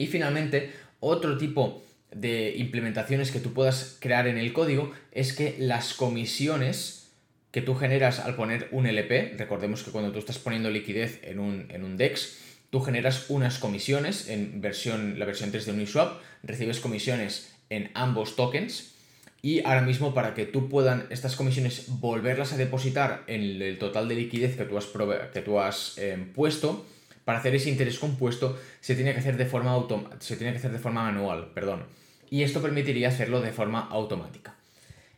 Y 0.01 0.07
finalmente, 0.07 0.71
otro 0.99 1.37
tipo 1.37 1.83
de 2.11 2.55
implementaciones 2.57 3.29
que 3.29 3.39
tú 3.39 3.53
puedas 3.53 3.97
crear 3.99 4.27
en 4.27 4.39
el 4.39 4.51
código 4.51 4.91
es 5.11 5.33
que 5.33 5.55
las 5.59 5.93
comisiones 5.93 7.11
que 7.51 7.61
tú 7.61 7.75
generas 7.75 8.19
al 8.19 8.35
poner 8.35 8.67
un 8.71 8.87
LP, 8.87 9.35
recordemos 9.37 9.83
que 9.83 9.91
cuando 9.91 10.11
tú 10.11 10.17
estás 10.17 10.39
poniendo 10.39 10.71
liquidez 10.71 11.19
en 11.21 11.37
un, 11.37 11.67
en 11.69 11.83
un 11.83 11.97
DEX, 11.97 12.39
tú 12.71 12.79
generas 12.79 13.29
unas 13.29 13.59
comisiones 13.59 14.27
en 14.27 14.59
versión, 14.59 15.19
la 15.19 15.25
versión 15.25 15.51
3 15.51 15.67
de 15.67 15.71
Uniswap, 15.73 16.19
recibes 16.41 16.79
comisiones 16.79 17.53
en 17.69 17.91
ambos 17.93 18.35
tokens 18.35 18.95
y 19.43 19.63
ahora 19.65 19.81
mismo 19.81 20.15
para 20.15 20.33
que 20.33 20.47
tú 20.47 20.67
puedan 20.67 21.05
estas 21.11 21.35
comisiones 21.35 21.85
volverlas 21.99 22.53
a 22.53 22.57
depositar 22.57 23.23
en 23.27 23.61
el 23.61 23.77
total 23.77 24.07
de 24.07 24.15
liquidez 24.15 24.57
que 24.57 24.65
tú 24.65 24.79
has, 24.79 24.87
que 25.31 25.41
tú 25.41 25.59
has 25.59 25.99
eh, 25.99 26.17
puesto, 26.33 26.87
para 27.31 27.39
hacer 27.39 27.55
ese 27.55 27.69
interés 27.69 27.97
compuesto 27.97 28.59
se 28.81 28.93
tiene 28.93 29.13
que 29.13 29.21
hacer 29.21 29.37
de 29.37 29.45
forma, 29.45 29.73
se 30.19 30.35
tiene 30.35 30.51
que 30.51 30.57
hacer 30.57 30.73
de 30.73 30.79
forma 30.79 31.03
manual, 31.03 31.53
perdón. 31.53 31.85
Y 32.29 32.43
esto 32.43 32.61
permitiría 32.61 33.07
hacerlo 33.07 33.39
de 33.39 33.53
forma 33.53 33.87
automática. 33.89 34.55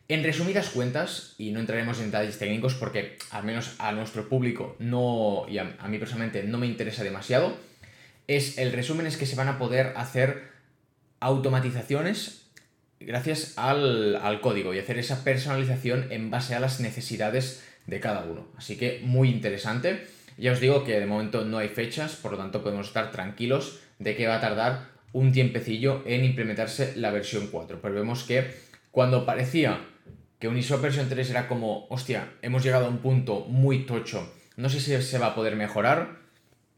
En 0.06 0.22
resumidas 0.22 0.68
cuentas, 0.68 1.34
y 1.38 1.50
no 1.50 1.58
entraremos 1.58 1.98
en 1.98 2.12
detalles 2.12 2.38
técnicos 2.38 2.74
porque 2.76 3.18
al 3.32 3.42
menos 3.42 3.74
a 3.80 3.90
nuestro 3.90 4.28
público 4.28 4.76
no, 4.78 5.44
y 5.48 5.58
a, 5.58 5.64
mí 5.88 5.98
personalmente 5.98 6.44
no 6.44 6.56
me 6.56 6.68
interesa 6.68 7.02
demasiado, 7.02 7.56
es 8.28 8.58
el 8.58 8.70
resumen 8.70 9.08
es 9.08 9.16
que 9.16 9.26
se 9.26 9.34
van 9.34 9.48
a 9.48 9.58
poder 9.58 9.92
hacer 9.96 10.44
automatizaciones 11.18 12.46
gracias 13.00 13.54
al, 13.58 14.14
al, 14.14 14.40
código 14.40 14.72
y 14.72 14.78
hacer 14.78 15.00
esa 15.00 15.24
personalización 15.24 16.12
en 16.12 16.30
base 16.30 16.54
a 16.54 16.60
las 16.60 16.78
necesidades 16.78 17.64
de 17.88 17.98
cada 17.98 18.24
uno. 18.24 18.46
Así 18.56 18.76
que 18.76 19.00
muy 19.02 19.30
interesante. 19.30 20.13
Ya 20.36 20.52
os 20.52 20.60
digo 20.60 20.84
que 20.84 20.98
de 20.98 21.06
momento 21.06 21.44
no 21.44 21.58
hay 21.58 21.68
fechas, 21.68 22.16
por 22.16 22.32
lo 22.32 22.38
tanto 22.38 22.62
podemos 22.62 22.88
estar 22.88 23.10
tranquilos 23.10 23.80
de 23.98 24.16
que 24.16 24.26
va 24.26 24.36
a 24.36 24.40
tardar 24.40 24.94
un 25.12 25.32
tiempecillo 25.32 26.02
en 26.06 26.24
implementarse 26.24 26.94
la 26.96 27.10
versión 27.10 27.46
4. 27.46 27.80
Pero 27.80 27.94
vemos 27.94 28.24
que 28.24 28.50
cuando 28.90 29.24
parecía 29.24 29.80
que 30.38 30.48
Uniswap 30.48 30.82
versión 30.82 31.08
3 31.08 31.30
era 31.30 31.48
como, 31.48 31.86
hostia, 31.88 32.34
hemos 32.42 32.62
llegado 32.62 32.86
a 32.86 32.88
un 32.88 32.98
punto 32.98 33.46
muy 33.48 33.86
tocho, 33.86 34.32
no 34.56 34.68
sé 34.68 34.80
si 34.80 35.00
se 35.00 35.18
va 35.18 35.28
a 35.28 35.34
poder 35.34 35.56
mejorar, 35.56 36.18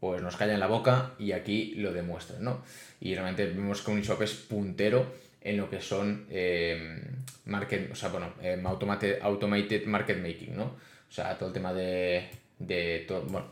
pues 0.01 0.23
nos 0.23 0.37
callan 0.37 0.61
la 0.61 0.67
boca 0.67 1.15
y 1.19 1.33
aquí 1.33 1.75
lo 1.77 1.93
demuestran, 1.93 2.45
¿no? 2.45 2.63
Y 3.01 3.15
realmente 3.15 3.47
vemos 3.47 3.83
que 3.83 3.91
Uniswap 3.91 4.23
es 4.23 4.35
puntero 4.35 5.15
en 5.41 5.57
lo 5.57 5.71
que 5.71 5.81
son 5.81 6.27
eh, 6.31 7.03
market, 7.47 7.91
o 7.91 7.95
sea, 7.95 8.11
bueno, 8.11 8.35
eh, 8.43 8.61
automated, 8.65 9.19
automated 9.23 9.87
market 9.87 10.19
making, 10.19 10.57
¿no? 10.57 10.65
O 10.65 11.13
sea, 11.13 11.37
todo 11.39 11.49
el 11.49 11.55
tema 11.55 11.73
de 11.73 12.29
de 12.59 13.05
todo, 13.07 13.23
bueno, 13.23 13.47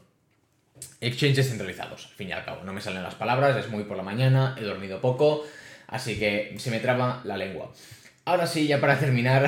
exchanges 1.01 1.49
centralizados, 1.49 2.07
al 2.07 2.12
fin 2.12 2.29
y 2.29 2.33
al 2.33 2.45
cabo. 2.45 2.64
No 2.64 2.73
me 2.73 2.81
salen 2.81 3.03
las 3.03 3.14
palabras, 3.14 3.57
es 3.57 3.71
muy 3.71 3.85
por 3.85 3.97
la 3.97 4.03
mañana, 4.03 4.57
he 4.59 4.62
dormido 4.62 5.01
poco, 5.01 5.45
así 5.87 6.19
que 6.19 6.55
se 6.59 6.71
me 6.71 6.81
traba 6.81 7.21
la 7.25 7.37
lengua. 7.37 7.73
Ahora 8.27 8.47
sí, 8.47 8.67
ya 8.67 8.81
para 8.81 8.99
terminar, 8.99 9.47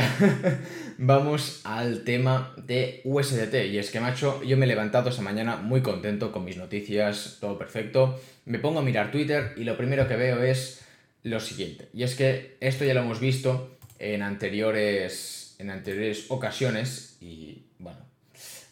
vamos 0.99 1.63
al 1.65 2.05
tema 2.05 2.55
de 2.59 3.01
USDT. 3.05 3.55
Y 3.71 3.79
es 3.79 3.91
que, 3.91 4.01
macho, 4.01 4.43
yo 4.43 4.59
me 4.59 4.67
he 4.67 4.69
levantado 4.69 5.09
esta 5.09 5.23
mañana 5.23 5.57
muy 5.57 5.81
contento 5.81 6.31
con 6.31 6.45
mis 6.45 6.59
noticias, 6.59 7.39
todo 7.41 7.57
perfecto. 7.57 8.21
Me 8.45 8.59
pongo 8.59 8.81
a 8.81 8.83
mirar 8.83 9.11
Twitter 9.11 9.55
y 9.57 9.65
lo 9.65 9.79
primero 9.79 10.07
que 10.07 10.17
veo 10.17 10.43
es 10.43 10.85
lo 11.23 11.41
siguiente. 11.41 11.89
Y 11.95 12.03
es 12.03 12.17
que 12.17 12.59
esto 12.61 12.85
ya 12.85 12.93
lo 12.93 13.01
hemos 13.01 13.19
visto 13.19 13.79
en 13.99 14.23
anteriores, 14.23 15.57
en 15.59 15.71
anteriores 15.71 16.27
ocasiones 16.29 17.17
y, 17.23 17.65
bueno, 17.79 18.01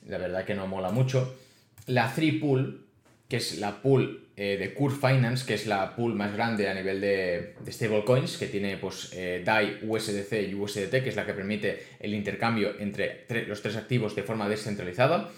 la 0.06 0.18
verdad 0.18 0.44
que 0.44 0.54
no 0.54 0.66
mola 0.66 0.90
mucho. 0.90 1.36
La 1.86 2.12
3 2.14 2.34
Pool, 2.40 2.86
que 3.28 3.36
es 3.36 3.58
la 3.58 3.82
pool 3.82 4.24
eh, 4.36 4.56
de 4.58 4.74
Curve 4.74 4.96
Finance, 4.96 5.46
que 5.46 5.54
es 5.54 5.66
la 5.66 5.94
pool 5.94 6.14
más 6.14 6.32
grande 6.32 6.68
a 6.68 6.74
nivel 6.74 7.00
de, 7.00 7.54
stablecoins, 7.70 8.36
que 8.36 8.46
tiene 8.46 8.76
pues 8.78 9.10
eh, 9.12 9.42
DAI, 9.44 9.78
USDC 9.82 10.50
y 10.50 10.54
USDT, 10.54 10.90
que 11.02 11.08
es 11.08 11.16
la 11.16 11.24
que 11.24 11.34
permite 11.34 11.86
el 12.00 12.14
intercambio 12.14 12.74
entre 12.80 13.26
los 13.46 13.62
tres 13.62 13.76
activos 13.76 14.16
de 14.16 14.24
forma 14.24 14.48
descentralizada, 14.48 15.30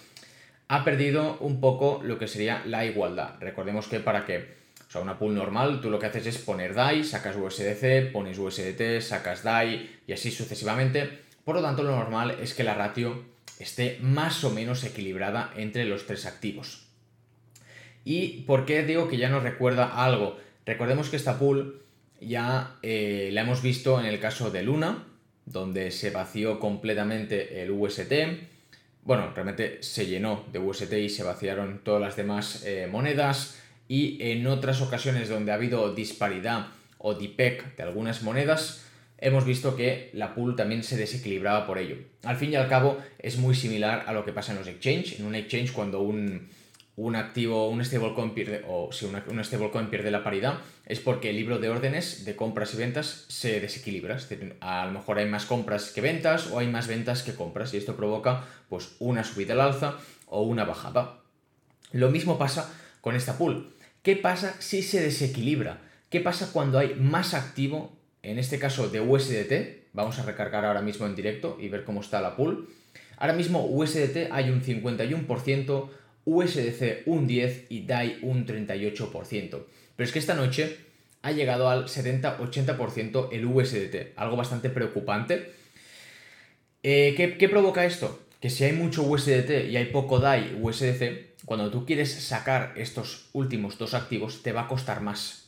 ha 0.69 0.85
perdido 0.85 1.37
un 1.41 1.61
poco 1.61 2.01
lo 2.03 2.19
que 2.19 2.27
sería 2.27 2.63
la 2.65 2.87
igualdad. 2.87 3.35
Recordemos 3.39 3.87
que 3.87 4.01
para 4.01 4.25
que, 4.25 4.55
sea, 4.89 5.03
una 5.03 5.19
pool 5.19 5.35
normal, 5.35 5.81
tú 5.81 5.91
lo 5.91 5.99
que 5.99 6.07
haces 6.07 6.27
es 6.27 6.39
poner 6.39 6.75
DAI, 6.75 7.05
sacas 7.05 7.37
USDC, 7.37 8.13
pones 8.13 8.39
USDT, 8.39 9.01
sacas 9.01 9.43
DAI 9.43 10.01
y 10.07 10.13
así 10.13 10.31
sucesivamente. 10.31 11.09
Por 11.45 11.55
lo 11.57 11.63
tanto, 11.63 11.83
lo 11.83 11.95
normal 11.95 12.39
es 12.41 12.55
que 12.55 12.65
la 12.65 12.75
ratio 12.75 13.36
esté 13.59 13.99
más 14.01 14.45
o 14.45 14.51
menos 14.51 14.85
equilibrada 14.85 15.53
entre 15.57 15.85
los 15.85 16.07
tres 16.07 16.27
activos. 16.27 16.87
¿Y 18.05 18.43
por 18.43 18.67
qué 18.67 18.85
digo 18.85 19.09
que 19.09 19.17
ya 19.17 19.29
nos 19.29 19.43
recuerda 19.43 20.05
algo? 20.05 20.39
Recordemos 20.65 21.09
que 21.09 21.17
esta 21.17 21.39
pool 21.39 21.83
ya 22.21 22.77
eh, 22.83 23.31
la 23.33 23.43
hemos 23.43 23.63
visto 23.63 24.01
en 24.01 24.07
el 24.07 24.21
caso 24.21 24.51
de 24.51 24.63
Luna, 24.63 25.05
donde 25.45 25.91
se 25.91 26.11
vació 26.11 26.59
completamente 26.61 27.63
el 27.63 27.71
UST. 27.71 28.13
Bueno, 29.03 29.33
realmente 29.35 29.83
se 29.83 30.07
llenó 30.07 30.45
de 30.53 30.59
UST 30.59 30.93
y 30.95 31.09
se 31.09 31.23
vaciaron 31.23 31.81
todas 31.85 32.01
las 32.01 32.17
demás 32.17 32.65
eh, 32.65 32.89
monedas. 32.91 33.61
Y 33.89 34.19
en 34.21 34.47
otras 34.47 34.81
ocasiones 34.83 35.29
donde 35.29 35.53
ha 35.53 35.55
habido 35.55 35.95
disparidad 35.95 36.69
o 36.99 37.15
DPEC 37.15 37.77
de 37.77 37.83
algunas 37.83 38.23
monedas, 38.23 38.86
hemos 39.19 39.45
visto 39.45 39.77
que 39.77 40.11
la 40.13 40.35
pool 40.35 40.57
también 40.57 40.83
se 40.83 40.97
desequilibraba 40.97 41.67
por 41.67 41.79
ello. 41.79 41.97
Al 42.25 42.37
fin 42.37 42.53
y 42.53 42.57
al 42.57 42.69
cabo 42.69 42.99
es 43.19 43.39
muy 43.39 43.55
similar 43.55 44.05
a 44.07 44.13
lo 44.13 44.25
que 44.25 44.33
pasa 44.33 44.53
en 44.53 44.59
los 44.59 44.69
exchange. 44.69 45.19
En 45.19 45.27
un 45.27 45.35
exchange 45.35 45.73
cuando 45.73 46.01
un, 46.01 46.49
activo, 47.17 47.69
un 47.69 47.85
stablecoin 47.85 48.35
pierde, 48.35 48.65
o 48.69 48.91
si 48.93 49.07
un 49.07 49.45
stablecoin 49.45 49.89
pierde 49.89 50.11
la 50.11 50.25
paridad, 50.25 50.59
es 50.85 51.01
porque 51.01 51.31
el 51.31 51.37
libro 51.37 51.59
de 51.59 51.69
órdenes 51.69 52.25
de 52.25 52.37
compras 52.37 52.75
y 52.75 52.77
ventas 52.77 53.25
se 53.29 53.61
desequilibra. 53.61 54.19
a 54.61 54.87
lo 54.87 54.93
mejor 54.93 55.19
hay 55.19 55.27
más 55.27 55.47
compras 55.47 55.91
que 55.91 56.01
ventas 56.01 56.49
o 56.49 56.59
hay 56.59 56.69
más 56.69 56.87
ventas 56.87 57.23
que 57.23 57.35
compras 57.35 57.73
y 57.75 57.79
esto 57.79 57.97
provoca 57.97 58.45
pues 58.69 58.97
una 58.99 59.25
subida 59.25 59.55
al 59.55 59.61
alza 59.61 59.97
o 60.27 60.43
una 60.43 60.65
bajada. 60.65 61.21
Lo 61.93 62.11
mismo 62.11 62.39
pasa 62.39 62.75
con 63.01 63.15
esta 63.15 63.39
pool. 63.39 63.73
¿Qué 64.03 64.17
pasa 64.17 64.55
si 64.61 64.83
se 64.83 65.01
desequilibra? 65.01 65.81
¿Qué 66.11 66.21
pasa 66.21 66.51
cuando 66.53 66.79
hay 66.79 66.95
más 66.95 67.35
activo 67.35 67.96
en 68.27 68.39
este 68.39 68.59
caso 68.59 68.89
de 68.89 69.01
USDT, 69.01 69.93
vamos 69.93 70.19
a 70.19 70.25
recargar 70.25 70.65
ahora 70.65 70.83
mismo 70.83 71.07
en 71.07 71.15
directo 71.15 71.57
y 71.61 71.69
ver 71.69 71.85
cómo 71.85 72.01
está 72.01 72.21
la 72.21 72.35
pool. 72.35 72.69
Ahora 73.19 73.35
mismo 73.35 73.65
USDT 73.65 74.31
hay 74.33 74.51
un 74.51 74.63
51%, 74.63 75.89
USDC 76.25 77.07
un 77.07 77.29
10% 77.29 77.67
y 77.69 77.87
DAI 77.87 78.19
un 78.23 78.45
38%. 78.45 79.65
Pero 79.97 80.07
es 80.07 80.13
que 80.13 80.19
esta 80.19 80.35
noche 80.35 80.77
ha 81.23 81.31
llegado 81.31 81.71
al 81.71 81.87
70-80% 81.87 83.29
el 83.31 83.47
USDT, 83.47 84.13
algo 84.17 84.37
bastante 84.37 84.71
preocupante. 84.71 85.53
Eh, 86.83 87.15
¿qué, 87.17 87.39
¿Qué 87.39 87.49
provoca 87.49 87.85
esto? 87.85 88.21
Que 88.41 88.51
si 88.51 88.65
hay 88.65 88.73
mucho 88.73 89.03
USDT 89.03 89.69
y 89.71 89.77
hay 89.77 89.87
poco 89.87 90.19
DAI 90.19 90.59
USDC, 90.61 91.45
cuando 91.45 91.71
tú 91.71 91.87
quieres 91.87 92.13
sacar 92.13 92.75
estos 92.77 93.29
últimos 93.33 93.79
dos 93.79 93.95
activos 93.95 94.43
te 94.43 94.53
va 94.53 94.63
a 94.63 94.69
costar 94.69 95.01
más. 95.01 95.46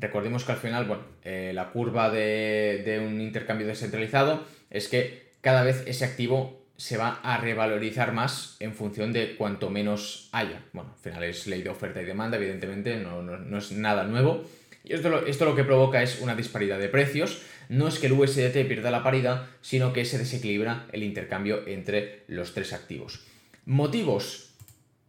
Recordemos 0.00 0.44
que 0.44 0.52
al 0.52 0.58
final, 0.58 0.86
bueno, 0.86 1.02
eh, 1.24 1.52
la 1.54 1.70
curva 1.70 2.10
de, 2.10 3.02
un 3.06 3.20
intercambio 3.20 3.66
descentralizado 3.66 4.42
es 4.70 4.88
que 4.88 5.30
cada 5.42 5.62
vez 5.62 5.82
ese 5.86 6.06
activo 6.06 6.58
se 6.78 6.96
va 6.96 7.20
a 7.22 7.36
revalorizar 7.36 8.12
más 8.12 8.56
en 8.60 8.74
función 8.74 9.12
de 9.12 9.36
cuanto 9.36 9.68
menos 9.68 10.30
haya. 10.32 10.62
Bueno, 10.72 10.94
al 10.94 11.02
final 11.02 11.24
es 11.24 11.46
ley 11.46 11.62
de 11.62 11.68
oferta 11.68 12.00
y 12.00 12.06
demanda, 12.06 12.38
evidentemente, 12.38 12.96
no, 12.96 13.58
es 13.58 13.72
nada 13.72 14.04
nuevo. 14.04 14.44
Y 14.84 14.94
esto 14.94 15.10
lo, 15.10 15.26
esto 15.26 15.44
lo 15.44 15.54
que 15.54 15.64
provoca 15.64 16.02
es 16.02 16.20
una 16.22 16.34
disparidad 16.34 16.78
de 16.78 16.88
precios. 16.88 17.42
No 17.68 17.86
es 17.86 17.98
que 17.98 18.06
el 18.06 18.14
USDT 18.14 18.66
pierda 18.66 18.90
la 18.90 19.02
paridad, 19.02 19.48
sino 19.60 19.92
que 19.92 20.06
se 20.06 20.16
desequilibra 20.16 20.86
el 20.92 21.02
intercambio 21.02 21.66
entre 21.66 22.24
los 22.26 22.54
tres 22.54 22.72
activos. 22.72 23.20
Motivos. 23.66 24.54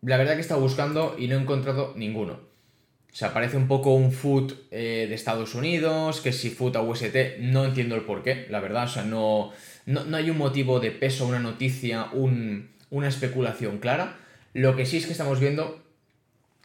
La 0.01 0.17
verdad 0.17 0.33
que 0.33 0.39
he 0.39 0.41
estado 0.41 0.59
buscando 0.59 1.15
y 1.17 1.27
no 1.27 1.37
he 1.37 1.41
encontrado 1.41 1.93
ninguno. 1.95 2.51
O 3.12 3.16
sea, 3.16 3.34
parece 3.34 3.57
un 3.57 3.68
poco 3.68 3.93
un 3.93 4.14
foot 4.14 4.53
eh, 4.72 5.05
de 5.09 5.16
Estados 5.16 5.53
Unidos, 5.53 6.22
que 6.22 6.32
si 6.32 6.49
foot 6.49 6.78
a 6.78 6.82
UST, 6.82 7.39
no 7.39 7.66
entiendo 7.66 7.95
el 7.95 8.03
por 8.03 8.24
qué, 8.24 8.47
la 8.49 8.62
verdad. 8.62 8.86
O 8.86 8.88
sea, 8.88 9.03
no, 9.03 9.51
no, 9.86 10.16
hay 10.16 10.30
un 10.30 10.38
motivo 10.38 10.80
de 10.80 10.91
peso, 10.91 11.28
una 11.28 11.39
noticia, 11.39 12.07
una 12.14 13.07
especulación 13.07 13.80
clara. 13.80 14.18
Lo 14.53 14.78
que 14.78 14.86
sí 14.86 14.97
es 14.97 15.05
que 15.05 15.12
estamos 15.12 15.41
viendo 15.41 15.84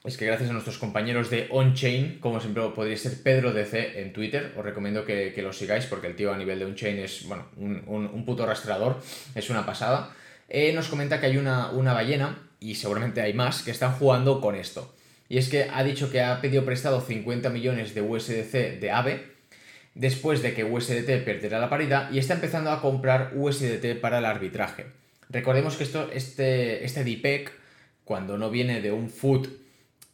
es 0.04 0.16
que 0.16 0.26
gracias 0.26 0.50
a 0.50 0.52
nuestros 0.52 0.78
compañeros 0.78 1.30
de 1.30 1.48
OnChain, 1.50 2.20
como 2.20 2.40
siempre 2.40 2.62
podría 2.74 2.96
ser 2.96 3.20
Pedro 3.24 3.52
DC 3.52 4.00
en 4.00 4.12
Twitter, 4.12 4.52
os 4.56 4.64
recomiendo 4.64 5.04
que, 5.04 5.34
lo 5.42 5.52
sigáis 5.52 5.86
porque 5.86 6.06
el 6.06 6.14
tío 6.14 6.32
a 6.32 6.38
nivel 6.38 6.60
de 6.60 6.64
OnChain 6.66 6.98
es, 6.98 7.26
bueno, 7.26 7.46
un, 7.56 8.24
puto 8.24 8.46
rastreador, 8.46 9.02
es 9.34 9.50
una 9.50 9.66
pasada. 9.66 10.14
Eh, 10.48 10.72
nos 10.72 10.86
comenta 10.86 11.18
que 11.18 11.26
hay 11.26 11.38
una, 11.38 11.72
una 11.72 11.92
ballena, 11.92 12.38
y 12.60 12.76
seguramente 12.76 13.20
hay 13.20 13.34
más, 13.34 13.62
que 13.62 13.72
están 13.72 13.94
jugando 13.94 14.40
con 14.40 14.54
esto. 14.54 14.95
Y 15.28 15.38
es 15.38 15.48
que 15.48 15.68
ha 15.72 15.82
dicho 15.82 16.10
que 16.10 16.22
ha 16.22 16.40
pedido 16.40 16.64
prestado 16.64 17.00
50 17.00 17.50
millones 17.50 17.94
de 17.94 18.02
USDC 18.02 18.80
de 18.80 18.90
AVE 18.90 19.36
después 19.94 20.42
de 20.42 20.54
que 20.54 20.64
USDT 20.64 21.24
perdiera 21.24 21.58
la 21.58 21.70
paridad 21.70 22.10
y 22.12 22.18
está 22.18 22.34
empezando 22.34 22.70
a 22.70 22.80
comprar 22.80 23.32
USDT 23.34 24.00
para 24.00 24.18
el 24.18 24.26
arbitraje. 24.26 24.86
Recordemos 25.28 25.76
que 25.76 25.84
esto, 25.84 26.10
este, 26.12 26.84
este 26.84 27.02
DPEC, 27.02 27.50
cuando 28.04 28.38
no 28.38 28.50
viene 28.50 28.80
de 28.80 28.92
un 28.92 29.10
foot 29.10 29.48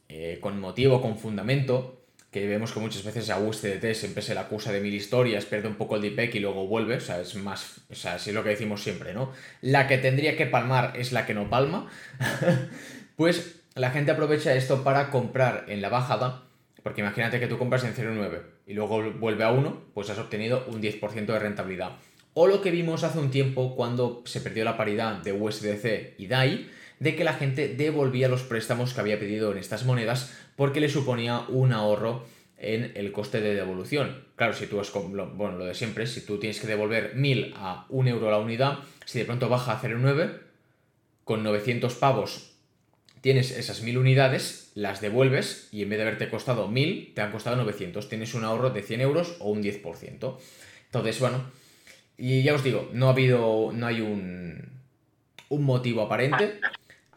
eh, 0.09 0.39
con 0.41 0.59
motivo, 0.61 1.03
con 1.03 1.19
fundamento, 1.19 2.03
que 2.31 2.47
vemos 2.47 2.73
que 2.73 2.81
muchas 2.81 3.05
veces 3.05 3.29
a 3.29 3.39
USDT 3.39 3.93
siempre 3.93 4.23
se 4.23 4.33
le 4.33 4.41
acusa 4.41 4.73
de 4.73 4.81
mil 4.81 4.95
historias, 4.95 5.45
pierde 5.45 5.69
un 5.69 5.75
poco 5.75 5.97
el 5.97 6.03
DPEC 6.03 6.37
y 6.37 6.41
luego 6.41 6.67
vuelve, 6.67 6.97
o 6.97 7.01
sea, 7.01 7.21
es 7.21 7.35
más, 7.35 7.83
o 7.91 7.95
sea, 7.95 8.15
así 8.15 8.31
es 8.31 8.35
lo 8.35 8.43
que 8.43 8.51
decimos 8.51 8.83
siempre, 8.83 9.13
¿no? 9.13 9.33
La 9.61 9.87
que 9.87 9.99
tendría 9.99 10.35
que 10.35 10.47
palmar 10.47 10.95
es 10.97 11.13
la 11.13 11.27
que 11.27 11.35
no 11.35 11.51
palma, 11.51 11.91
pues 13.17 13.62
la 13.75 13.91
gente 13.91 14.11
aprovecha 14.11 14.55
esto 14.55 14.85
para 14.85 15.11
comprar 15.11 15.65
en 15.69 15.81
la 15.81 15.89
bajada, 15.89 16.43
porque 16.83 17.01
imagínate 17.01 17.41
que 17.41 17.47
tú 17.47 17.59
compras 17.59 17.85
en 17.85 17.95
0,9 17.95 18.43
y 18.67 18.75
luego 18.75 19.13
vuelve 19.13 19.45
a 19.45 19.51
1, 19.51 19.93
pues 19.95 20.11
has 20.11 20.19
obtenido 20.19 20.65
un 20.69 20.83
10% 20.83 21.27
de 21.27 21.39
rentabilidad. 21.39 21.93
O 22.35 22.47
lo 22.47 22.61
que 22.61 22.71
vimos 22.71 23.05
hace 23.05 23.19
un 23.19 23.31
tiempo 23.31 23.75
cuando 23.75 24.23
se 24.25 24.41
perdió 24.41 24.65
la 24.65 24.77
paridad 24.77 25.19
de 25.23 25.33
USDC 25.33 26.15
y 26.19 26.27
DAI, 26.27 26.69
de 26.99 27.17
que 27.17 27.25
la 27.25 27.35
gente 27.35 27.69
devolvía 27.69 28.29
los 28.29 28.43
préstamos 28.43 28.95
que 28.95 29.01
había 29.01 29.19
pedido 29.19 29.53
en 29.53 29.59
estas 29.59 29.85
monedas 29.85 30.33
porque 30.55 30.81
le 30.81 30.89
suponía 30.89 31.41
un 31.49 31.73
ahorro 31.73 32.25
en 32.59 32.93
el 32.95 33.11
coste 33.11 33.41
de 33.41 33.55
devolución. 33.55 34.25
Claro, 34.37 34.53
si 34.53 34.67
tú 34.67 34.81
es 34.81 34.93
bueno, 34.93 35.59
lo 35.59 35.65
de 35.65 35.75
siempre, 35.75 36.07
si 36.07 36.21
tú 36.21 36.39
tienes 36.39 36.61
que 36.61 36.69
devolver 36.69 37.17
1000 37.17 37.55
a 37.57 37.87
1 37.89 38.11
euro 38.11 38.31
la 38.31 38.39
unidad, 38.39 38.79
si 39.05 39.19
de 39.19 39.25
pronto 39.25 39.49
baja 39.49 39.73
a 39.73 39.81
0,9, 39.81 40.39
con 41.25 41.43
900 41.43 41.95
pavos 41.95 42.52
tienes 43.23 43.53
esas 43.53 43.81
mil 43.83 43.97
unidades, 43.97 44.73
las 44.75 45.01
devuelves 45.01 45.69
y 45.73 45.83
en 45.83 45.89
vez 45.89 45.99
de 45.99 46.03
haberte 46.03 46.29
costado 46.29 46.69
1000, 46.69 47.15
te 47.15 47.23
han 47.23 47.33
costado 47.33 47.57
900. 47.57 48.09
Tienes 48.09 48.35
un 48.35 48.45
ahorro 48.45 48.71
de 48.71 48.83
100 48.83 49.01
euros 49.01 49.37
o 49.39 49.51
un 49.51 49.63
10%. 49.63 50.37
Entonces, 50.87 51.21
bueno, 51.21 51.45
y 52.19 52.43
ya 52.43 52.55
os 52.55 52.63
digo, 52.63 52.91
no 52.93 53.07
ha 53.07 53.13
habido, 53.13 53.71
no 53.73 53.87
hay 53.87 54.01
un, 54.01 54.69
un 55.49 55.65
motivo 55.65 56.03
aparente. 56.03 56.61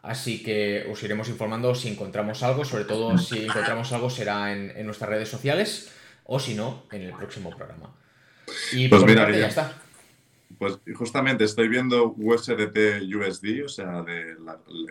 Así 0.02 0.42
que 0.42 0.86
os 0.88 1.02
iremos 1.02 1.28
informando 1.28 1.74
si 1.74 1.88
encontramos 1.88 2.44
algo, 2.44 2.64
sobre 2.64 2.84
todo 2.84 3.18
si 3.18 3.44
encontramos 3.44 3.92
algo 3.92 4.08
será 4.08 4.52
en, 4.52 4.86
nuestras 4.86 5.10
redes 5.10 5.28
sociales 5.28 5.90
o 6.24 6.38
si 6.38 6.54
no, 6.54 6.84
en 6.92 7.02
el 7.02 7.12
próximo 7.12 7.50
programa. 7.50 7.92
Y 8.72 8.86
pues 8.86 9.04
mira, 9.04 9.28
ya 9.32 9.48
está. 9.48 9.82
Pues 10.58 10.78
justamente 10.94 11.44
estoy 11.44 11.68
viendo 11.68 12.14
USDT 12.16 13.02
USD, 13.14 13.64
o 13.64 13.68
sea, 13.68 14.04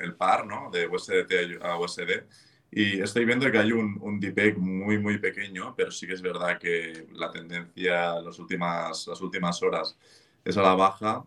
el 0.01 0.15
par, 0.15 0.45
¿no? 0.45 0.69
De 0.69 0.87
USDT 0.87 1.59
a 1.61 1.79
USD. 1.79 2.25
Y 2.71 3.01
estoy 3.01 3.25
viendo 3.25 3.49
que 3.49 3.57
hay 3.57 3.71
un, 3.71 3.97
un 4.01 4.19
muy, 4.57 4.99
muy 4.99 5.17
pequeño, 5.17 5.73
pero 5.77 5.91
sí 5.91 6.05
que 6.05 6.11
es 6.13 6.21
verdad 6.21 6.59
que 6.59 7.07
la 7.13 7.31
tendencia 7.31 8.19
las 8.19 8.37
últimas, 8.37 9.07
las 9.07 9.21
últimas 9.21 9.63
horas 9.63 9.97
es 10.43 10.57
a 10.57 10.61
la 10.61 10.75
baja. 10.75 11.23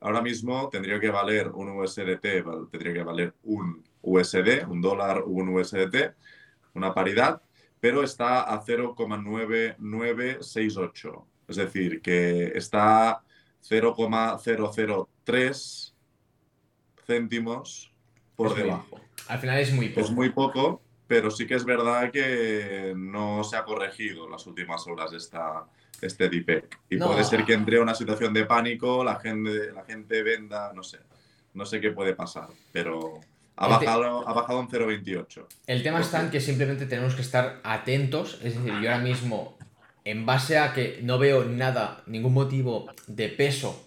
Ahora 0.00 0.22
mismo 0.22 0.70
tendría 0.70 0.98
que 0.98 1.10
valer 1.10 1.48
un 1.48 1.68
USDT, 1.68 2.70
tendría 2.70 2.94
que 2.94 3.02
valer 3.02 3.34
un 3.42 3.84
USD, 4.00 4.64
un 4.68 4.80
dólar, 4.80 5.22
un 5.24 5.50
USDT, 5.50 6.14
una 6.74 6.94
paridad, 6.94 7.42
pero 7.78 8.02
está 8.02 8.40
a 8.42 8.64
0,9968. 8.64 11.24
Es 11.48 11.56
decir, 11.56 12.00
que 12.00 12.56
está 12.56 13.22
0,003 13.68 15.94
céntimos 17.06 17.92
por 18.34 18.54
debajo. 18.54 19.00
Al 19.28 19.38
final 19.38 19.58
es 19.58 19.72
muy 19.72 19.88
poco. 19.88 20.00
Es 20.00 20.10
muy 20.10 20.30
poco, 20.30 20.82
pero 21.06 21.30
sí 21.30 21.46
que 21.46 21.54
es 21.54 21.64
verdad 21.64 22.10
que 22.10 22.92
no 22.96 23.44
se 23.44 23.56
ha 23.56 23.64
corregido 23.64 24.28
las 24.28 24.46
últimas 24.46 24.86
horas 24.86 25.12
esta, 25.12 25.66
este 26.00 26.28
DPEC. 26.28 26.78
Y 26.90 26.98
puede 26.98 27.24
ser 27.24 27.44
que 27.44 27.54
entre 27.54 27.80
una 27.80 27.94
situación 27.94 28.34
de 28.34 28.44
pánico, 28.44 29.02
la 29.02 29.18
gente, 29.18 29.72
la 29.72 29.84
gente 29.84 30.22
venda, 30.22 30.72
no 30.74 30.82
sé. 30.82 30.98
No 31.54 31.64
sé 31.64 31.80
qué 31.80 31.90
puede 31.90 32.14
pasar, 32.14 32.48
pero 32.70 33.20
ha 33.56 33.68
bajado, 33.68 34.28
ha 34.28 34.32
bajado 34.34 34.60
un 34.60 34.68
0,28. 34.68 35.46
El 35.66 35.82
tema 35.82 36.00
está 36.00 36.20
en 36.20 36.30
que 36.30 36.40
simplemente 36.40 36.84
tenemos 36.84 37.14
que 37.14 37.22
estar 37.22 37.60
atentos. 37.64 38.34
Es 38.44 38.56
decir, 38.56 38.74
yo 38.82 38.92
ahora 38.92 38.98
mismo 38.98 39.55
en 40.06 40.24
base 40.24 40.56
a 40.56 40.72
que 40.72 41.00
no 41.02 41.18
veo 41.18 41.44
nada, 41.44 42.02
ningún 42.06 42.32
motivo 42.32 42.86
de 43.08 43.28
peso 43.28 43.84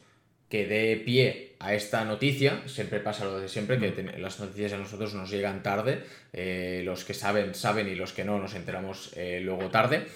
que 0.50 0.68
dé 0.68 0.98
pie 0.98 1.56
a 1.60 1.74
esta 1.74 2.04
noticia, 2.04 2.62
siempre 2.68 3.00
pasa 3.00 3.24
lo 3.24 3.40
de 3.40 3.48
siempre, 3.48 3.80
que 3.80 4.04
las 4.20 4.38
noticias 4.40 4.74
a 4.74 4.78
nosotros 4.78 5.14
nos 5.14 5.32
llegan 5.32 5.64
tarde, 5.64 6.04
eh, 6.34 6.82
los 6.84 7.06
que 7.06 7.14
saben, 7.14 7.56
saben 7.56 7.88
y 7.88 7.96
los 7.96 8.12
que 8.12 8.26
no 8.26 8.38
nos 8.38 8.54
enteramos 8.54 9.12
eh, 9.16 9.40
luego 9.42 9.70
tarde, 9.70 10.08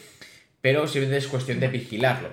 pero 0.59 0.87
simplemente 0.87 1.19
es 1.19 1.27
cuestión 1.27 1.61
de 1.61 1.69
vigilarlo. 1.69 2.29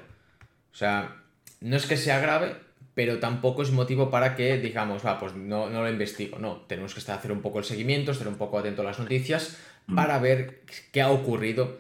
O 0.73 0.77
sea, 0.77 1.23
no 1.61 1.77
es 1.77 1.87
que 1.87 1.97
sea 1.97 2.19
grave, 2.19 2.57
pero 2.95 3.21
tampoco 3.21 3.63
es 3.63 3.71
motivo 3.71 4.11
para 4.11 4.35
que 4.35 4.59
digamos, 4.59 5.07
va, 5.07 5.21
pues 5.21 5.35
no, 5.35 5.71
no 5.71 5.83
lo 5.83 5.89
investigo. 5.89 6.41
No, 6.41 6.63
tenemos 6.67 6.93
que 6.93 7.01
estar 7.01 7.17
hacer 7.17 7.31
un 7.31 7.41
poco 7.41 7.61
el 7.61 7.65
seguimiento, 7.65 8.11
estar 8.11 8.27
un 8.27 8.37
poco 8.37 8.59
atento 8.59 8.83
a 8.83 8.87
las 8.87 8.99
noticias 8.99 9.59
para 9.95 10.19
ver 10.19 10.63
qué 10.93 11.03
ha 11.03 11.11
ocurrido, 11.11 11.79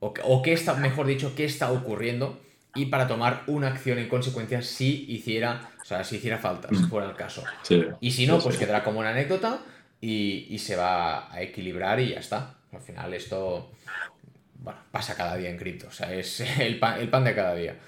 o, 0.00 0.12
o 0.24 0.42
qué 0.42 0.52
está, 0.52 0.74
mejor 0.74 1.06
dicho, 1.06 1.34
qué 1.34 1.44
está 1.44 1.70
ocurriendo, 1.72 2.40
y 2.74 2.86
para 2.86 3.06
tomar 3.06 3.44
una 3.46 3.68
acción 3.68 3.98
en 3.98 4.08
consecuencia 4.08 4.60
si 4.62 5.04
hiciera, 5.08 5.70
o 5.80 5.84
sea, 5.84 6.02
si 6.04 6.16
hiciera 6.16 6.38
falta, 6.38 6.68
si 6.70 6.82
fuera 6.84 7.08
el 7.08 7.14
caso. 7.16 7.44
Sí. 7.62 7.84
Y 8.00 8.10
si 8.10 8.26
no, 8.26 8.38
Sí, 8.38 8.44
pues 8.44 8.56
sí. 8.56 8.60
quedará 8.64 8.82
como 8.82 9.00
una 9.00 9.10
anécdota 9.10 9.60
y, 10.00 10.46
y 10.50 10.58
se 10.58 10.74
va 10.76 11.32
a 11.32 11.40
equilibrar 11.42 12.00
y 12.00 12.10
ya 12.10 12.18
está. 12.18 12.56
Al 12.72 12.80
final 12.80 13.14
esto 13.14 13.70
bueno, 14.56 14.80
pasa 14.90 15.14
cada 15.14 15.36
día 15.36 15.50
en 15.50 15.56
cripto, 15.58 15.88
o 15.88 15.92
sea, 15.92 16.12
es 16.12 16.40
el 16.58 16.78
pan, 16.78 16.98
el 17.00 17.08
pan 17.10 17.22
de 17.24 17.34
cada 17.34 17.54
día. 17.54 17.78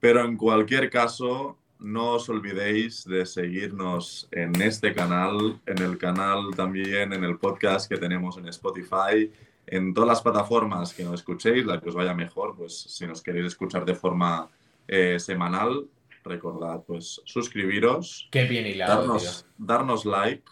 Pero 0.00 0.24
en 0.24 0.36
cualquier 0.36 0.90
caso, 0.90 1.58
no 1.78 2.12
os 2.12 2.28
olvidéis 2.28 3.04
de 3.04 3.24
seguirnos 3.26 4.28
en 4.32 4.60
este 4.60 4.92
canal, 4.94 5.60
en 5.66 5.78
el 5.82 5.98
canal 5.98 6.50
también, 6.56 7.12
en 7.12 7.22
el 7.22 7.38
podcast 7.38 7.88
que 7.88 7.96
tenemos 7.96 8.36
en 8.38 8.48
Spotify, 8.48 9.30
en 9.76 9.92
todas 9.94 10.08
las 10.08 10.22
plataformas 10.22 10.92
que 10.94 11.04
nos 11.04 11.14
escuchéis, 11.14 11.64
la 11.66 11.80
que 11.80 11.88
os 11.88 11.94
vaya 11.94 12.14
mejor, 12.14 12.54
pues 12.56 12.76
si 12.78 13.06
nos 13.06 13.22
queréis 13.22 13.46
escuchar 13.46 13.84
de 13.84 13.94
forma 13.94 14.48
eh, 14.86 15.18
semanal, 15.18 15.86
recordad, 16.24 16.82
pues 16.86 17.20
suscribiros, 17.24 18.28
Qué 18.30 18.44
bien 18.44 18.66
hilado, 18.66 19.00
darnos, 19.00 19.46
darnos 19.58 20.04
like 20.04 20.44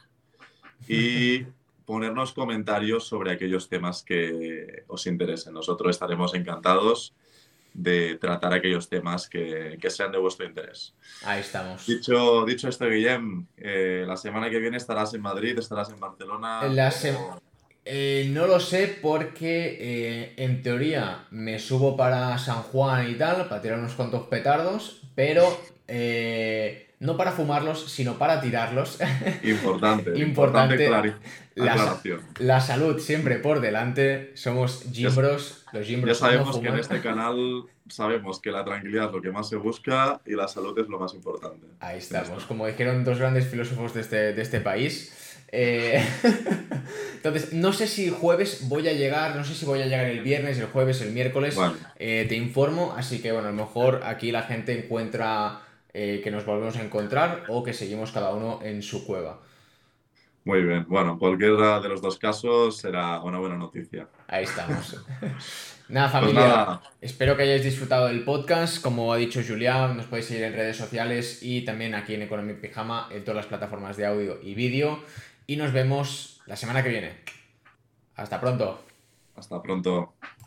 y 0.89 1.47
ponernos 1.87 2.33
comentarios 2.33 3.05
sobre 3.07 3.33
aquellos 3.33 3.69
temas 3.69 4.03
que 4.03 4.85
os 4.89 5.07
interesen. 5.07 5.55
Nosotros 5.55 5.91
estaremos 5.91 6.35
encantados 6.35 7.15
de 7.75 8.17
tratar 8.19 8.53
aquellos 8.53 8.89
temas 8.89 9.29
que, 9.29 9.79
que 9.81 9.89
sean 9.91 10.13
de 10.13 10.19
vuestro 10.19 10.45
interés. 10.47 10.95
Ahí 11.25 11.41
estamos. 11.41 11.87
Dicho, 11.87 12.45
dicho 12.45 12.69
esto, 12.69 12.87
Guillem, 12.87 13.47
eh, 13.57 14.05
la 14.07 14.17
semana 14.17 14.51
que 14.51 14.59
viene 14.59 14.77
estarás 14.77 15.15
en 15.15 15.23
Madrid, 15.23 15.59
estarás 15.59 15.91
en 15.91 15.99
Barcelona. 15.99 16.65
La 16.69 16.89
o- 16.89 16.91
sem- 16.91 17.41
Eh, 17.85 18.29
no 18.31 18.47
lo 18.47 18.61
sé 18.61 18.99
porque 19.03 19.77
eh, 19.81 20.35
en 20.37 20.63
teoría 20.63 21.25
me 21.31 21.59
subo 21.59 21.97
para 21.97 22.39
San 22.39 22.63
Juan 22.63 23.11
y 23.11 23.15
tal, 23.15 23.49
para 23.49 23.61
tirar 23.61 23.79
unos 23.79 23.95
cuantos 23.95 24.29
petardos, 24.29 25.03
pero 25.17 25.45
eh, 25.89 26.91
no 27.01 27.17
para 27.17 27.33
fumarlos, 27.33 27.91
sino 27.91 28.19
para 28.19 28.41
tirarlos. 28.41 28.99
Importante, 29.43 30.17
Importante. 30.17 30.89
La- 32.39 32.61
salud 32.61 33.01
siempre 33.01 33.37
por 33.37 33.61
delante, 33.61 34.31
somos 34.37 34.85
gimbros, 34.93 35.65
los 35.73 35.87
Ya 35.87 35.95
gimbros 35.95 36.19
sabemos 36.19 36.57
no 36.57 36.63
que 36.63 36.69
en 36.69 36.79
este 36.79 37.01
canal 37.01 37.65
sabemos 37.89 38.41
que 38.41 38.51
la 38.53 38.65
tranquilidad 38.65 39.07
es 39.07 39.13
lo 39.13 39.21
que 39.21 39.31
más 39.31 39.49
se 39.49 39.57
busca 39.57 40.21
y 40.25 40.33
la 40.33 40.47
salud 40.49 40.79
es 40.79 40.89
lo 40.89 40.99
más 40.99 41.13
importante. 41.15 41.67
Ahí 41.81 41.99
estamos, 41.99 42.45
como 42.45 42.67
dijeron 42.67 43.05
dos 43.05 43.19
grandes 43.19 43.49
filósofos 43.49 43.93
de 43.93 44.01
este, 44.01 44.33
de 44.33 44.41
este 44.41 44.61
país. 44.61 45.13
Eh, 45.53 46.03
Entonces, 47.17 47.53
no 47.53 47.73
sé 47.73 47.87
si 47.87 48.11
jueves 48.11 48.69
voy 48.69 48.89
a 48.89 48.93
llegar, 48.95 49.37
no 49.37 49.45
sé 49.45 49.55
si 49.55 49.65
voy 49.65 49.81
a 49.81 49.87
llegar 49.87 50.07
el 50.07 50.21
viernes, 50.23 50.59
el 50.59 50.67
jueves, 50.67 51.01
el 51.03 51.13
miércoles. 51.13 51.55
Bueno. 51.55 51.75
Eh, 51.97 52.27
te 52.29 52.35
informo, 52.35 52.95
así 52.97 53.21
que 53.23 53.31
bueno, 53.31 53.49
a 53.49 53.53
lo 53.53 53.57
mejor 53.57 54.01
aquí 54.05 54.33
la 54.33 54.43
gente 54.43 54.77
encuentra 54.77 55.61
eh, 55.95 56.21
que 56.25 56.31
nos 56.31 56.45
volvemos 56.45 56.77
a 56.77 56.83
encontrar 56.83 57.45
o 57.49 57.63
que 57.63 57.75
seguimos 57.75 58.11
cada 58.11 58.33
uno 58.35 58.61
en 58.63 58.83
su 58.83 59.07
cueva. 59.07 59.41
Muy 60.45 60.65
bien, 60.65 60.85
bueno, 60.89 61.17
cualquiera 61.21 61.79
de 61.79 61.89
los 61.89 62.03
dos 62.03 62.19
casos 62.19 62.77
será 62.79 63.21
una 63.21 63.39
buena 63.39 63.57
noticia. 63.57 64.09
Ahí 64.27 64.43
estamos. 64.43 64.97
nada, 65.89 66.11
Pues 66.11 66.11
familia. 66.11 66.41
nada, 66.41 66.83
Espero 67.01 67.37
que 67.37 67.45
hayáis 67.45 67.63
disfrutado 67.63 68.09
del 68.09 68.25
podcast. 68.25 68.83
Como 68.83 69.13
ha 69.13 69.17
dicho 69.17 69.41
Julián, 69.47 69.97
nos 69.97 70.07
podéis 70.07 70.27
seguir 70.27 70.43
en 70.43 70.55
redes 70.55 70.77
sociales 70.77 71.39
y 71.43 71.65
también 71.65 71.95
aquí 71.95 72.15
en 72.15 72.23
Economy 72.23 72.55
Pijama, 72.55 73.09
en 73.13 73.23
todas 73.23 73.37
las 73.37 73.47
plataformas 73.47 73.97
de 73.97 74.07
audio 74.07 74.41
y 74.43 74.55
vídeo. 74.55 74.99
Y 75.47 75.57
nos 75.57 75.73
vemos 75.73 76.41
la 76.47 76.57
semana 76.57 76.83
que 76.83 76.89
viene. 76.89 77.19
Hasta 78.17 78.41
pronto. 78.41 78.83
hasta 79.37 79.63
pronto. 79.63 80.15